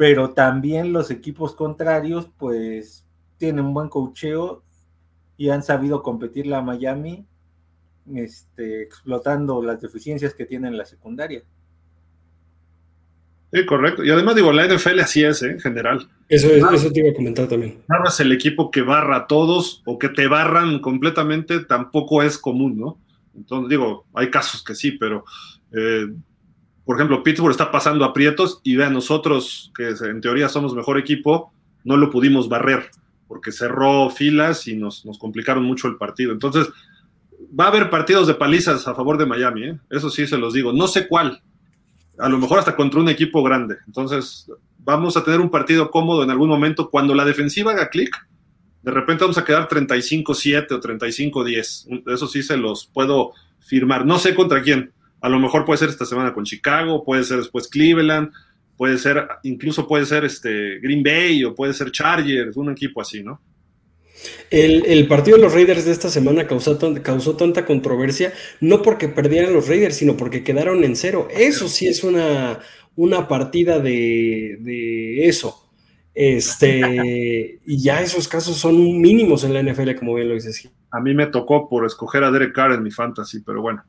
pero 0.00 0.30
también 0.30 0.94
los 0.94 1.10
equipos 1.10 1.54
contrarios 1.54 2.30
pues 2.38 3.04
tienen 3.36 3.66
un 3.66 3.74
buen 3.74 3.90
cocheo 3.90 4.64
y 5.36 5.50
han 5.50 5.62
sabido 5.62 6.02
competir 6.02 6.46
la 6.46 6.62
Miami 6.62 7.26
este, 8.14 8.80
explotando 8.80 9.62
las 9.62 9.78
deficiencias 9.82 10.32
que 10.32 10.46
tiene 10.46 10.68
en 10.68 10.78
la 10.78 10.86
secundaria. 10.86 11.42
Sí, 13.52 13.66
correcto. 13.66 14.02
Y 14.02 14.10
además 14.10 14.36
digo, 14.36 14.54
la 14.54 14.66
NFL 14.66 15.00
así 15.00 15.22
es, 15.22 15.42
¿eh? 15.42 15.50
en 15.50 15.60
general. 15.60 16.08
Eso, 16.30 16.48
es, 16.48 16.64
eso 16.72 16.90
te 16.90 17.00
iba 17.00 17.10
a 17.10 17.14
comentar 17.14 17.46
también. 17.46 17.82
Barras 17.86 18.18
el 18.20 18.32
equipo 18.32 18.70
que 18.70 18.80
barra 18.80 19.16
a 19.16 19.26
todos 19.26 19.82
o 19.84 19.98
que 19.98 20.08
te 20.08 20.28
barran 20.28 20.78
completamente 20.78 21.60
tampoco 21.66 22.22
es 22.22 22.38
común, 22.38 22.80
¿no? 22.80 22.98
Entonces 23.36 23.68
digo, 23.68 24.06
hay 24.14 24.30
casos 24.30 24.64
que 24.64 24.74
sí, 24.74 24.92
pero 24.92 25.26
eh, 25.72 26.06
por 26.90 26.96
ejemplo, 26.96 27.22
Pittsburgh 27.22 27.52
está 27.52 27.70
pasando 27.70 28.04
aprietos 28.04 28.60
y 28.64 28.74
vean, 28.74 28.92
nosotros, 28.92 29.70
que 29.76 29.90
en 29.90 30.20
teoría 30.20 30.48
somos 30.48 30.74
mejor 30.74 30.98
equipo, 30.98 31.52
no 31.84 31.96
lo 31.96 32.10
pudimos 32.10 32.48
barrer 32.48 32.90
porque 33.28 33.52
cerró 33.52 34.10
filas 34.10 34.66
y 34.66 34.74
nos, 34.74 35.04
complicaron 35.20 35.62
mucho 35.62 35.86
el 35.86 35.98
partido. 35.98 36.32
Entonces, 36.32 36.66
va 37.48 37.66
a 37.66 37.68
haber 37.68 37.90
partidos 37.90 38.26
de 38.26 38.34
palizas 38.34 38.88
a 38.88 38.96
favor 38.96 39.18
de 39.18 39.26
Miami, 39.26 39.68
¿eh? 39.68 39.78
eso 39.88 40.10
sí 40.10 40.26
se 40.26 40.36
los 40.36 40.52
digo. 40.52 40.72
No 40.72 40.88
sé 40.88 41.06
cuál, 41.06 41.40
a 42.18 42.28
lo 42.28 42.38
mejor 42.38 42.58
hasta 42.58 42.74
contra 42.74 42.98
un 42.98 43.08
equipo 43.08 43.44
grande. 43.44 43.76
Entonces, 43.86 44.50
vamos 44.80 45.16
a 45.16 45.22
tener 45.22 45.38
un 45.38 45.48
partido 45.48 45.92
cómodo 45.92 46.24
en 46.24 46.30
algún 46.30 46.48
momento 46.48 46.90
cuando 46.90 47.14
la 47.14 47.24
defensiva 47.24 47.70
haga 47.70 47.88
clic. 47.88 48.16
De 48.82 48.90
repente 48.90 49.22
vamos 49.22 49.38
a 49.38 49.44
quedar 49.44 49.68
35-7 49.68 50.72
o 50.72 50.80
35-10. 50.80 52.02
Eso 52.12 52.26
sí 52.26 52.42
se 52.42 52.56
los 52.56 52.86
puedo 52.86 53.30
firmar. 53.60 54.04
No 54.04 54.18
sé 54.18 54.34
contra 54.34 54.60
quién. 54.60 54.92
A 55.20 55.28
lo 55.28 55.38
mejor 55.38 55.64
puede 55.64 55.78
ser 55.78 55.88
esta 55.88 56.06
semana 56.06 56.32
con 56.32 56.44
Chicago, 56.44 57.04
puede 57.04 57.24
ser 57.24 57.38
después 57.38 57.68
Cleveland, 57.68 58.30
puede 58.76 58.98
ser, 58.98 59.28
incluso 59.42 59.86
puede 59.86 60.06
ser 60.06 60.24
este 60.24 60.78
Green 60.80 61.02
Bay 61.02 61.44
o 61.44 61.54
puede 61.54 61.74
ser 61.74 61.90
Chargers, 61.92 62.56
un 62.56 62.70
equipo 62.70 63.00
así, 63.00 63.22
¿no? 63.22 63.40
El, 64.50 65.06
partido 65.06 65.36
de 65.36 65.42
los 65.42 65.54
Raiders 65.54 65.84
de 65.84 65.92
esta 65.92 66.10
semana 66.10 66.46
causó, 66.46 66.78
causó, 67.02 67.36
tanta 67.36 67.64
controversia, 67.64 68.32
no 68.60 68.82
porque 68.82 69.08
perdieran 69.08 69.52
los 69.52 69.68
Raiders, 69.68 69.96
sino 69.96 70.16
porque 70.16 70.42
quedaron 70.42 70.84
en 70.84 70.96
cero. 70.96 71.28
Eso 71.30 71.68
sí 71.68 71.86
es 71.86 72.04
una, 72.04 72.60
una 72.96 73.28
partida 73.28 73.78
de, 73.78 74.58
de 74.60 75.26
eso. 75.26 75.70
Este, 76.14 77.60
y 77.64 77.82
ya 77.82 78.02
esos 78.02 78.28
casos 78.28 78.56
son 78.56 79.00
mínimos 79.00 79.44
en 79.44 79.54
la 79.54 79.62
NFL, 79.62 79.94
como 79.94 80.14
bien 80.14 80.28
lo 80.28 80.34
dices. 80.34 80.68
A 80.90 81.00
mí 81.00 81.14
me 81.14 81.26
tocó 81.26 81.68
por 81.68 81.86
escoger 81.86 82.24
a 82.24 82.30
Derek 82.30 82.52
Carr 82.52 82.72
en 82.72 82.82
mi 82.82 82.90
fantasy, 82.90 83.40
pero 83.40 83.62
bueno. 83.62 83.84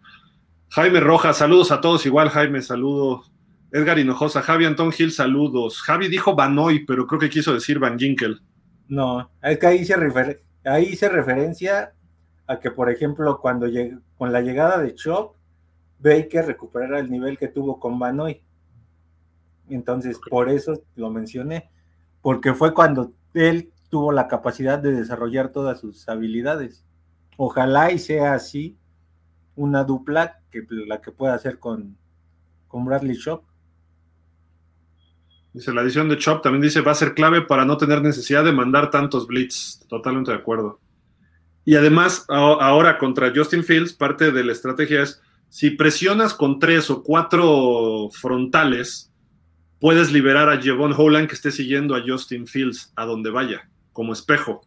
Jaime 0.74 1.02
Rojas, 1.02 1.36
saludos 1.36 1.70
a 1.74 1.82
todos 1.82 2.06
igual, 2.06 2.30
Jaime, 2.30 2.62
saludos. 2.62 3.30
Edgar 3.74 4.00
Hinojosa, 4.00 4.42
Javi 4.42 4.64
Antón 4.64 4.94
Gil, 4.94 5.12
saludos. 5.12 5.82
Javi 5.82 6.08
dijo 6.08 6.34
Banoy, 6.34 6.86
pero 6.86 7.06
creo 7.08 7.20
que 7.20 7.30
quiso 7.30 7.54
decir 7.54 7.78
Van 7.78 8.00
Ginkel. 8.00 8.42
No, 8.88 9.30
es 9.44 9.60
que 9.60 9.68
ahí 9.68 9.84
se, 9.84 9.96
ahí 10.64 10.84
hice 10.86 11.10
referencia 11.10 11.92
a 12.48 12.58
que, 12.58 12.72
por 12.72 12.90
ejemplo, 12.90 13.42
cuando 13.42 13.68
con 14.18 14.32
la 14.32 14.40
llegada 14.40 14.78
de 14.78 14.96
Chop, 14.96 15.36
Baker 16.00 16.46
recuperara 16.46 17.00
el 17.00 17.12
nivel 17.12 17.38
que 17.38 17.50
tuvo 17.50 17.78
con 17.78 18.00
Banoy. 18.00 18.42
Entonces, 19.70 20.22
por 20.30 20.48
eso 20.48 20.82
lo 20.96 21.10
mencioné 21.10 21.70
porque 22.22 22.54
fue 22.54 22.74
cuando 22.74 23.12
él 23.34 23.74
tuvo 23.90 24.14
la 24.14 24.30
capacidad 24.30 24.80
de 24.80 24.94
desarrollar 24.94 25.50
todas 25.50 25.82
sus 25.82 26.08
habilidades. 26.08 26.86
Ojalá 27.36 27.92
y 27.92 28.00
sea 28.00 28.36
así 28.36 28.78
una 29.58 29.84
dupla 29.84 30.41
que 30.52 30.64
la 30.70 31.02
que 31.02 31.12
pueda 31.12 31.34
hacer 31.34 31.58
con, 31.60 31.98
con 32.68 32.86
Bradley 32.86 33.16
Shop. 33.16 33.44
Dice, 35.54 35.74
la 35.74 35.82
edición 35.82 36.08
de 36.08 36.18
Chop 36.18 36.42
también 36.42 36.62
dice, 36.62 36.82
va 36.82 36.92
a 36.92 36.96
ser 36.96 37.14
clave 37.14 37.42
para 37.42 37.66
no 37.66 37.78
tener 37.78 38.02
necesidad 38.02 38.46
de 38.46 38.54
mandar 38.54 38.90
tantos 38.90 39.28
blitz. 39.28 39.80
Totalmente 39.90 40.32
de 40.32 40.38
acuerdo. 40.38 40.80
Y 41.66 41.76
además, 41.76 42.26
ahora 42.30 42.98
contra 42.98 43.34
Justin 43.36 43.64
Fields, 43.64 43.94
parte 43.94 44.32
de 44.32 44.44
la 44.44 44.52
estrategia 44.52 45.04
es, 45.04 45.22
si 45.50 45.72
presionas 45.72 46.34
con 46.34 46.60
tres 46.60 46.90
o 46.90 47.04
cuatro 47.04 48.10
frontales, 48.12 49.12
puedes 49.80 50.12
liberar 50.12 50.50
a 50.50 50.62
Jevon 50.62 50.94
Holland 50.96 51.28
que 51.28 51.36
esté 51.36 51.52
siguiendo 51.52 51.96
a 51.96 52.04
Justin 52.06 52.48
Fields 52.48 52.94
a 52.96 53.06
donde 53.06 53.30
vaya, 53.30 53.70
como 53.92 54.14
espejo. 54.14 54.62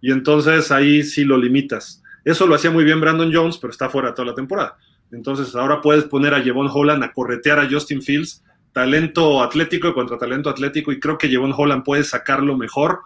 Y 0.00 0.10
entonces 0.10 0.72
ahí 0.72 1.02
sí 1.04 1.24
lo 1.24 1.38
limitas. 1.38 2.02
Eso 2.24 2.46
lo 2.46 2.56
hacía 2.56 2.70
muy 2.70 2.84
bien 2.84 3.00
Brandon 3.00 3.32
Jones, 3.32 3.58
pero 3.58 3.70
está 3.70 3.88
fuera 3.88 4.14
toda 4.14 4.28
la 4.28 4.34
temporada. 4.34 4.76
Entonces 5.12 5.54
ahora 5.54 5.80
puedes 5.80 6.04
poner 6.04 6.34
a 6.34 6.42
Jevon 6.42 6.68
Holland 6.72 7.02
a 7.04 7.12
corretear 7.12 7.58
a 7.58 7.68
Justin 7.70 8.02
Fields, 8.02 8.42
talento 8.72 9.42
atlético 9.42 9.94
contra 9.94 10.18
talento 10.18 10.50
atlético, 10.50 10.92
y 10.92 11.00
creo 11.00 11.18
que 11.18 11.28
Jevon 11.28 11.54
Holland 11.56 11.84
puede 11.84 12.04
sacarlo 12.04 12.56
mejor. 12.56 13.00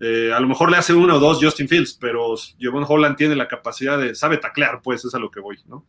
Eh, 0.00 0.32
a 0.32 0.38
lo 0.38 0.46
mejor 0.46 0.70
le 0.70 0.76
hace 0.76 0.94
uno 0.94 1.16
o 1.16 1.18
dos 1.18 1.38
Justin 1.42 1.68
Fields, 1.68 1.98
pero 2.00 2.34
Jevon 2.58 2.84
Holland 2.86 3.16
tiene 3.16 3.34
la 3.34 3.48
capacidad 3.48 3.98
de, 3.98 4.14
sabe 4.14 4.38
taclear, 4.38 4.80
pues 4.82 5.04
es 5.04 5.14
a 5.14 5.18
lo 5.18 5.30
que 5.30 5.40
voy, 5.40 5.58
¿no? 5.66 5.84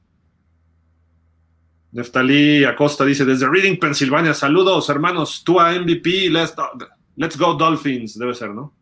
Neftalí 1.92 2.64
Acosta 2.66 3.04
dice, 3.04 3.26
desde 3.26 3.50
Reading, 3.50 3.80
Pensilvania, 3.80 4.34
saludos 4.34 4.90
hermanos, 4.90 5.44
tú 5.44 5.60
a 5.60 5.72
MVP, 5.72 6.30
let's, 6.30 6.54
let's 7.16 7.38
go 7.38 7.56
Dolphins, 7.56 8.18
debe 8.18 8.36
ser, 8.36 8.52
¿no? 8.52 8.74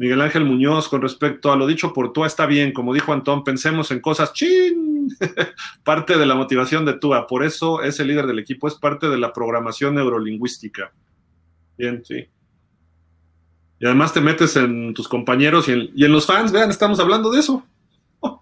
Miguel 0.00 0.20
Ángel 0.22 0.46
Muñoz, 0.46 0.88
con 0.88 1.02
respecto 1.02 1.52
a 1.52 1.56
lo 1.56 1.66
dicho 1.66 1.92
por 1.92 2.12
Tua, 2.12 2.26
está 2.26 2.46
bien, 2.46 2.72
como 2.72 2.94
dijo 2.94 3.12
Antón, 3.12 3.44
pensemos 3.44 3.90
en 3.90 4.00
cosas 4.00 4.32
chin, 4.32 4.79
parte 5.84 6.16
de 6.18 6.26
la 6.26 6.34
motivación 6.34 6.84
de 6.84 6.94
Tua, 6.94 7.26
por 7.26 7.44
eso 7.44 7.82
es 7.82 8.00
el 8.00 8.08
líder 8.08 8.26
del 8.26 8.38
equipo, 8.38 8.68
es 8.68 8.74
parte 8.74 9.08
de 9.08 9.18
la 9.18 9.32
programación 9.32 9.94
neurolingüística. 9.94 10.92
Bien, 11.76 12.04
sí. 12.04 12.28
Y 13.78 13.86
además 13.86 14.12
te 14.12 14.20
metes 14.20 14.56
en 14.56 14.92
tus 14.92 15.08
compañeros 15.08 15.68
y 15.68 15.72
en, 15.72 16.12
los 16.12 16.26
fans, 16.26 16.52
vean, 16.52 16.70
estamos 16.70 17.00
hablando 17.00 17.30
de 17.30 17.40
eso. 17.40 17.66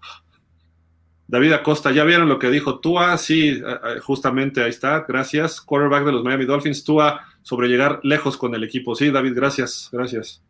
David 1.27 1.53
Acosta, 1.53 1.91
¿ya 1.91 2.03
vieron 2.03 2.27
lo 2.27 2.39
que 2.39 2.49
dijo 2.49 2.79
Tua? 2.79 3.17
Sí, 3.17 3.61
justamente 4.01 4.63
ahí 4.63 4.71
está, 4.71 5.05
gracias. 5.07 5.61
Quarterback 5.61 6.05
de 6.05 6.11
los 6.11 6.23
Miami 6.23 6.45
Dolphins, 6.45 6.83
Tua 6.83 7.21
sobre 7.43 7.67
llegar 7.67 7.99
lejos 8.03 8.35
con 8.35 8.53
el 8.55 8.63
equipo. 8.63 8.95
Sí, 8.95 9.11
David, 9.11 9.33
gracias, 9.35 9.89
gracias. 9.91 10.43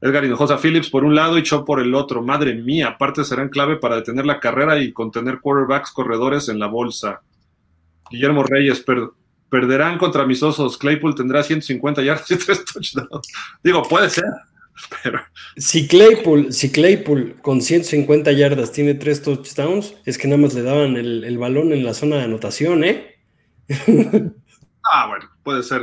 Edgar 0.00 0.24
Hinojosa 0.24 0.58
Phillips 0.58 0.90
por 0.90 1.04
un 1.04 1.14
lado 1.14 1.38
y 1.38 1.42
Chop 1.42 1.66
por 1.66 1.80
el 1.80 1.94
otro. 1.94 2.22
Madre 2.22 2.54
mía, 2.54 2.88
aparte 2.88 3.24
serán 3.24 3.48
clave 3.48 3.76
para 3.76 3.96
detener 3.96 4.26
la 4.26 4.38
carrera 4.38 4.78
y 4.78 4.92
contener 4.92 5.40
quarterbacks 5.40 5.90
corredores 5.90 6.48
en 6.48 6.58
la 6.58 6.66
bolsa. 6.66 7.22
Guillermo 8.10 8.42
Reyes, 8.42 8.84
perderán 9.48 9.98
contra 9.98 10.26
mis 10.26 10.42
osos. 10.42 10.78
Claypool 10.78 11.14
tendrá 11.14 11.42
150 11.42 12.02
yardas 12.02 12.30
y 12.30 12.36
3 12.36 12.64
touchdowns. 12.64 13.28
Digo, 13.62 13.82
puede 13.82 14.10
ser. 14.10 14.24
Si 15.56 15.88
Claypool, 15.88 16.52
si 16.52 16.70
Claypool 16.70 17.36
con 17.42 17.60
150 17.60 18.30
yardas 18.32 18.72
tiene 18.72 18.94
tres 18.94 19.22
touchdowns, 19.22 19.94
es 20.04 20.18
que 20.18 20.28
nada 20.28 20.40
más 20.40 20.54
le 20.54 20.62
daban 20.62 20.96
el, 20.96 21.38
balón 21.38 21.72
en 21.72 21.84
la 21.84 21.94
zona 21.94 22.16
de 22.16 22.22
anotación, 22.22 22.84
¿eh? 22.84 23.16
ah, 24.92 25.06
bueno, 25.08 25.28
puede 25.42 25.62
ser. 25.62 25.82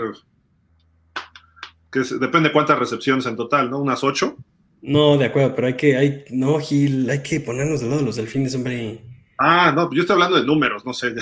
Que 1.95 2.01
depende 2.17 2.51
cuántas 2.51 2.77
recepciones 2.77 3.25
en 3.25 3.37
total, 3.37 3.69
¿no? 3.69 3.79
¿Unas 3.79 4.03
ocho? 4.03 4.35
No, 4.81 5.17
de 5.17 5.27
acuerdo, 5.27 5.55
pero 5.55 5.67
hay 5.67 5.77
que, 5.77 5.95
hay, 5.95 6.25
no, 6.29 6.59
Gil, 6.59 7.09
hay 7.09 7.23
que 7.23 7.39
ponernos 7.39 7.79
de 7.79 7.87
lado 7.87 7.99
de 7.99 8.05
los 8.05 8.17
delfines, 8.17 8.53
hombre. 8.53 8.99
Ah, 9.39 9.71
no, 9.73 9.89
yo 9.93 10.01
estoy 10.01 10.15
hablando 10.15 10.35
de 10.35 10.45
números, 10.45 10.85
no 10.85 10.93
sé. 10.93 11.15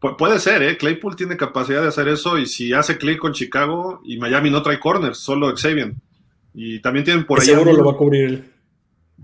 puede 0.18 0.38
ser, 0.40 0.62
¿eh? 0.62 0.76
Claypool 0.76 1.16
tiene 1.16 1.38
capacidad 1.38 1.80
de 1.80 1.88
hacer 1.88 2.06
eso 2.08 2.36
y 2.36 2.44
si 2.44 2.74
hace 2.74 2.98
clic 2.98 3.18
con 3.18 3.32
Chicago 3.32 4.02
y 4.04 4.18
Miami 4.18 4.50
no 4.50 4.62
trae 4.62 4.78
corners, 4.78 5.16
solo 5.16 5.50
Xavier. 5.56 5.94
Y 6.52 6.80
también 6.82 7.06
tienen 7.06 7.24
por 7.24 7.40
ahí. 7.40 7.46
Seguro 7.46 7.72
lo 7.72 7.82
va 7.82 7.92
a 7.92 7.96
cubrir 7.96 8.24
él. 8.24 8.52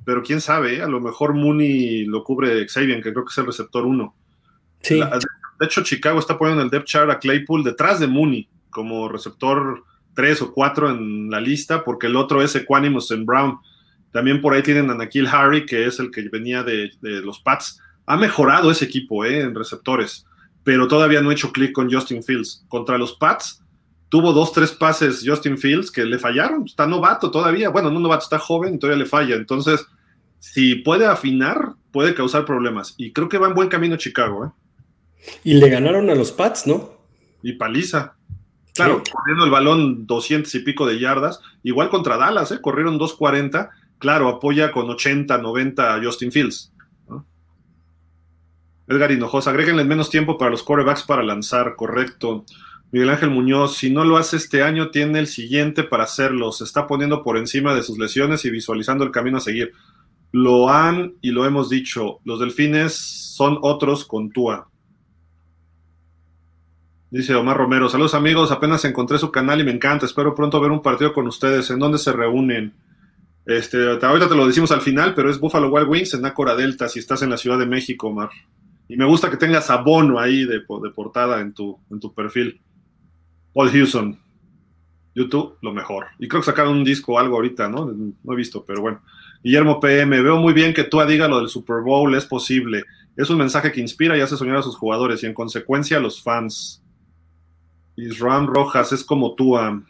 Pero 0.06 0.22
quién 0.22 0.40
sabe, 0.40 0.76
¿eh? 0.76 0.82
a 0.82 0.88
lo 0.88 1.02
mejor 1.02 1.34
Mooney 1.34 2.06
lo 2.06 2.24
cubre 2.24 2.66
Xavier, 2.66 3.02
que 3.02 3.12
creo 3.12 3.26
que 3.26 3.32
es 3.32 3.38
el 3.38 3.46
receptor 3.46 3.84
1. 3.84 4.14
Sí. 4.80 4.98
de 4.98 5.66
hecho, 5.66 5.82
Chicago 5.82 6.18
está 6.18 6.38
poniendo 6.38 6.62
el 6.62 6.70
depth 6.70 6.86
chart 6.86 7.10
a 7.10 7.18
Claypool 7.18 7.62
detrás 7.62 8.00
de 8.00 8.06
Mooney 8.06 8.48
como 8.74 9.08
receptor 9.08 9.84
3 10.12 10.42
o 10.42 10.52
4 10.52 10.90
en 10.90 11.30
la 11.30 11.40
lista, 11.40 11.82
porque 11.82 12.08
el 12.08 12.16
otro 12.16 12.42
es 12.42 12.54
Equanimous 12.54 13.10
en 13.10 13.24
Brown. 13.24 13.58
También 14.12 14.42
por 14.42 14.52
ahí 14.52 14.62
tienen 14.62 14.90
a 14.90 14.94
Nakil 14.94 15.26
Harry, 15.28 15.64
que 15.64 15.86
es 15.86 15.98
el 15.98 16.10
que 16.10 16.28
venía 16.28 16.62
de, 16.62 16.90
de 17.00 17.22
los 17.22 17.40
Pats. 17.40 17.80
Ha 18.04 18.18
mejorado 18.18 18.70
ese 18.70 18.84
equipo 18.84 19.24
¿eh? 19.24 19.40
en 19.40 19.54
receptores 19.54 20.26
pero 20.64 20.88
todavía 20.88 21.20
no 21.20 21.30
he 21.30 21.34
hecho 21.34 21.52
clic 21.52 21.72
con 21.72 21.92
Justin 21.92 22.22
Fields. 22.22 22.64
Contra 22.68 22.98
los 22.98 23.12
Pats, 23.12 23.62
tuvo 24.08 24.32
dos, 24.32 24.52
tres 24.52 24.72
pases 24.72 25.22
Justin 25.24 25.58
Fields 25.58 25.90
que 25.90 26.04
le 26.04 26.18
fallaron. 26.18 26.64
Está 26.64 26.86
novato 26.86 27.30
todavía. 27.30 27.68
Bueno, 27.68 27.90
no 27.90 28.00
novato, 28.00 28.24
está 28.24 28.38
joven 28.38 28.74
y 28.74 28.78
todavía 28.78 29.04
le 29.04 29.08
falla. 29.08 29.36
Entonces, 29.36 29.86
si 30.40 30.76
puede 30.76 31.06
afinar, 31.06 31.74
puede 31.92 32.14
causar 32.14 32.46
problemas. 32.46 32.94
Y 32.96 33.12
creo 33.12 33.28
que 33.28 33.38
va 33.38 33.46
en 33.46 33.54
buen 33.54 33.68
camino 33.68 33.96
Chicago. 33.96 34.46
¿eh? 34.46 35.30
Y 35.44 35.54
le 35.54 35.68
ganaron 35.68 36.08
a 36.08 36.14
los 36.14 36.32
Pats, 36.32 36.66
¿no? 36.66 36.94
Y 37.42 37.52
paliza. 37.52 38.16
Claro, 38.74 39.02
corriendo 39.10 39.44
el 39.44 39.50
balón 39.52 40.06
200 40.06 40.52
y 40.54 40.58
pico 40.60 40.84
de 40.86 40.98
yardas. 40.98 41.40
Igual 41.62 41.90
contra 41.90 42.16
Dallas, 42.16 42.50
¿eh? 42.50 42.60
corrieron 42.60 42.98
240. 42.98 43.70
Claro, 43.98 44.28
apoya 44.28 44.72
con 44.72 44.90
80, 44.90 45.38
90 45.38 45.94
a 45.94 46.02
Justin 46.02 46.32
Fields. 46.32 46.72
Edgar 48.86 49.12
Hinojosa, 49.12 49.50
agréguenle 49.50 49.84
menos 49.84 50.10
tiempo 50.10 50.36
para 50.36 50.50
los 50.50 50.62
corebacks 50.62 51.04
para 51.04 51.22
lanzar, 51.22 51.74
correcto. 51.76 52.44
Miguel 52.90 53.10
Ángel 53.10 53.30
Muñoz, 53.30 53.76
si 53.76 53.90
no 53.90 54.04
lo 54.04 54.18
hace 54.18 54.36
este 54.36 54.62
año, 54.62 54.90
tiene 54.90 55.20
el 55.20 55.26
siguiente 55.26 55.84
para 55.84 56.04
hacerlo. 56.04 56.52
Se 56.52 56.64
está 56.64 56.86
poniendo 56.86 57.22
por 57.22 57.38
encima 57.38 57.74
de 57.74 57.82
sus 57.82 57.98
lesiones 57.98 58.44
y 58.44 58.50
visualizando 58.50 59.04
el 59.04 59.10
camino 59.10 59.38
a 59.38 59.40
seguir. 59.40 59.72
Lo 60.32 60.68
han 60.68 61.14
y 61.20 61.30
lo 61.30 61.46
hemos 61.46 61.70
dicho, 61.70 62.18
los 62.24 62.40
delfines 62.40 62.94
son 62.94 63.58
otros 63.62 64.04
con 64.04 64.30
Tua. 64.30 64.68
Dice 67.14 67.32
Omar 67.36 67.56
Romero, 67.56 67.88
saludos 67.88 68.14
amigos, 68.14 68.50
apenas 68.50 68.84
encontré 68.84 69.18
su 69.18 69.30
canal 69.30 69.60
y 69.60 69.64
me 69.64 69.70
encanta, 69.70 70.04
espero 70.04 70.34
pronto 70.34 70.60
ver 70.60 70.72
un 70.72 70.82
partido 70.82 71.12
con 71.12 71.28
ustedes. 71.28 71.70
¿En 71.70 71.78
dónde 71.78 71.98
se 71.98 72.10
reúnen? 72.10 72.74
Este, 73.46 73.78
ahorita 73.88 74.28
te 74.28 74.34
lo 74.34 74.44
decimos 74.48 74.72
al 74.72 74.80
final, 74.80 75.14
pero 75.14 75.30
es 75.30 75.38
Buffalo 75.38 75.68
Wild 75.68 75.88
Wings 75.88 76.14
en 76.14 76.26
Acora 76.26 76.56
Delta, 76.56 76.88
si 76.88 76.98
estás 76.98 77.22
en 77.22 77.30
la 77.30 77.36
Ciudad 77.36 77.56
de 77.56 77.66
México, 77.66 78.08
Omar. 78.08 78.30
Y 78.88 78.96
me 78.96 79.04
gusta 79.04 79.30
que 79.30 79.36
tengas 79.36 79.70
abono 79.70 80.18
ahí 80.18 80.44
de, 80.44 80.54
de 80.58 80.90
portada 80.92 81.40
en 81.40 81.54
tu, 81.54 81.78
en 81.88 82.00
tu 82.00 82.12
perfil. 82.12 82.60
Paul 83.52 83.70
Houston. 83.70 84.18
YouTube, 85.14 85.56
lo 85.62 85.72
mejor. 85.72 86.06
Y 86.18 86.26
creo 86.26 86.42
que 86.42 86.46
sacaron 86.46 86.78
un 86.78 86.82
disco 86.82 87.12
o 87.12 87.18
algo 87.20 87.36
ahorita, 87.36 87.68
¿no? 87.68 87.94
No 88.24 88.32
he 88.32 88.36
visto, 88.36 88.64
pero 88.64 88.80
bueno. 88.80 89.02
Guillermo 89.40 89.78
PM, 89.78 90.20
veo 90.20 90.38
muy 90.38 90.52
bien 90.52 90.74
que 90.74 90.82
tú 90.82 91.00
diga 91.06 91.28
lo 91.28 91.38
del 91.38 91.48
Super 91.48 91.80
Bowl, 91.80 92.12
es 92.16 92.26
posible. 92.26 92.82
Es 93.16 93.30
un 93.30 93.38
mensaje 93.38 93.70
que 93.70 93.80
inspira 93.80 94.18
y 94.18 94.20
hace 94.20 94.36
soñar 94.36 94.56
a 94.56 94.62
sus 94.62 94.74
jugadores 94.74 95.22
y 95.22 95.26
en 95.26 95.34
consecuencia 95.34 95.98
a 95.98 96.00
los 96.00 96.20
fans. 96.20 96.83
Isram 97.96 98.46
Rojas 98.46 98.92
es 98.92 99.04
como 99.04 99.34
tú. 99.34 99.56
Ah, 99.56 99.80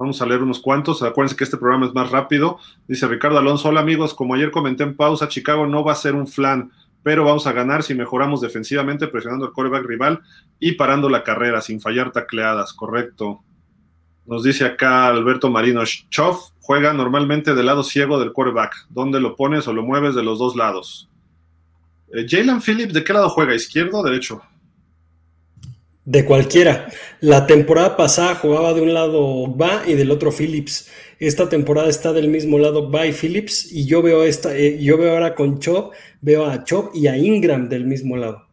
Vamos 0.00 0.22
a 0.22 0.24
leer 0.24 0.42
unos 0.42 0.60
cuantos. 0.60 1.02
Acuérdense 1.02 1.36
que 1.36 1.44
este 1.44 1.58
programa 1.58 1.84
es 1.84 1.92
más 1.92 2.10
rápido. 2.10 2.58
Dice 2.88 3.06
Ricardo 3.06 3.36
Alonso, 3.36 3.68
hola 3.68 3.80
amigos, 3.80 4.14
como 4.14 4.34
ayer 4.34 4.50
comenté 4.50 4.82
en 4.82 4.96
pausa, 4.96 5.28
Chicago 5.28 5.66
no 5.66 5.84
va 5.84 5.92
a 5.92 5.94
ser 5.94 6.14
un 6.14 6.26
flan, 6.26 6.72
pero 7.02 7.22
vamos 7.22 7.46
a 7.46 7.52
ganar 7.52 7.82
si 7.82 7.92
mejoramos 7.94 8.40
defensivamente, 8.40 9.08
presionando 9.08 9.44
al 9.44 9.52
coreback 9.52 9.84
rival 9.84 10.20
y 10.58 10.72
parando 10.72 11.10
la 11.10 11.22
carrera 11.22 11.60
sin 11.60 11.82
fallar 11.82 12.12
tacleadas, 12.12 12.72
correcto. 12.72 13.42
Nos 14.24 14.42
dice 14.42 14.64
acá 14.64 15.08
Alberto 15.08 15.50
Marino, 15.50 15.82
Choff 15.84 16.52
juega 16.60 16.94
normalmente 16.94 17.54
del 17.54 17.66
lado 17.66 17.82
ciego 17.84 18.18
del 18.18 18.32
quarterback. 18.32 18.86
¿Dónde 18.88 19.20
lo 19.20 19.36
pones 19.36 19.68
o 19.68 19.74
lo 19.74 19.82
mueves 19.82 20.14
de 20.14 20.22
los 20.22 20.38
dos 20.38 20.56
lados? 20.56 21.10
Eh, 22.14 22.24
Jalen 22.26 22.62
Phillips, 22.62 22.94
¿de 22.94 23.04
qué 23.04 23.12
lado 23.12 23.28
juega? 23.28 23.54
¿Izquierdo 23.54 23.98
o 23.98 24.02
derecho? 24.02 24.40
De 26.10 26.24
cualquiera. 26.24 26.88
La 27.20 27.46
temporada 27.46 27.96
pasada 27.96 28.34
jugaba 28.34 28.74
de 28.74 28.80
un 28.80 28.92
lado 28.92 29.56
Va 29.56 29.84
y 29.86 29.94
del 29.94 30.10
otro 30.10 30.32
Phillips. 30.32 30.90
Esta 31.20 31.48
temporada 31.48 31.88
está 31.88 32.12
del 32.12 32.26
mismo 32.26 32.58
lado 32.58 32.90
Va 32.90 33.06
y 33.06 33.12
Phillips. 33.12 33.70
Y 33.70 33.86
yo 33.86 34.02
veo 34.02 34.24
esta, 34.24 34.56
eh, 34.56 34.82
yo 34.82 34.98
veo 34.98 35.12
ahora 35.12 35.36
con 35.36 35.60
Chop, 35.60 35.92
veo 36.20 36.46
a 36.46 36.64
Chop 36.64 36.96
y 36.96 37.06
a 37.06 37.16
Ingram 37.16 37.68
del 37.68 37.84
mismo 37.84 38.16
lado. 38.16 38.48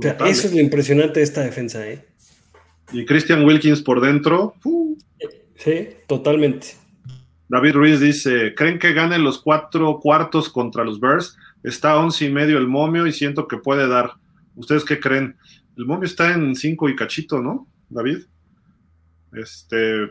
eso 0.00 0.46
es 0.46 0.54
lo 0.54 0.60
impresionante 0.60 1.18
de 1.18 1.24
esta 1.24 1.42
defensa, 1.42 1.84
¿eh? 1.84 2.06
Y 2.92 3.04
Christian 3.04 3.44
Wilkins 3.44 3.82
por 3.82 4.00
dentro. 4.00 4.54
Sí, 5.56 5.88
totalmente. 6.06 6.68
David 7.48 7.72
Ruiz 7.72 7.98
dice: 7.98 8.54
¿Creen 8.54 8.78
que 8.78 8.92
ganen 8.92 9.24
los 9.24 9.42
cuatro 9.42 9.98
cuartos 9.98 10.48
contra 10.48 10.84
los 10.84 11.00
Bears? 11.00 11.36
Está 11.64 11.90
a 11.90 11.98
once 11.98 12.24
y 12.24 12.30
medio 12.30 12.56
el 12.56 12.68
momio 12.68 13.04
y 13.08 13.12
siento 13.12 13.48
que 13.48 13.56
puede 13.56 13.88
dar. 13.88 14.12
¿Ustedes 14.56 14.84
qué 14.84 14.98
creen? 14.98 15.36
El 15.76 15.86
momio 15.86 16.06
está 16.06 16.32
en 16.32 16.54
cinco 16.54 16.88
y 16.88 16.96
cachito, 16.96 17.40
¿no, 17.40 17.68
David? 17.88 18.24
Este. 19.32 20.10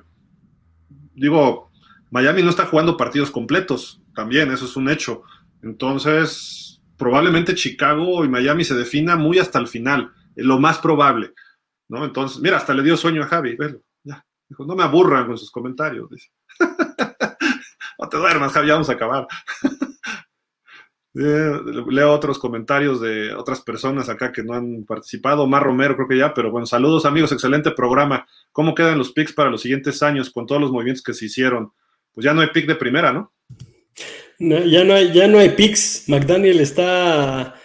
Digo, 1.13 1.71
Miami 2.11 2.43
no 2.43 2.49
está 2.49 2.65
jugando 2.65 2.97
partidos 2.97 3.31
completos, 3.31 4.01
también, 4.13 4.51
eso 4.51 4.65
es 4.65 4.75
un 4.75 4.89
hecho. 4.89 5.23
Entonces, 5.61 6.81
probablemente 6.97 7.55
Chicago 7.55 8.23
y 8.23 8.29
Miami 8.29 8.63
se 8.63 8.75
defina 8.75 9.15
muy 9.15 9.39
hasta 9.39 9.59
el 9.59 9.67
final, 9.67 10.11
lo 10.35 10.59
más 10.59 10.79
probable. 10.79 11.33
¿no? 11.87 12.05
Entonces, 12.05 12.39
mira, 12.39 12.57
hasta 12.57 12.73
le 12.73 12.83
dio 12.83 12.97
sueño 12.97 13.23
a 13.23 13.27
Javi, 13.27 13.57
ya. 14.03 14.25
Dijo, 14.47 14.65
no 14.65 14.75
me 14.75 14.83
aburran 14.83 15.25
con 15.25 15.37
sus 15.37 15.51
comentarios. 15.51 16.09
Dice. 16.09 16.29
no 17.99 18.09
te 18.09 18.17
duermas, 18.17 18.51
Javi, 18.51 18.69
vamos 18.69 18.89
a 18.89 18.93
acabar. 18.93 19.27
Eh, 21.17 21.51
leo 21.89 22.11
otros 22.11 22.37
comentarios 22.37 22.99
de 22.99 23.33
otras 23.33 23.61
personas 23.61 24.09
acá 24.09 24.31
que 24.31 24.43
no 24.43 24.53
han 24.53 24.83
participado. 24.83 25.47
Mar 25.47 25.63
Romero, 25.63 25.95
creo 25.95 26.07
que 26.07 26.17
ya, 26.17 26.33
pero 26.33 26.51
bueno, 26.51 26.65
saludos 26.65 27.05
amigos, 27.05 27.31
excelente 27.31 27.71
programa. 27.71 28.27
¿Cómo 28.51 28.75
quedan 28.75 28.97
los 28.97 29.11
picks 29.11 29.33
para 29.33 29.49
los 29.49 29.61
siguientes 29.61 30.03
años 30.03 30.29
con 30.29 30.45
todos 30.45 30.61
los 30.61 30.71
movimientos 30.71 31.03
que 31.03 31.13
se 31.13 31.25
hicieron? 31.25 31.71
Pues 32.13 32.25
ya 32.25 32.33
no 32.33 32.41
hay 32.41 32.47
pick 32.53 32.67
de 32.67 32.75
primera, 32.75 33.13
¿no? 33.13 33.31
ya, 34.39 34.83
no 34.83 34.93
hay, 34.93 35.13
ya 35.13 35.27
no 35.27 35.39
hay 35.39 35.49
picks. 35.49 36.09
McDaniel 36.09 36.59
está 36.59 37.55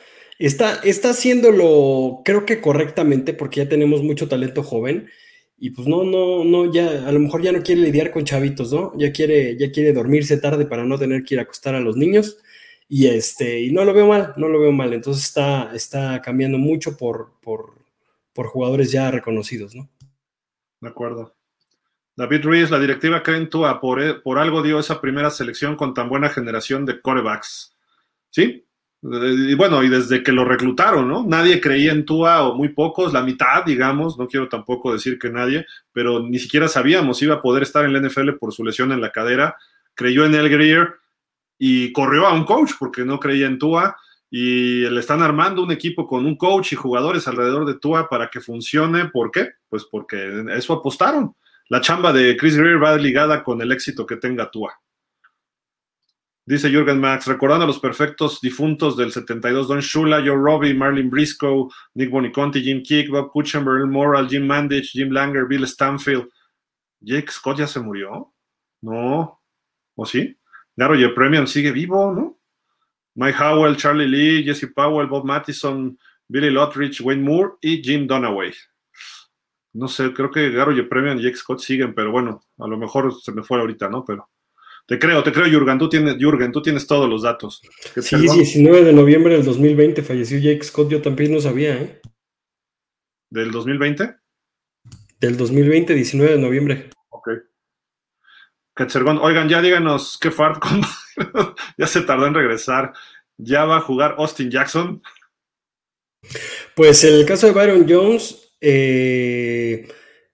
Está, 0.41 0.81
está 0.85 1.11
haciéndolo, 1.11 2.23
creo 2.25 2.47
que 2.47 2.63
correctamente, 2.63 3.35
porque 3.35 3.61
ya 3.61 3.69
tenemos 3.69 4.03
mucho 4.03 4.27
talento 4.27 4.63
joven. 4.63 5.11
Y 5.59 5.69
pues 5.69 5.87
no, 5.87 6.03
no, 6.03 6.45
no, 6.45 6.73
ya, 6.73 7.07
a 7.07 7.13
lo 7.13 7.21
mejor 7.21 7.43
ya 7.43 7.53
no 7.53 7.63
quiere 7.63 7.83
lidiar 7.83 8.11
con 8.11 8.25
chavitos, 8.25 8.73
¿no? 8.73 8.95
Ya 8.97 9.13
quiere, 9.13 9.59
ya 9.59 9.71
quiere 9.71 9.93
dormirse 9.93 10.39
tarde 10.39 10.65
para 10.65 10.87
no 10.87 10.99
tener 10.99 11.25
que 11.25 11.35
ir 11.35 11.41
a 11.41 11.43
acostar 11.43 11.75
a 11.75 11.81
los 11.81 11.99
niños. 11.99 12.39
Y 12.93 13.07
este, 13.07 13.61
y 13.61 13.71
no 13.71 13.85
lo 13.85 13.95
veo 13.95 14.09
mal, 14.09 14.35
no 14.37 14.49
lo 14.49 14.59
veo 14.59 14.73
mal. 14.73 14.93
Entonces 14.93 15.23
está, 15.23 15.73
está 15.73 16.21
cambiando 16.21 16.59
mucho 16.59 16.97
por, 16.97 17.35
por, 17.41 17.75
por 18.33 18.49
jugadores 18.49 18.91
ya 18.91 19.13
reconocidos, 19.13 19.77
¿no? 19.77 19.89
De 20.81 20.89
acuerdo. 20.89 21.37
David 22.17 22.43
Ruiz, 22.43 22.69
la 22.69 22.81
directiva 22.81 23.23
cree 23.23 23.37
en 23.37 23.49
Tua, 23.49 23.81
por, 23.81 24.25
por 24.25 24.41
algo 24.41 24.61
dio 24.61 24.81
esa 24.81 25.01
primera 25.01 25.31
selección 25.31 25.77
con 25.77 25.95
tan 25.95 26.09
buena 26.09 26.31
generación 26.31 26.85
de 26.85 27.01
corebacks. 27.01 27.77
¿Sí? 28.29 28.67
Y 29.03 29.55
bueno, 29.55 29.85
y 29.85 29.89
desde 29.89 30.25
que 30.25 30.33
lo 30.33 30.45
reclutaron, 30.45 31.07
¿no? 31.09 31.25
Nadie 31.25 31.61
creía 31.61 31.93
en 31.93 32.05
Tua, 32.05 32.43
o 32.43 32.57
muy 32.57 32.71
pocos, 32.71 33.13
la 33.13 33.23
mitad, 33.23 33.65
digamos, 33.65 34.19
no 34.19 34.27
quiero 34.27 34.49
tampoco 34.49 34.93
decir 34.93 35.17
que 35.17 35.31
nadie, 35.31 35.65
pero 35.93 36.19
ni 36.19 36.41
siquiera 36.41 36.67
sabíamos 36.67 37.19
si 37.19 37.27
iba 37.27 37.37
a 37.37 37.43
poder 37.43 37.63
estar 37.63 37.85
en 37.85 37.93
la 37.93 38.01
NFL 38.01 38.33
por 38.33 38.53
su 38.53 38.65
lesión 38.65 38.91
en 38.91 39.01
la 39.01 39.13
cadera. 39.13 39.57
Creyó 39.95 40.25
en 40.25 40.35
el 40.35 40.49
Greer 40.49 41.00
y 41.63 41.93
corrió 41.93 42.27
a 42.27 42.33
un 42.33 42.45
coach 42.45 42.73
porque 42.79 43.05
no 43.05 43.21
creía 43.21 43.47
en 43.47 43.59
Tua. 43.59 43.95
Y 44.31 44.89
le 44.89 44.99
están 44.99 45.23
armando 45.23 45.63
un 45.63 45.73
equipo 45.73 46.07
con 46.07 46.25
un 46.25 46.37
coach 46.37 46.73
y 46.73 46.77
jugadores 46.77 47.29
alrededor 47.29 47.67
de 47.67 47.79
Tua 47.79 48.09
para 48.09 48.31
que 48.31 48.41
funcione. 48.41 49.11
¿Por 49.11 49.31
qué? 49.31 49.51
Pues 49.69 49.85
porque 49.85 50.47
eso 50.57 50.73
apostaron. 50.73 51.37
La 51.69 51.83
chamba 51.83 52.15
de 52.15 52.37
Chris 52.37 52.57
Greer 52.57 52.83
va 52.83 52.97
ligada 52.97 53.43
con 53.43 53.61
el 53.61 53.73
éxito 53.73 54.07
que 54.07 54.17
tenga 54.17 54.51
Tua. 54.51 54.73
Dice 56.47 56.71
Jürgen 56.71 56.99
Max, 56.99 57.27
recordando 57.27 57.65
a 57.65 57.69
los 57.69 57.79
perfectos 57.79 58.41
difuntos 58.41 58.97
del 58.97 59.13
72, 59.13 59.69
Don 59.69 59.81
Shula, 59.81 60.21
Joe 60.21 60.37
Robbie, 60.37 60.75
Marlin 60.75 61.11
Briscoe, 61.11 61.69
Nick 61.95 62.11
Boniconti, 62.11 62.63
Jim 62.63 62.83
Kick, 62.83 63.11
Bob 63.11 63.31
Kuchenberg, 63.31 63.87
Moral, 63.87 64.29
Jim 64.29 64.47
Mandich, 64.47 64.93
Jim 64.93 65.11
Langer, 65.11 65.47
Bill 65.47 65.67
Stanfield. 65.67 66.27
¿Jake 67.01 67.31
Scott 67.31 67.59
ya 67.59 67.67
se 67.67 67.81
murió? 67.81 68.33
No. 68.81 69.41
¿O 69.95 70.07
sí? 70.07 70.40
Garo 70.77 70.95
Premium 71.15 71.47
sigue 71.47 71.73
vivo, 71.73 72.13
¿no? 72.13 72.39
Mike 73.15 73.39
Howell, 73.43 73.77
Charlie 73.77 74.07
Lee, 74.07 74.45
Jesse 74.45 74.73
Powell, 74.75 75.09
Bob 75.09 75.25
Mattison, 75.25 75.99
Billy 76.29 76.51
Lotrich, 76.51 77.01
Wayne 77.01 77.23
Moore 77.23 77.55
y 77.61 77.83
Jim 77.83 78.07
Donaway. 78.07 78.53
No 79.73 79.89
sé, 79.89 80.13
creo 80.13 80.31
que 80.31 80.51
Garo 80.51 80.73
Premium 80.89 81.19
y 81.19 81.23
Jake 81.23 81.37
Scott 81.37 81.61
siguen, 81.61 81.95
pero 81.95 82.11
bueno, 82.11 82.43
a 82.59 82.67
lo 82.67 82.77
mejor 82.77 83.15
se 83.21 83.33
me 83.33 83.43
fue 83.43 83.59
ahorita, 83.61 83.89
¿no? 83.89 84.05
Pero 84.05 84.29
te 84.87 84.99
creo, 84.99 85.23
te 85.23 85.33
creo, 85.33 85.47
Jürgen. 85.47 85.79
Tú 85.79 85.89
tienes, 85.89 86.17
Jürgen, 86.17 86.51
tú 86.51 86.61
tienes 86.61 86.87
todos 86.87 87.09
los 87.09 87.23
datos. 87.23 87.63
Sí, 88.01 88.17
19 88.17 88.85
de 88.85 88.93
noviembre 88.93 89.35
del 89.35 89.45
2020 89.45 90.03
falleció 90.03 90.39
Jake 90.39 90.65
Scott. 90.65 90.91
Yo 90.91 91.01
también 91.01 91.33
no 91.33 91.41
sabía, 91.41 91.81
¿eh? 91.81 92.01
¿Del 93.31 93.53
2020? 93.53 94.17
Del 95.21 95.37
2020, 95.37 95.95
19 95.95 96.33
de 96.33 96.39
noviembre. 96.41 96.91
Oigan, 98.77 99.49
ya 99.49 99.61
díganos 99.61 100.19
qué 100.21 100.31
fart 100.31 100.63
ya 101.79 101.87
se 101.87 102.01
tardó 102.03 102.27
en 102.27 102.35
regresar. 102.35 102.93
¿Ya 103.37 103.65
va 103.65 103.79
a 103.79 103.81
jugar 103.81 104.15
Austin 104.19 104.51
Jackson? 104.51 105.03
Pues 106.75 107.05
en 107.05 107.15
el 107.15 107.27
caso 107.27 107.47
de 107.47 107.53
Byron 107.53 107.87
Jones, 107.89 108.55
eh, 108.61 109.89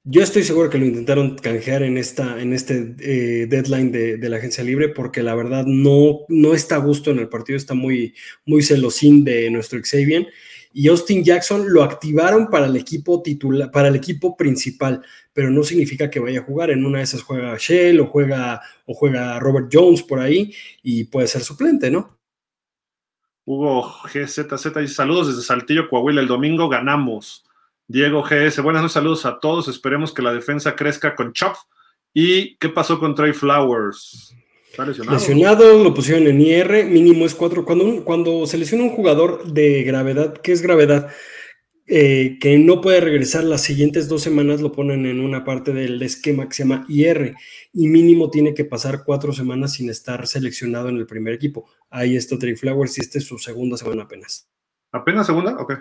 yo 0.04 0.22
estoy 0.22 0.42
seguro 0.42 0.70
que 0.70 0.78
lo 0.78 0.84
intentaron 0.84 1.36
canjear 1.36 1.82
en, 1.82 1.98
esta, 1.98 2.40
en 2.40 2.52
este 2.52 2.94
eh, 3.00 3.46
deadline 3.46 3.90
de, 3.90 4.28
la 4.28 4.36
agencia 4.36 4.62
libre 4.62 4.88
porque 4.88 5.22
la 5.22 5.34
verdad 5.34 5.64
no, 5.66 6.20
no 6.28 6.54
está 6.54 6.76
a 6.76 6.78
gusto 6.78 7.10
en 7.10 7.18
el 7.18 7.28
partido, 7.28 7.56
está 7.56 7.74
muy, 7.74 8.14
muy 8.44 8.62
celosín 8.62 9.24
de 9.24 9.50
nuestro 9.50 9.80
Xavier. 9.82 10.28
Y 10.78 10.88
Austin 10.88 11.24
Jackson 11.24 11.72
lo 11.72 11.82
activaron 11.82 12.50
para 12.50 12.66
el 12.66 12.76
equipo 12.76 13.22
titular, 13.22 13.70
para 13.70 13.88
el 13.88 13.96
equipo 13.96 14.36
principal, 14.36 15.02
pero 15.32 15.48
no 15.48 15.62
significa 15.62 16.10
que 16.10 16.20
vaya 16.20 16.40
a 16.40 16.44
jugar. 16.44 16.68
En 16.68 16.84
una 16.84 16.98
de 16.98 17.04
esas 17.04 17.22
juega 17.22 17.56
Shell 17.58 17.98
o 17.98 18.08
juega, 18.08 18.60
o 18.84 18.92
juega 18.92 19.38
Robert 19.38 19.70
Jones 19.72 20.02
por 20.02 20.20
ahí 20.20 20.52
y 20.82 21.04
puede 21.04 21.28
ser 21.28 21.40
suplente, 21.40 21.90
¿no? 21.90 22.18
Hugo 23.46 23.90
GZZ 24.04 24.82
y 24.82 24.88
saludos 24.88 25.28
desde 25.28 25.40
Saltillo, 25.40 25.88
Coahuila. 25.88 26.20
El 26.20 26.28
domingo 26.28 26.68
ganamos. 26.68 27.46
Diego 27.88 28.22
GS, 28.22 28.60
buenas 28.60 28.82
noches, 28.82 28.92
saludos 28.92 29.24
a 29.24 29.40
todos. 29.40 29.68
Esperemos 29.68 30.12
que 30.12 30.20
la 30.20 30.34
defensa 30.34 30.76
crezca 30.76 31.16
con 31.16 31.32
Chop. 31.32 31.56
¿Y 32.12 32.56
qué 32.56 32.68
pasó 32.68 33.00
con 33.00 33.14
Trey 33.14 33.32
Flowers? 33.32 34.36
¿Está 34.76 34.84
lesionado? 34.84 35.16
Lesionado, 35.16 35.82
lo 35.82 35.94
pusieron 35.94 36.26
en 36.26 36.38
IR, 36.38 36.84
mínimo 36.84 37.24
es 37.24 37.34
cuatro. 37.34 37.64
Cuando, 37.64 38.04
cuando 38.04 38.46
se 38.46 38.58
lesiona 38.58 38.84
un 38.84 38.90
jugador 38.90 39.50
de 39.50 39.82
gravedad, 39.84 40.34
¿qué 40.42 40.52
es 40.52 40.60
gravedad? 40.60 41.08
Eh, 41.86 42.36
que 42.42 42.58
no 42.58 42.82
puede 42.82 43.00
regresar 43.00 43.44
las 43.44 43.62
siguientes 43.62 44.06
dos 44.06 44.20
semanas, 44.20 44.60
lo 44.60 44.72
ponen 44.72 45.06
en 45.06 45.20
una 45.20 45.44
parte 45.44 45.72
del 45.72 46.02
esquema 46.02 46.46
que 46.46 46.54
se 46.54 46.64
llama 46.64 46.84
IR 46.90 47.36
y 47.72 47.88
mínimo 47.88 48.28
tiene 48.28 48.52
que 48.52 48.66
pasar 48.66 49.02
cuatro 49.02 49.32
semanas 49.32 49.72
sin 49.72 49.88
estar 49.88 50.26
seleccionado 50.26 50.90
en 50.90 50.98
el 50.98 51.06
primer 51.06 51.32
equipo. 51.32 51.70
Ahí 51.88 52.14
está 52.14 52.38
Trey 52.38 52.54
Flowers 52.54 52.98
y 52.98 53.00
esta 53.00 53.16
es 53.16 53.24
su 53.24 53.38
segunda 53.38 53.78
semana 53.78 54.02
apenas. 54.02 54.46
¿Apenas 54.92 55.24
segunda? 55.24 55.56
Ok. 55.58 55.72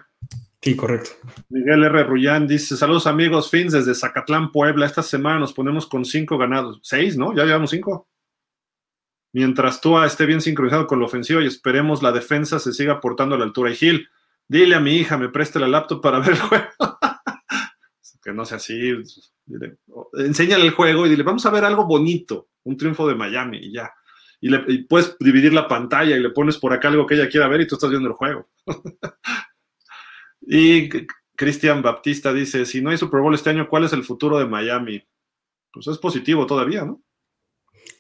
Sí, 0.62 0.74
correcto. 0.78 1.10
Miguel 1.50 1.84
R. 1.84 2.04
Rullán 2.06 2.48
dice: 2.48 2.78
Saludos 2.78 3.08
amigos, 3.08 3.52
Fins 3.52 3.74
desde 3.74 3.94
Zacatlán, 3.94 4.54
Puebla. 4.54 4.86
Esta 4.86 5.04
semana 5.04 5.40
nos 5.40 5.52
ponemos 5.52 5.86
con 5.86 6.06
cinco 6.06 6.38
ganados. 6.38 6.80
Seis, 6.82 7.18
¿no? 7.18 7.36
Ya 7.36 7.44
llevamos 7.44 7.72
cinco. 7.72 8.08
Mientras 9.36 9.82
Tua 9.82 10.06
esté 10.06 10.26
bien 10.26 10.40
sincronizado 10.40 10.88
con 10.88 11.02
la 11.02 11.08
ofensiva 11.08 11.44
y 11.44 11.46
esperemos 11.46 12.02
la 12.02 12.14
defensa 12.14 12.58
se 12.58 12.72
siga 12.72 13.02
portando 13.02 13.36
a 13.36 13.38
la 13.38 13.44
altura. 13.44 13.70
Y 13.70 13.76
Gil, 13.76 14.08
dile 14.48 14.76
a 14.76 14.80
mi 14.80 14.96
hija, 14.96 15.18
me 15.18 15.28
preste 15.28 15.60
la 15.60 15.68
laptop 15.68 16.02
para 16.02 16.20
ver 16.20 16.30
el 16.30 16.40
juego. 16.40 16.66
que 18.24 18.32
no 18.32 18.46
sea 18.46 18.56
así. 18.56 18.94
enséñale 20.14 20.64
el 20.64 20.72
juego 20.72 21.06
y 21.06 21.10
dile, 21.10 21.24
vamos 21.24 21.46
a 21.46 21.50
ver 21.50 21.66
algo 21.66 21.86
bonito, 21.86 22.48
un 22.64 22.78
triunfo 22.78 23.06
de 23.10 23.16
Miami 23.16 23.58
y 23.58 23.74
ya. 23.74 23.94
Y, 24.40 24.48
le, 24.48 24.64
y 24.70 24.84
puedes 24.84 25.18
dividir 25.20 25.52
la 25.52 25.68
pantalla 25.68 26.16
y 26.16 26.22
le 26.22 26.30
pones 26.30 26.58
por 26.58 26.72
acá 26.72 26.88
algo 26.88 27.06
que 27.06 27.16
ella 27.16 27.28
quiera 27.28 27.50
ver 27.50 27.60
y 27.60 27.68
tú 27.68 27.76
estás 27.76 27.90
viendo 27.90 28.08
el 28.08 28.16
juego. 28.16 28.48
Y 30.48 30.90
Cristian 31.36 31.82
Baptista 31.82 32.32
dice, 32.32 32.66
si 32.66 32.80
no 32.80 32.92
hay 32.92 32.98
Super 32.98 33.20
Bowl 33.20 33.34
este 33.34 33.50
año, 33.50 33.68
¿cuál 33.68 33.84
es 33.84 33.94
el 33.94 34.04
futuro 34.04 34.38
de 34.38 34.46
Miami? 34.46 35.04
pues 35.74 35.88
es 35.88 35.98
positivo 35.98 36.46
todavía, 36.46 36.86
¿no? 36.86 37.02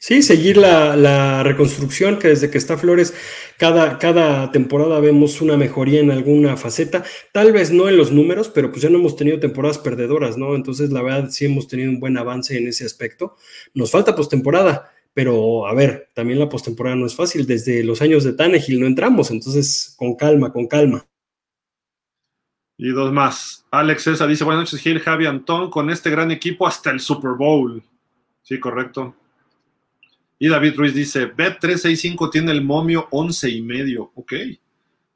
Sí, 0.07 0.21
seguir 0.21 0.57
la, 0.57 1.41
reconstrucción, 1.41 2.19
que 2.19 2.27
desde 2.27 2.51
que 2.51 2.59
está 2.59 2.77
Flores, 2.77 3.15
cada, 3.57 3.97
cada 3.97 4.51
temporada 4.51 4.99
vemos 4.99 5.41
una 5.41 5.57
mejoría 5.57 5.99
en 5.99 6.11
alguna 6.11 6.57
faceta, 6.57 7.03
tal 7.31 7.51
vez 7.51 7.71
no 7.71 7.89
en 7.89 7.97
los 7.97 8.11
números, 8.11 8.49
pero 8.49 8.69
pues 8.69 8.83
ya 8.83 8.91
no 8.91 8.99
hemos 8.99 9.15
tenido 9.15 9.39
temporadas 9.39 9.79
perdedoras, 9.79 10.37
¿no? 10.37 10.53
Entonces, 10.53 10.91
la 10.91 11.01
verdad, 11.01 11.31
sí 11.31 11.45
hemos 11.45 11.67
tenido 11.67 11.89
un 11.89 11.99
buen 11.99 12.19
avance 12.19 12.55
en 12.55 12.67
ese 12.67 12.85
aspecto. 12.85 13.35
Nos 13.73 13.89
falta 13.89 14.15
postemporada, 14.15 14.93
pero 15.15 15.65
a 15.65 15.73
ver, 15.73 16.11
también 16.13 16.37
la 16.37 16.49
postemporada 16.49 16.95
no 16.95 17.07
es 17.07 17.15
fácil, 17.15 17.47
desde 17.47 17.83
los 17.83 17.99
años 18.03 18.23
de 18.23 18.33
Tannehill 18.33 18.79
no 18.79 18.85
entramos, 18.85 19.31
entonces, 19.31 19.95
con 19.97 20.15
calma, 20.15 20.53
con 20.53 20.67
calma. 20.67 21.07
Y 22.77 22.89
dos 22.89 23.11
más. 23.11 23.65
Alex 23.71 24.03
César 24.03 24.27
dice, 24.27 24.43
buenas 24.43 24.65
noches, 24.65 24.81
Gil, 24.81 24.99
Javi, 24.99 25.25
Antón, 25.25 25.71
con 25.71 25.89
este 25.89 26.11
gran 26.11 26.29
equipo 26.29 26.67
hasta 26.67 26.91
el 26.91 26.99
Super 26.99 27.31
Bowl. 27.31 27.81
Sí, 28.43 28.59
correcto. 28.59 29.15
Y 30.37 30.49
David 30.49 30.75
Ruiz 30.75 30.93
dice, 30.93 31.33
Bet365 31.33 32.29
tiene 32.29 32.51
el 32.51 32.61
momio 32.61 33.07
11 33.11 33.49
y 33.49 33.61
medio. 33.61 34.11
Ok. 34.15 34.33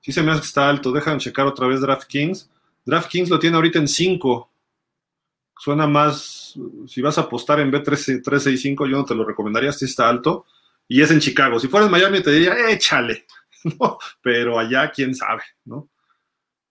Sí 0.02 0.12
se 0.12 0.24
me 0.24 0.32
hace 0.32 0.42
que 0.42 0.48
está 0.48 0.70
alto. 0.70 0.92
Déjame 0.92 1.20
checar 1.20 1.46
otra 1.46 1.68
vez 1.68 1.82
DraftKings. 1.82 2.50
DraftKings 2.86 3.30
lo 3.30 3.40
tiene 3.40 3.58
ahorita 3.58 3.80
en 3.80 3.88
5. 3.88 4.50
Suena 5.58 5.88
más, 5.88 6.58
si 6.88 7.02
vas 7.02 7.18
a 7.18 7.22
apostar 7.22 7.60
en 7.60 7.72
Bet365, 7.72 8.90
yo 8.90 8.98
no 8.98 9.06
te 9.06 9.14
lo 9.14 9.26
recomendaría, 9.26 9.74
si 9.74 9.86
está 9.86 10.08
alto. 10.08 10.46
Y 10.88 11.02
es 11.02 11.12
en 11.12 11.20
Chicago. 11.20 11.60
Si 11.60 11.68
fuera 11.68 11.86
en 11.86 11.92
Miami 11.92 12.22
te 12.22 12.32
diría, 12.32 12.70
échale. 12.70 13.26
pero 14.22 14.58
allá, 14.58 14.90
quién 14.90 15.14
sabe, 15.14 15.44
¿no? 15.66 15.90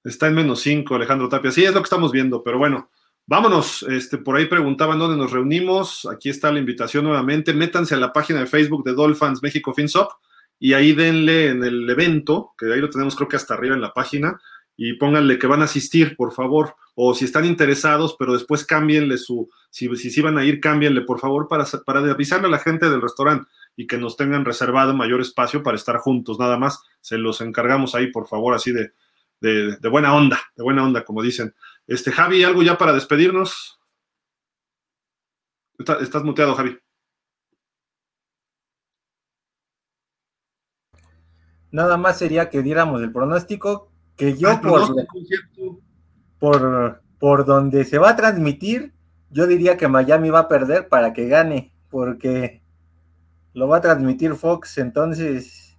Está 0.03 0.29
en 0.29 0.35
menos 0.35 0.61
5, 0.61 0.95
Alejandro 0.95 1.29
Tapia. 1.29 1.51
Sí, 1.51 1.65
es 1.65 1.75
lo 1.75 1.81
que 1.81 1.85
estamos 1.85 2.13
viendo, 2.13 2.43
pero 2.43 2.59
bueno. 2.59 2.91
Vámonos, 3.29 3.83
este, 3.83 4.17
por 4.17 4.37
ahí 4.37 4.47
preguntaban 4.47 4.99
dónde 4.99 5.19
nos 5.19 5.31
reunimos. 5.31 6.09
Aquí 6.11 6.31
está 6.31 6.51
la 6.51 6.61
invitación 6.61 7.05
nuevamente. 7.05 7.53
Métanse 7.53 7.95
a 7.95 7.99
la 7.99 8.11
página 8.11 8.41
de 8.41 8.47
Facebook 8.47 8.85
de 8.85 8.95
Dolphins 8.95 9.43
México 9.43 9.75
FinSop 9.75 10.11
y 10.59 10.73
ahí 10.73 10.95
denle 10.95 11.49
en 11.49 11.63
el 11.63 11.91
evento, 11.91 12.55
que 12.57 12.73
ahí 12.73 12.81
lo 12.81 12.89
tenemos 12.89 13.15
creo 13.15 13.29
que 13.29 13.37
hasta 13.37 13.53
arriba 13.53 13.75
en 13.75 13.83
la 13.83 13.93
página, 13.93 14.41
y 14.79 14.95
pónganle 14.95 15.39
que 15.39 15.47
van 15.47 15.61
a 15.61 15.67
asistir, 15.67 16.17
por 16.17 16.33
favor. 16.33 16.75
O 16.95 17.13
si 17.13 17.27
están 17.27 17.45
interesados, 17.45 18.17
pero 18.19 18.33
después 18.33 18.65
cámbienle 18.65 19.19
su, 19.19 19.51
si, 19.69 19.95
si, 19.97 20.23
van 20.23 20.39
a 20.39 20.45
ir, 20.47 20.59
cámbienle, 20.59 21.03
por 21.03 21.21
favor, 21.21 21.49
para, 21.49 21.67
para 21.85 22.01
avisarle 22.01 22.47
a 22.47 22.51
la 22.51 22.59
gente 22.59 22.89
del 22.89 23.03
restaurante 23.03 23.47
y 23.77 23.87
que 23.87 23.99
nos 23.99 24.17
tengan 24.17 24.47
reservado 24.47 24.95
mayor 24.95 25.21
espacio 25.21 25.63
para 25.63 25.77
estar 25.77 25.99
juntos, 25.99 26.39
nada 26.39 26.57
más. 26.57 26.81
Se 27.03 27.19
los 27.19 27.43
encargamos 27.43 27.95
ahí, 27.95 28.11
por 28.11 28.27
favor, 28.27 28.55
así 28.55 28.73
de, 28.73 28.93
de, 29.43 29.77
de 29.77 29.89
buena 29.91 30.15
onda, 30.15 30.41
de 30.57 30.63
buena 30.63 30.83
onda, 30.83 31.05
como 31.05 31.23
dicen. 31.23 31.55
Este, 31.89 32.13
Javi, 32.13 32.45
¿algo 32.45 32.63
ya 32.63 32.77
para 32.77 32.93
despedirnos? 32.93 33.81
estás 36.01 36.23
muteado, 36.23 36.55
Javi. 36.55 36.79
Nada 41.71 41.97
más 41.97 42.19
sería 42.19 42.51
que 42.51 42.63
diéramos 42.63 43.01
el 43.01 43.11
pronóstico 43.11 43.91
que 44.17 44.37
yo 44.37 44.51
ah, 44.51 44.61
por, 44.61 44.95
por, 46.39 47.03
por 47.19 47.45
donde 47.47 47.85
se 47.85 47.99
va 47.99 48.11
a 48.11 48.17
transmitir, 48.17 48.93
yo 49.31 49.47
diría 49.47 49.77
que 49.79 49.89
Miami 49.89 50.29
va 50.29 50.41
a 50.41 50.49
perder 50.49 50.89
para 50.89 51.13
que 51.13 51.29
gane, 51.29 51.73
porque 51.89 52.63
lo 53.55 53.69
va 53.69 53.79
a 53.79 53.83
transmitir 53.83 54.35
Fox, 54.35 54.77
entonces 54.79 55.79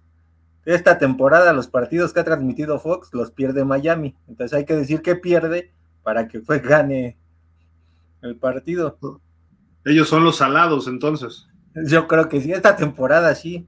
esta 0.64 0.98
temporada 0.98 1.52
los 1.52 1.68
partidos 1.68 2.12
que 2.12 2.20
ha 2.20 2.24
transmitido 2.24 2.80
Fox 2.80 3.10
los 3.12 3.30
pierde 3.30 3.64
Miami, 3.64 4.16
entonces 4.26 4.56
hay 4.56 4.64
que 4.64 4.76
decir 4.76 5.02
que 5.02 5.16
pierde 5.16 5.72
para 6.02 6.28
que 6.28 6.40
fue 6.40 6.58
gane 6.60 7.16
el 8.22 8.36
partido. 8.36 8.98
Ellos 9.84 10.08
son 10.08 10.24
los 10.24 10.36
salados, 10.36 10.86
entonces. 10.88 11.46
Yo 11.86 12.06
creo 12.08 12.28
que 12.28 12.40
sí, 12.40 12.52
esta 12.52 12.76
temporada 12.76 13.34
sí. 13.34 13.66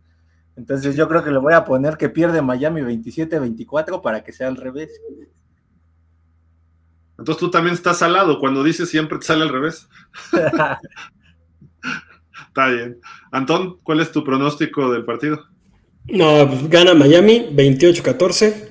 Entonces 0.57 0.97
yo 0.97 1.09
creo 1.09 1.25
que 1.25 1.31
le 1.31 1.39
voy 1.39 1.55
a 1.55 1.65
poner 1.65 1.97
que 1.97 2.11
pierde 2.11 2.43
Miami 2.43 2.83
27-24 2.83 4.03
para 4.03 4.23
que 4.23 4.33
sea 4.33 4.49
al 4.49 4.57
revés. 4.57 4.91
Entonces 7.19 7.41
tú 7.41 7.51
también 7.51 7.75
estás 7.75 7.99
salado, 7.99 8.39
cuando 8.39 8.63
dices 8.63 8.91
siempre 8.91 9.19
te 9.19 9.27
sale 9.27 9.43
al 9.43 9.49
revés. 9.49 9.89
Está 12.49 12.67
bien. 12.69 12.99
Antón, 13.31 13.79
¿cuál 13.83 14.01
es 14.01 14.13
tu 14.13 14.23
pronóstico 14.25 14.93
del 14.93 15.05
partido? 15.07 15.47
No, 16.05 16.47
pues 16.49 16.69
gana 16.69 16.95
Miami 16.95 17.49
28-14, 17.53 18.69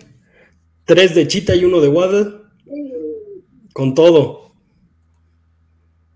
3 0.85 1.15
de 1.15 1.27
Chita 1.27 1.55
y 1.55 1.65
1 1.65 1.79
de 1.79 1.87
Waddle 1.87 2.40
con 3.73 3.93
todo. 3.93 4.51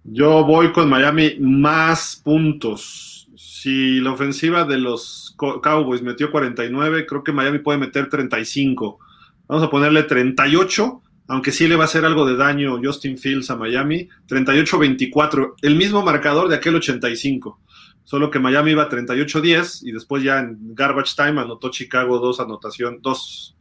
Yo 0.03 0.43
voy 0.45 0.72
con 0.72 0.89
Miami 0.89 1.38
más 1.39 2.22
puntos. 2.24 3.28
Si 3.36 3.99
la 3.99 4.12
ofensiva 4.12 4.64
de 4.64 4.78
los 4.78 5.36
Cowboys 5.38 6.03
metió 6.03 6.32
49, 6.32 7.06
creo 7.08 7.24
que 7.24 7.32
Miami 7.32 7.60
puede 7.60 7.80
meter 7.80 8.10
35. 8.10 8.99
Vamos 9.47 9.64
a 9.64 9.70
ponerle 9.70 10.03
38, 10.03 11.01
aunque 11.28 11.51
sí 11.51 11.68
le 11.68 11.76
va 11.76 11.84
a 11.84 11.86
hacer 11.86 12.06
algo 12.06 12.26
de 12.26 12.36
daño 12.36 12.80
Justin 12.84 13.18
Fields 13.18 13.49
a 13.49 13.56
Miami. 13.56 14.08
38-24, 14.28 15.56
el 15.64 15.76
mismo 15.76 16.03
marcador 16.03 16.47
de 16.49 16.56
aquel 16.56 16.76
85. 16.76 17.60
Solo 18.03 18.30
que 18.30 18.38
Miami 18.38 18.72
iba 18.72 18.88
38-10 18.88 19.80
y 19.82 19.91
después 19.91 20.24
ya 20.24 20.39
en 20.39 20.76
garbage 20.76 21.16
time 21.16 21.41
anotó 21.41 21.72
Chicago 21.72 22.20
dos 22.20 22.39
anotación, 22.39 22.99
dos 23.01 23.55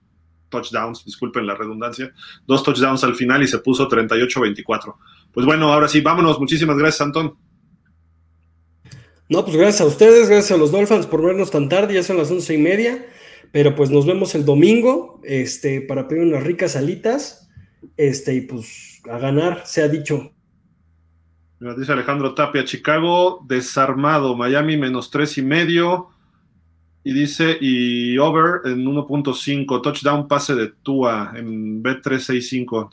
touchdowns, 0.55 1.05
disculpen 1.05 1.47
la 1.47 1.55
redundancia, 1.55 2.13
dos 2.47 2.63
touchdowns 2.63 3.03
al 3.05 3.15
final 3.15 3.43
y 3.43 3.49
se 3.49 3.59
puso 3.59 3.89
38-24. 3.89 4.95
Pues 5.33 5.45
bueno, 5.45 5.73
ahora 5.73 5.89
sí, 5.89 6.01
vámonos. 6.01 6.39
Muchísimas 6.39 6.77
gracias, 6.77 7.01
Antón. 7.01 7.35
No, 9.29 9.45
pues 9.45 9.57
gracias 9.57 9.81
a 9.81 9.87
ustedes, 9.87 10.29
gracias 10.29 10.53
a 10.53 10.57
los 10.57 10.71
Dolphins 10.71 11.07
por 11.07 11.25
vernos 11.25 11.51
tan 11.51 11.69
tarde, 11.69 11.95
ya 11.95 12.03
son 12.03 12.19
las 12.19 12.31
once 12.31 12.55
y 12.55 12.59
media, 12.59 13.07
pero 13.53 13.75
pues 13.75 13.91
nos 13.91 14.07
vemos 14.07 14.35
el 14.35 14.45
domingo, 14.45 15.21
este, 15.25 15.81
para 15.81 16.07
pedir 16.07 16.23
unas 16.23 16.45
ricas 16.45 16.77
alitas, 16.77 17.49
este, 17.97 18.35
y 18.35 18.43
pues 18.43 19.01
a 19.11 19.19
ganar, 19.19 19.63
se 19.65 19.83
ha 19.83 19.89
dicho. 19.89 20.31
Dice 21.59 21.93
Alejandro 21.93 22.35
Tapia, 22.35 22.65
Chicago 22.65 23.41
desarmado, 23.47 24.37
Miami 24.37 24.77
menos 24.77 25.11
tres 25.11 25.39
y 25.39 25.43
medio, 25.43 26.11
y 27.07 27.13
dice, 27.13 27.59
y 27.61 28.17
over 28.17 28.63
en 28.65 28.83
1.5, 28.83 29.83
touchdown 29.83 30.27
pase 30.27 30.55
de 30.55 30.69
Tua 30.83 31.35
en 31.37 31.83
B365. 31.83 32.89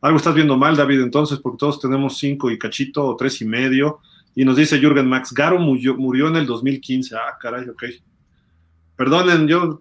Algo 0.00 0.18
estás 0.18 0.36
viendo 0.36 0.56
mal, 0.56 0.76
David, 0.76 1.00
entonces, 1.00 1.40
porque 1.40 1.58
todos 1.58 1.80
tenemos 1.80 2.16
5 2.16 2.52
y 2.52 2.58
cachito 2.58 3.04
o 3.04 3.16
3 3.16 3.42
y 3.42 3.44
medio. 3.44 3.98
Y 4.36 4.44
nos 4.44 4.56
dice 4.56 4.78
Jürgen 4.78 5.08
Max, 5.08 5.32
Garo 5.34 5.58
murió, 5.58 6.28
en 6.28 6.36
el 6.36 6.46
2015. 6.46 7.16
Ah, 7.16 7.36
caray, 7.40 7.68
ok. 7.68 7.84
Perdonen, 8.94 9.48
yo 9.48 9.80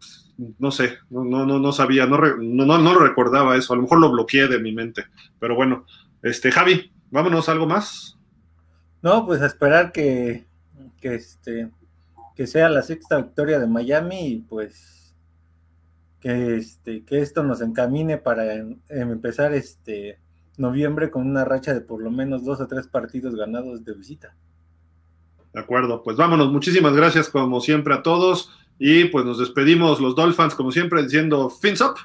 no 0.58 0.72
sé, 0.72 0.98
no, 1.12 1.24
no, 1.24 1.46
no, 1.46 1.72
sabía, 1.72 2.08
no, 2.08 2.18
no, 2.18 2.78
no, 2.80 3.00
recordaba 3.00 3.56
eso. 3.56 3.74
A 3.74 3.76
lo 3.76 3.84
mejor 3.84 4.00
lo 4.00 4.12
bloqueé 4.12 4.48
de 4.48 4.60
mi 4.60 4.72
mente. 4.72 5.06
Pero 5.40 5.54
bueno, 5.56 5.86
este, 6.24 6.52
Javi, 6.52 6.92
vámonos, 7.12 7.50
¿algo 7.50 7.68
más? 7.68 8.18
No, 9.04 9.28
pues 9.28 9.44
a 9.44 9.46
esperar 9.46 9.92
que, 9.92 10.46
que 11.00 11.16
este 11.16 11.70
que 12.36 12.48
sea 12.48 12.70
la 12.70 12.82
sexta 12.82 13.18
victoria 13.18 13.60
de 13.60 13.68
Miami 13.68 14.28
y 14.28 14.38
pues 14.40 15.16
que, 16.20 16.58
este, 16.58 17.04
que 17.06 17.20
esto 17.20 17.44
nos 17.44 17.62
encamine 17.62 18.18
para 18.18 18.54
empezar 18.90 19.54
este 19.54 20.20
noviembre 20.58 21.10
con 21.10 21.28
una 21.28 21.46
racha 21.46 21.74
de 21.74 21.82
por 21.82 22.02
lo 22.02 22.12
menos 22.12 22.44
dos 22.44 22.60
o 22.60 22.68
tres 22.68 22.88
partidos 22.88 23.36
ganados 23.36 23.84
de 23.86 23.94
visita. 23.94 24.36
De 25.54 25.60
acuerdo, 25.60 26.04
pues 26.04 26.18
vámonos. 26.18 26.52
Muchísimas 26.52 26.94
gracias 26.94 27.30
como 27.30 27.62
siempre 27.62 27.94
a 27.94 28.04
todos 28.04 28.52
y 28.78 29.06
pues 29.06 29.24
nos 29.26 29.40
despedimos 29.40 30.02
los 30.02 30.16
Dolphins 30.16 30.56
como 30.56 30.72
siempre 30.72 31.02
diciendo 31.02 31.50
fins 31.50 31.80
up 31.82 31.96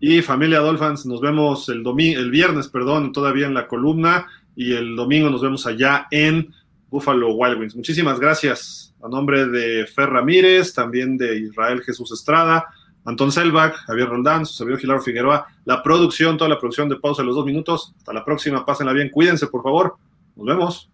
y 0.00 0.22
familia 0.22 0.58
Dolphins 0.58 1.06
nos 1.06 1.20
vemos 1.20 1.68
el 1.68 1.82
domingo, 1.82 2.18
el 2.18 2.30
viernes, 2.30 2.68
perdón, 2.68 3.12
todavía 3.12 3.46
en 3.46 3.54
la 3.54 3.68
columna 3.68 4.26
y 4.56 4.74
el 4.74 4.96
domingo 4.96 5.30
nos 5.30 5.42
vemos 5.42 5.66
allá 5.66 6.08
en 6.10 6.52
Buffalo 6.90 7.34
Wild 7.34 7.60
Wings. 7.60 7.76
Muchísimas 7.76 8.18
gracias 8.18 8.93
a 9.04 9.08
nombre 9.08 9.46
de 9.46 9.86
Fer 9.86 10.08
Ramírez, 10.08 10.72
también 10.72 11.18
de 11.18 11.38
Israel 11.38 11.82
Jesús 11.82 12.10
Estrada, 12.10 12.64
Antón 13.04 13.30
Selbach, 13.30 13.74
Javier 13.86 14.08
Roldán, 14.08 14.46
su 14.46 14.54
servidor 14.54 14.80
Gilaro 14.80 15.02
Figueroa, 15.02 15.46
la 15.66 15.82
producción, 15.82 16.38
toda 16.38 16.48
la 16.48 16.58
producción 16.58 16.88
de 16.88 16.96
pausa 16.96 17.20
de 17.20 17.26
los 17.26 17.36
dos 17.36 17.44
minutos. 17.44 17.92
Hasta 17.98 18.14
la 18.14 18.24
próxima, 18.24 18.64
pásenla 18.64 18.94
bien, 18.94 19.10
cuídense 19.10 19.46
por 19.48 19.62
favor. 19.62 19.96
Nos 20.36 20.46
vemos. 20.46 20.93